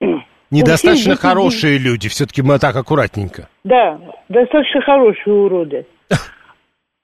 Недостаточно 0.50 1.12
дети- 1.12 1.20
хорошие 1.20 1.78
люди, 1.78 2.08
все-таки 2.08 2.42
мы 2.42 2.58
так 2.58 2.76
аккуратненько. 2.76 3.48
Да, 3.64 3.98
достаточно 4.28 4.82
хорошие 4.82 5.34
уроды. 5.34 5.86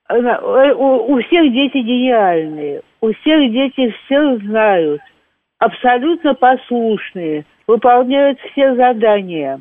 Э, 0.09 0.73
У, 0.73 1.15
у 1.15 1.23
всех 1.23 1.53
дети 1.53 1.79
гениальные, 1.79 2.83
у 3.01 3.13
всех 3.13 3.53
дети 3.53 3.91
все 3.91 4.37
знают, 4.39 5.01
абсолютно 5.59 6.35
послушные, 6.35 7.45
выполняют 7.67 8.41
все 8.41 8.75
задания. 8.75 9.61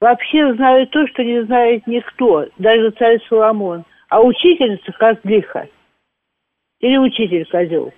Вообще 0.00 0.54
знают 0.54 0.90
то, 0.90 1.06
что 1.08 1.22
не 1.22 1.44
знает 1.44 1.86
никто, 1.86 2.46
даже 2.58 2.90
царь 2.92 3.20
Соломон. 3.28 3.84
А 4.08 4.20
учительница 4.20 4.92
козлиха. 4.92 5.68
Или 6.80 6.98
учитель 6.98 7.46
козел. 7.46 7.92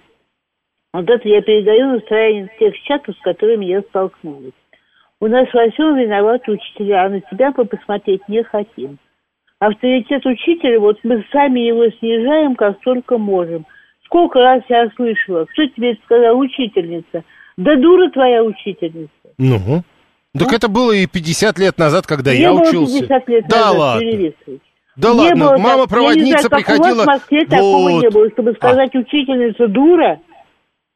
Вот 0.93 1.11
это 1.11 1.29
я 1.29 1.43
передаю 1.43 1.93
настроение 1.93 2.51
тех 2.61 2.79
чатов, 2.83 3.17
с 3.17 3.21
которыми 3.21 3.65
я 3.65 3.81
столкнулась. 3.81 4.53
У 5.21 5.27
нас 5.27 5.49
во 5.53 5.69
всем 5.71 5.97
виноваты 5.97 6.53
учителя, 6.53 7.05
а 7.05 7.09
на 7.09 7.21
тебя 7.23 7.53
мы 7.57 7.65
посмотреть 7.65 8.29
не 8.29 8.43
хотим. 8.43 8.99
Авторитет 9.67 10.27
учителя, 10.27 10.79
вот 10.79 10.99
мы 11.05 11.25
сами 11.33 11.61
его 11.61 11.89
снижаем, 11.99 12.55
как 12.55 12.81
только 12.81 13.17
можем. 13.17 13.65
Сколько 14.05 14.39
раз 14.41 14.63
я 14.69 14.91
слышала, 14.95 15.47
кто 15.47 15.65
тебе 15.67 15.93
это 15.93 16.01
сказал, 16.05 16.39
учительница? 16.39 17.25
Да 17.57 17.75
дура 17.77 18.11
твоя 18.11 18.43
учительница. 18.45 19.11
Ну, 19.39 19.83
так 20.39 20.53
это 20.53 20.69
было 20.69 20.93
и 20.93 21.07
50 21.07 21.59
лет 21.59 21.79
назад, 21.79 22.07
когда 22.07 22.33
Не 22.35 22.41
я 22.41 22.51
было 22.53 22.61
учился. 22.61 23.01
50 23.01 23.29
лет 23.29 23.45
да 23.49 23.57
назад, 23.57 23.79
ладно. 23.79 24.11
Да 24.97 25.09
Не 25.09 25.15
ладно, 25.15 25.45
было 25.59 25.87
так- 25.89 26.17
не 26.17 26.25
знаю, 26.31 26.43
как 26.43 26.51
приходила... 26.59 26.93
У 26.93 26.97
вас 26.97 27.05
в 27.05 27.07
Москве 27.07 27.47
такого 27.47 27.91
Вот. 27.91 28.03
не 28.03 28.11
было, 28.11 28.31
чтобы 28.31 28.53
сказать 28.53 28.95
учительница 28.95 29.67
дура. 29.69 30.21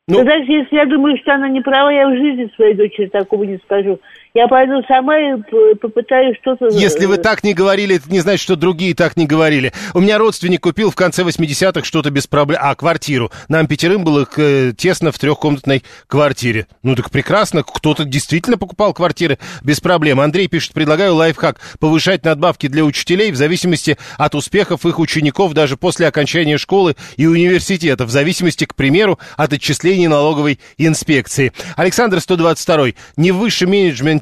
Ну- 0.08 0.18
Да 0.18 0.24
даже 0.24 0.52
если 0.52 0.76
я 0.76 0.86
думаю, 0.86 1.16
что 1.18 1.34
она 1.34 1.48
не 1.48 1.60
права, 1.60 1.90
я 1.90 2.08
в 2.08 2.16
жизни 2.16 2.50
своей 2.54 2.74
дочери 2.74 3.06
такого 3.06 3.44
не 3.44 3.58
скажу. 3.58 3.98
Я 4.38 4.46
пойду 4.46 4.74
сама 4.86 5.18
и 5.18 5.74
попытаюсь 5.80 6.36
что-то... 6.42 6.68
Если 6.68 7.06
вы 7.06 7.16
э, 7.16 7.18
так 7.18 7.42
не 7.42 7.54
говорили, 7.54 7.96
это 7.96 8.08
не 8.08 8.20
значит, 8.20 8.40
что 8.40 8.54
другие 8.54 8.94
так 8.94 9.16
не 9.16 9.26
говорили. 9.26 9.72
У 9.94 10.00
меня 10.00 10.16
родственник 10.16 10.60
купил 10.60 10.92
в 10.92 10.94
конце 10.94 11.24
80-х 11.24 11.84
что-то 11.84 12.10
без 12.10 12.28
проблем. 12.28 12.60
А, 12.62 12.76
квартиру. 12.76 13.32
Нам 13.48 13.66
пятерым 13.66 14.04
было 14.04 14.28
э, 14.36 14.74
тесно 14.78 15.10
в 15.10 15.18
трехкомнатной 15.18 15.82
квартире. 16.06 16.68
Ну 16.84 16.94
так 16.94 17.10
прекрасно, 17.10 17.64
кто-то 17.64 18.04
действительно 18.04 18.58
покупал 18.58 18.94
квартиры 18.94 19.38
без 19.64 19.80
проблем. 19.80 20.20
Андрей 20.20 20.46
пишет, 20.46 20.72
предлагаю 20.72 21.16
лайфхак. 21.16 21.58
Повышать 21.80 22.24
надбавки 22.24 22.68
для 22.68 22.84
учителей 22.84 23.32
в 23.32 23.36
зависимости 23.36 23.98
от 24.18 24.36
успехов 24.36 24.86
их 24.86 25.00
учеников 25.00 25.52
даже 25.52 25.76
после 25.76 26.06
окончания 26.06 26.58
школы 26.58 26.94
и 27.16 27.26
университета. 27.26 28.04
В 28.04 28.10
зависимости, 28.10 28.66
к 28.66 28.76
примеру, 28.76 29.18
от 29.36 29.52
отчислений 29.52 30.06
налоговой 30.06 30.60
инспекции. 30.76 31.52
Александр 31.74 32.20
122. 32.20 32.90
Не 33.16 33.32
в 33.32 33.38
высшем 33.38 33.72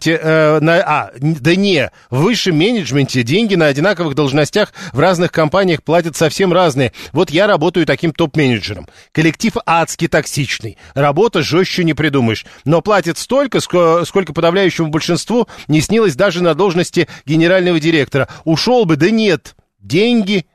менеджменте, 0.07 0.21
э, 0.23 0.61
на, 0.61 0.77
а, 0.79 1.11
да 1.21 1.57
не, 1.57 1.91
в 2.11 2.23
высшем 2.23 2.57
менеджменте 2.59 3.23
деньги 3.23 3.55
на 3.55 3.67
одинаковых 3.67 4.15
должностях 4.15 4.73
в 4.93 4.99
разных 4.99 5.33
компаниях 5.33 5.83
платят 5.83 6.17
совсем 6.17 6.53
разные. 6.53 6.93
Вот 7.13 7.31
я 7.31 7.47
работаю 7.47 7.87
таким 7.87 8.13
топ-менеджером. 8.13 8.89
Коллектив 9.13 9.53
адски 9.67 10.09
токсичный. 10.09 10.79
Работа 10.95 11.43
жестче 11.43 11.85
не 11.85 11.95
придумаешь. 11.95 12.45
Но 12.65 12.81
платят 12.81 13.19
столько, 13.19 13.59
ско- 13.59 14.05
сколько 14.05 14.33
подавляющему 14.33 14.89
большинству 14.89 15.49
не 15.69 15.81
снилось 15.81 16.15
даже 16.17 16.43
на 16.43 16.55
должности 16.55 17.09
генерального 17.25 17.81
директора. 17.81 18.29
Ушел 18.45 18.85
бы, 18.85 18.97
да 18.97 19.11
нет. 19.11 19.55
Деньги 19.81 20.47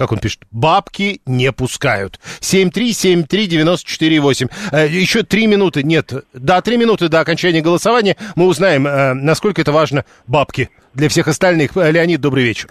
как 0.00 0.12
он 0.12 0.18
пишет, 0.18 0.40
бабки 0.50 1.20
не 1.26 1.52
пускают. 1.52 2.18
7373948. 2.40 4.48
Э, 4.72 4.86
еще 4.88 5.22
три 5.24 5.46
минуты, 5.46 5.82
нет, 5.82 6.10
да, 6.32 6.62
три 6.62 6.78
минуты 6.78 7.10
до 7.10 7.20
окончания 7.20 7.60
голосования 7.60 8.16
мы 8.34 8.46
узнаем, 8.46 8.86
э, 8.86 9.12
насколько 9.12 9.60
это 9.60 9.72
важно 9.72 10.06
бабки 10.26 10.70
для 10.94 11.10
всех 11.10 11.28
остальных. 11.28 11.76
Э, 11.76 11.92
Леонид, 11.92 12.22
добрый 12.22 12.44
вечер. 12.44 12.70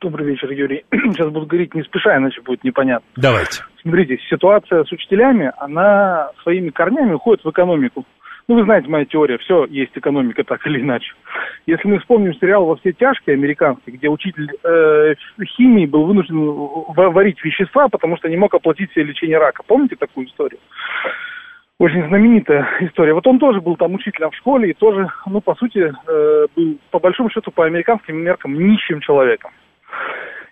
Добрый 0.00 0.26
вечер, 0.26 0.50
Юрий. 0.50 0.86
Сейчас 0.90 1.30
буду 1.30 1.44
говорить 1.44 1.74
не 1.74 1.82
спеша, 1.82 2.16
иначе 2.16 2.40
будет 2.40 2.64
непонятно. 2.64 3.06
Давайте. 3.16 3.62
Смотрите, 3.82 4.16
ситуация 4.30 4.84
с 4.84 4.92
учителями, 4.92 5.52
она 5.58 6.30
своими 6.42 6.70
корнями 6.70 7.12
уходит 7.12 7.44
в 7.44 7.50
экономику. 7.50 8.06
Ну, 8.48 8.54
вы 8.54 8.64
знаете, 8.64 8.88
моя 8.88 9.04
теория, 9.04 9.36
все 9.36 9.66
есть 9.66 9.92
экономика 9.94 10.42
так 10.42 10.66
или 10.66 10.80
иначе. 10.80 11.12
Если 11.66 11.86
мы 11.86 11.98
вспомним 11.98 12.32
сериал 12.34 12.64
«Во 12.64 12.76
все 12.76 12.92
тяжкие» 12.94 13.34
американский, 13.34 13.90
где 13.90 14.08
учитель 14.08 14.48
э, 14.64 15.14
химии 15.44 15.84
был 15.84 16.06
вынужден 16.06 16.38
варить 16.96 17.44
вещества, 17.44 17.88
потому 17.88 18.16
что 18.16 18.30
не 18.30 18.38
мог 18.38 18.54
оплатить 18.54 18.90
себе 18.92 19.04
лечение 19.04 19.36
рака. 19.36 19.62
Помните 19.66 19.96
такую 19.96 20.28
историю? 20.28 20.60
Очень 21.78 22.08
знаменитая 22.08 22.66
история. 22.80 23.12
Вот 23.12 23.26
он 23.26 23.38
тоже 23.38 23.60
был 23.60 23.76
там 23.76 23.92
учителем 23.92 24.30
в 24.30 24.36
школе 24.36 24.70
и 24.70 24.74
тоже, 24.74 25.10
ну, 25.26 25.42
по 25.42 25.54
сути, 25.54 25.92
э, 26.06 26.46
был, 26.56 26.78
по 26.90 27.00
большому 27.00 27.28
счету, 27.28 27.50
по 27.50 27.66
американским 27.66 28.16
меркам, 28.16 28.58
нищим 28.58 29.02
человеком. 29.02 29.50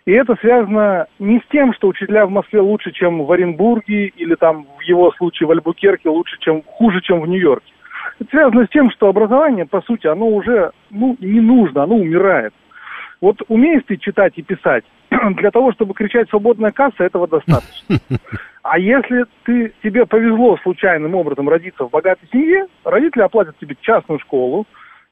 И 0.04 0.12
это 0.12 0.36
связано 0.36 1.06
не 1.18 1.40
с 1.40 1.42
тем, 1.50 1.72
что 1.72 1.88
учителя 1.88 2.26
в 2.26 2.30
Москве 2.30 2.60
лучше, 2.60 2.92
чем 2.92 3.24
в 3.24 3.32
Оренбурге, 3.32 4.08
или 4.08 4.34
там 4.34 4.66
в 4.78 4.82
его 4.82 5.12
случае 5.12 5.46
в 5.46 5.50
Альбукерке 5.52 6.10
лучше, 6.10 6.36
чем 6.40 6.62
хуже, 6.62 7.00
чем 7.00 7.22
в 7.22 7.26
Нью-Йорке. 7.26 7.72
Это 8.18 8.30
связано 8.30 8.66
с 8.66 8.70
тем, 8.70 8.90
что 8.90 9.08
образование, 9.08 9.66
по 9.66 9.82
сути, 9.82 10.06
оно 10.06 10.28
уже 10.28 10.70
ну, 10.90 11.16
не 11.20 11.40
нужно, 11.40 11.82
оно 11.82 11.96
умирает. 11.96 12.54
Вот 13.20 13.42
умеешь 13.48 13.82
ты 13.86 13.96
читать 13.96 14.34
и 14.36 14.42
писать, 14.42 14.84
для 15.36 15.50
того, 15.50 15.72
чтобы 15.72 15.94
кричать 15.94 16.28
«свободная 16.28 16.72
касса», 16.72 17.04
этого 17.04 17.28
достаточно. 17.28 17.98
А 18.68 18.80
если 18.80 19.26
ты, 19.44 19.72
тебе 19.80 20.06
повезло 20.06 20.56
случайным 20.56 21.14
образом 21.14 21.48
родиться 21.48 21.84
в 21.84 21.90
богатой 21.90 22.28
семье, 22.32 22.66
родители 22.82 23.22
оплатят 23.22 23.56
тебе 23.60 23.76
частную 23.80 24.18
школу, 24.18 24.66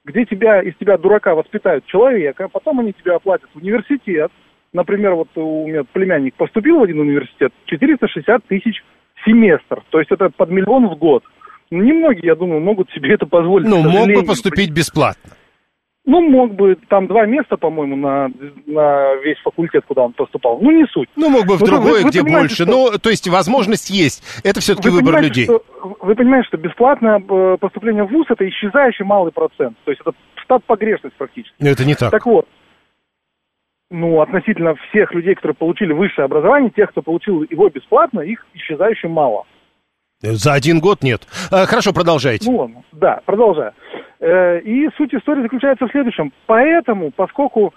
где 0.05 0.25
тебя, 0.25 0.61
из 0.61 0.75
тебя 0.75 0.99
дурака 0.99 1.37
воспитают 1.37 1.87
человека, 1.87 2.49
потом 2.49 2.81
они 2.81 2.93
тебе 2.93 3.13
оплатят 3.13 3.49
университет. 3.55 4.33
Например, 4.73 5.15
вот 5.15 5.29
у 5.37 5.69
меня 5.69 5.85
племянник 5.85 6.35
поступил 6.35 6.81
в 6.81 6.83
один 6.83 6.99
университет, 6.99 7.53
460 7.67 8.45
тысяч 8.47 8.83
семестр, 9.25 9.85
то 9.91 10.01
есть 10.01 10.11
это 10.11 10.31
под 10.31 10.51
миллион 10.51 10.89
в 10.89 10.97
год. 10.97 11.23
Ну, 11.71 11.83
немногие, 11.83 12.27
я 12.27 12.35
думаю, 12.35 12.61
могут 12.61 12.91
себе 12.93 13.15
это 13.15 13.27
позволить. 13.27 13.67
Ну, 13.69 13.83
мог 13.83 14.07
бы 14.09 14.23
поступить 14.25 14.71
бесплатно. 14.71 15.33
Ну, 16.07 16.21
мог 16.21 16.53
бы, 16.53 16.77
там 16.91 17.07
два 17.07 17.25
места, 17.25 17.57
по-моему, 17.57 17.97
на, 17.97 18.29
на 18.67 19.15
весь 19.25 19.39
факультет, 19.39 19.85
куда 19.89 20.03
он 20.03 20.13
поступал. 20.13 20.59
Ну, 20.61 20.71
не 20.71 20.85
суть. 20.89 21.09
Ну, 21.17 21.31
мог 21.31 21.47
бы 21.47 21.57
в 21.57 21.61
Вот 21.61 21.71
другое, 21.71 21.93
вы- 21.95 22.03
вы 22.03 22.11
где 22.11 22.21
понимаете, 22.21 22.41
больше. 22.49 22.55
что- 22.65 22.67
Ну, 22.93 22.99
то 22.99 23.09
есть 23.09 23.27
возможность 23.27 23.89
есть. 23.89 24.23
Это 24.45 24.61
все-таки 24.61 24.91
Вы 24.91 24.97
выбор 25.01 25.23
людей. 25.23 25.45
что- 25.45 25.65
вы 26.03 26.15
понимаете, 26.15 26.49
что 26.49 26.59
бесплатное 26.59 27.21
э, 27.27 27.57
поступление 27.59 28.05
в 28.05 28.11
ВУЗ 28.11 28.27
это 28.29 28.47
исчезающий 28.47 29.07
малый 29.07 29.33
процент. 29.33 29.79
То 29.87 29.91
есть 29.93 30.03
это 30.03 30.13
штат 30.45 30.63
погрешность 30.65 31.17
практически. 31.17 31.55
Но 31.59 31.71
это 31.71 31.87
не 31.87 31.95
так. 31.95 32.11
Так 32.11 32.27
вот, 32.27 32.47
ну, 33.91 34.21
относительно 34.21 34.75
всех 34.91 35.13
людей, 35.15 35.35
которые 35.35 35.55
получили 35.57 35.95
высшее 35.95 36.27
образование, 36.27 36.71
тех, 36.71 36.91
кто 36.91 37.01
получил 37.01 37.45
его 37.49 37.71
бесплатно, 37.71 38.21
их 38.21 38.45
исчезающе 38.53 39.09
мало. 39.09 39.45
За 40.23 40.55
один 40.55 40.81
год 40.81 41.03
нет. 41.03 41.23
А, 41.51 41.67
хорошо, 41.67 41.93
продолжайте. 41.93 42.51
Ну. 42.51 42.85
Да, 42.93 43.21
продолжаю. 43.27 43.73
Э, 44.21 44.61
И 44.61 44.89
суть 44.97 45.13
истории 45.15 45.43
заключается 45.43 45.87
в 45.87 45.91
следующем. 45.91 46.33
Поэтому, 46.47 47.11
поскольку 47.11 47.75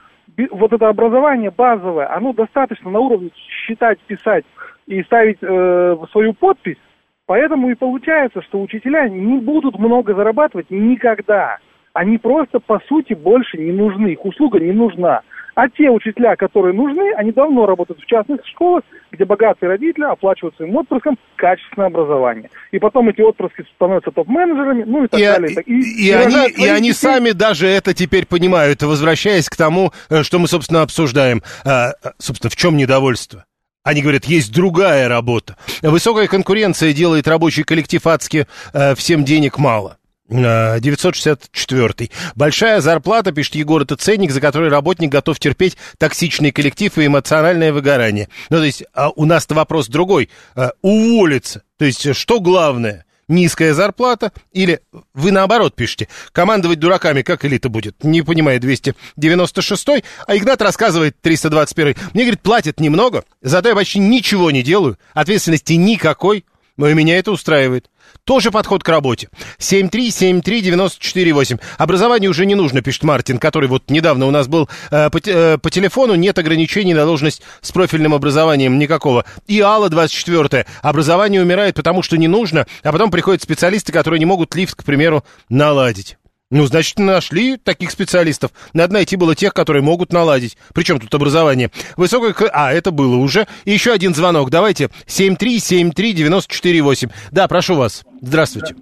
вот 0.51 0.71
это 0.71 0.87
образование 0.87 1.51
базовое, 1.51 2.13
оно 2.15 2.33
достаточно 2.33 2.89
на 2.91 2.99
уровне 2.99 3.31
считать, 3.65 3.99
писать 4.01 4.45
и 4.85 5.01
ставить 5.03 5.37
э, 5.41 5.97
свою 6.11 6.33
подпись, 6.33 6.77
поэтому 7.25 7.69
и 7.69 7.75
получается, 7.75 8.41
что 8.43 8.61
учителя 8.61 9.09
не 9.09 9.39
будут 9.39 9.77
много 9.79 10.13
зарабатывать 10.13 10.69
никогда. 10.69 11.57
Они 11.97 12.19
просто, 12.19 12.59
по 12.59 12.79
сути, 12.87 13.13
больше 13.13 13.57
не 13.57 13.71
нужны. 13.71 14.09
Их 14.09 14.23
услуга 14.23 14.59
не 14.59 14.71
нужна. 14.71 15.21
А 15.55 15.67
те 15.67 15.89
учителя, 15.89 16.35
которые 16.35 16.75
нужны, 16.75 17.11
они 17.17 17.31
давно 17.31 17.65
работают 17.65 17.99
в 17.99 18.05
частных 18.05 18.45
школах, 18.45 18.83
где 19.11 19.25
богатые 19.25 19.69
родители 19.71 20.03
оплачивают 20.03 20.55
своим 20.57 20.75
отпрыском 20.77 21.17
качественное 21.37 21.87
образование. 21.87 22.51
И 22.71 22.77
потом 22.77 23.09
эти 23.09 23.21
отпрыски 23.21 23.65
становятся 23.73 24.11
топ-менеджерами, 24.11 24.83
ну 24.83 25.05
и 25.05 25.07
так 25.07 25.19
И, 25.19 25.23
далее. 25.25 25.63
и- 25.65 26.07
и 26.09 26.13
рожают 26.13 26.53
они, 26.55 26.65
и 26.65 26.69
они 26.69 26.93
сами 26.93 27.31
даже 27.31 27.65
это 27.65 27.95
теперь 27.95 28.27
понимают, 28.27 28.83
возвращаясь 28.83 29.49
к 29.49 29.55
тому, 29.55 29.91
э, 30.11 30.21
что 30.21 30.37
мы, 30.37 30.47
собственно, 30.47 30.83
обсуждаем. 30.83 31.41
А, 31.65 31.93
а, 32.03 32.11
Собственно, 32.19 32.51
в 32.51 32.55
чем 32.55 32.77
недовольство? 32.77 33.45
Они 33.83 34.03
говорят, 34.03 34.25
есть 34.25 34.53
другая 34.53 35.07
работа. 35.09 35.55
Высокая 35.81 36.27
конкуренция 36.27 36.93
делает 36.93 37.27
рабочий 37.27 37.63
коллектив 37.63 38.05
адски, 38.05 38.45
э, 38.73 38.93
всем 38.93 39.23
денег 39.23 39.57
мало. 39.57 39.97
Э, 40.29 40.79
964. 40.79 42.09
Большая 42.35 42.81
зарплата, 42.81 43.31
пишет 43.31 43.55
Егор, 43.55 43.81
это 43.81 43.95
ценник, 43.95 44.31
за 44.31 44.41
который 44.41 44.69
работник 44.69 45.09
готов 45.09 45.39
терпеть 45.39 45.77
токсичный 45.97 46.51
коллектив 46.51 46.97
и 46.97 47.05
эмоциональное 47.05 47.71
выгорание. 47.71 48.27
Ну, 48.49 48.57
то 48.57 48.63
есть, 48.63 48.83
а 48.93 49.09
у 49.09 49.25
нас-то 49.25 49.55
вопрос 49.55 49.87
другой. 49.87 50.29
Э, 50.55 50.71
Уволиться. 50.81 51.63
То 51.77 51.85
есть, 51.85 52.05
э, 52.05 52.13
что 52.13 52.39
главное? 52.41 53.05
Низкая 53.29 53.73
зарплата 53.73 54.31
или 54.53 54.79
вы 55.13 55.31
наоборот 55.31 55.75
пишете, 55.75 56.07
командовать 56.31 56.79
дураками, 56.79 57.23
как 57.23 57.43
элита 57.43 57.67
будет? 57.67 58.01
Не 58.01 58.21
понимаю, 58.21 58.61
296 58.61 60.03
а 60.25 60.37
Игнат 60.37 60.61
рассказывает 60.61 61.19
321 61.19 61.95
Мне, 62.13 62.23
говорит, 62.23 62.41
платят 62.41 62.79
немного, 62.79 63.25
зато 63.41 63.67
я 63.67 63.75
почти 63.75 63.99
ничего 63.99 64.49
не 64.49 64.63
делаю, 64.63 64.97
ответственности 65.13 65.73
никакой, 65.73 66.45
но 66.77 66.87
и 66.87 66.93
меня 66.93 67.17
это 67.17 67.31
устраивает. 67.31 67.89
Тоже 68.23 68.51
подход 68.51 68.83
к 68.83 68.89
работе. 68.89 69.29
7373948. 69.59 71.59
Образование 71.77 72.29
уже 72.29 72.45
не 72.45 72.55
нужно, 72.55 72.81
пишет 72.81 73.03
Мартин, 73.03 73.37
который 73.37 73.67
вот 73.67 73.89
недавно 73.89 74.27
у 74.27 74.31
нас 74.31 74.47
был 74.47 74.69
э, 74.91 75.09
по, 75.09 75.17
э, 75.17 75.57
по 75.57 75.69
телефону. 75.69 76.15
Нет 76.15 76.37
ограничений 76.37 76.93
на 76.93 77.05
должность 77.05 77.41
с 77.61 77.71
профильным 77.71 78.13
образованием 78.13 78.79
никакого. 78.79 79.25
И 79.47 79.59
Алла 79.59 79.89
24 79.89 80.65
Образование 80.81 81.41
умирает, 81.41 81.75
потому 81.75 82.01
что 82.01 82.17
не 82.17 82.27
нужно, 82.27 82.67
а 82.83 82.91
потом 82.91 83.11
приходят 83.11 83.41
специалисты, 83.41 83.91
которые 83.91 84.19
не 84.19 84.25
могут 84.25 84.55
лифт, 84.55 84.75
к 84.75 84.83
примеру, 84.83 85.23
наладить. 85.49 86.17
Ну, 86.49 86.65
значит, 86.65 86.97
нашли 86.97 87.57
таких 87.57 87.91
специалистов. 87.91 88.51
Надо 88.73 88.93
найти 88.93 89.17
было 89.17 89.35
тех, 89.35 89.53
которые 89.53 89.83
могут 89.83 90.13
наладить. 90.13 90.57
Причем 90.73 90.97
тут 90.99 91.13
образование? 91.13 91.71
Высокое... 91.97 92.31
к- 92.31 92.49
А, 92.53 92.71
это 92.71 92.91
было 92.91 93.17
уже. 93.17 93.47
И 93.65 93.71
еще 93.71 93.91
один 93.91 94.15
звонок. 94.15 94.49
Давайте. 94.49 94.89
7373948. 95.07 97.11
Да, 97.31 97.49
прошу 97.49 97.75
вас. 97.75 98.05
Здравствуйте. 98.21 98.75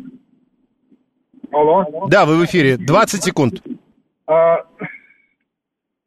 Алло. 1.51 2.05
Да, 2.07 2.25
вы 2.25 2.37
в 2.37 2.45
эфире. 2.45 2.77
20 2.77 3.23
секунд. 3.23 3.63
А, 4.27 4.57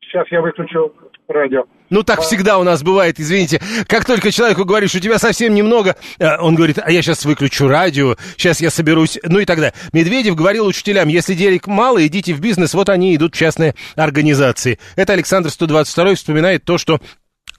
сейчас 0.00 0.28
я 0.30 0.40
выключу 0.40 0.94
радио. 1.26 1.64
Ну, 1.91 2.03
так 2.03 2.22
всегда 2.22 2.59
у 2.59 2.64
нас 2.64 2.82
бывает, 2.82 3.18
извините. 3.18 3.61
Как 3.86 4.05
только 4.05 4.30
человеку 4.30 4.64
говоришь, 4.64 4.95
у 4.95 5.01
тебя 5.01 5.18
совсем 5.18 5.55
немного, 5.55 5.97
э, 6.18 6.36
он 6.39 6.55
говорит, 6.55 6.78
а 6.82 6.91
я 6.91 7.03
сейчас 7.03 7.24
выключу 7.24 7.68
радио, 7.68 8.16
сейчас 8.36 8.61
я 8.61 8.70
соберусь, 8.70 9.18
ну 9.22 9.39
и 9.39 9.45
так 9.45 9.59
далее. 9.59 9.74
Медведев 9.93 10.34
говорил 10.34 10.66
учителям, 10.66 11.09
если 11.09 11.34
денег 11.34 11.66
мало, 11.66 12.07
идите 12.07 12.34
в 12.34 12.41
бизнес, 12.41 12.74
вот 12.74 12.89
они 12.89 13.16
идут 13.16 13.34
в 13.34 13.39
частные 13.39 13.74
организации. 13.97 14.78
Это 14.97 15.14
Александр 15.14 15.51
122 15.51 16.14
вспоминает 16.14 16.64
то, 16.64 16.76
что 16.78 17.01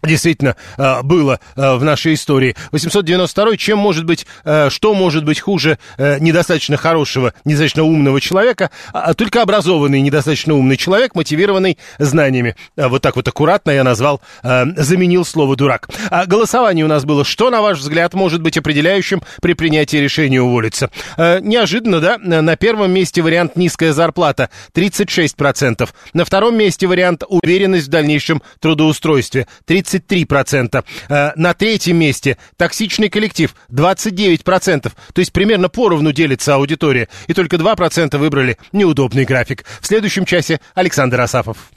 действительно 0.04 0.56
э, 0.78 1.02
было 1.04 1.40
э, 1.56 1.76
в 1.76 1.84
нашей 1.84 2.14
истории. 2.14 2.56
892 2.72 3.58
чем 3.58 3.80
может 3.80 4.06
быть, 4.06 4.26
э, 4.46 4.70
что 4.70 4.94
может 4.94 5.26
быть 5.26 5.40
хуже 5.40 5.78
недостаточно 5.98 6.78
хорошего, 6.78 7.34
недостаточно 7.46 7.84
умного 7.84 8.22
человека, 8.22 8.70
а 8.94 9.14
только 9.14 9.42
образованный, 9.42 10.02
недостаточно 10.02 10.54
умный 10.54 10.78
человек, 10.78 11.16
мотивированный 11.16 11.78
знаниями. 11.98 12.56
А 12.78 12.90
Вот 12.90 13.02
так 13.02 13.16
вот 13.16 13.28
аккуратно 13.28 13.72
я 13.72 13.84
назвал, 13.84 14.22
заменил 14.44 15.26
слово 15.26 15.56
дурак. 15.56 15.90
А 16.10 16.26
голосование 16.26 16.86
у 16.86 16.88
нас 16.88 17.06
было, 17.06 17.26
что, 17.26 17.50
на 17.50 17.62
ваш 17.62 17.80
взгляд, 17.80 18.14
может 18.14 18.42
быть 18.42 18.58
определяющим 18.58 19.22
при 19.42 19.54
принятии 19.54 19.98
решения 19.98 20.42
уволиться? 20.42 20.90
Неожиданно, 21.18 22.00
да? 22.00 22.18
На 22.18 22.56
первом 22.56 22.92
месте 22.92 23.22
вариант 23.22 23.56
низкая 23.56 23.94
зарплата 23.94 24.50
36%. 24.74 25.90
На 26.14 26.26
втором 26.26 26.58
месте 26.58 26.88
вариант 26.88 27.24
уверенность 27.28 27.88
в 27.88 27.92
дальнейшем 27.92 28.42
трудоустройстве 28.60 29.48
33%. 29.94 30.84
Э, 31.10 31.32
На 31.36 31.54
третьем 31.54 31.98
месте 31.98 32.38
токсичный 32.58 33.10
коллектив 33.10 33.54
29%. 33.72 34.92
То 35.14 35.20
есть 35.20 35.32
примерно 35.32 35.70
поровну 35.70 36.12
делится 36.12 36.56
аудитория. 36.56 37.08
И 37.28 37.34
только 37.34 37.58
2% 37.58 38.18
выбрали 38.18 38.58
неудобный 38.72 39.26
график. 39.26 39.66
В 39.82 39.88
следующем 39.88 40.26
часе 40.26 40.60
Александр 40.76 41.22
Асафов. 41.22 41.72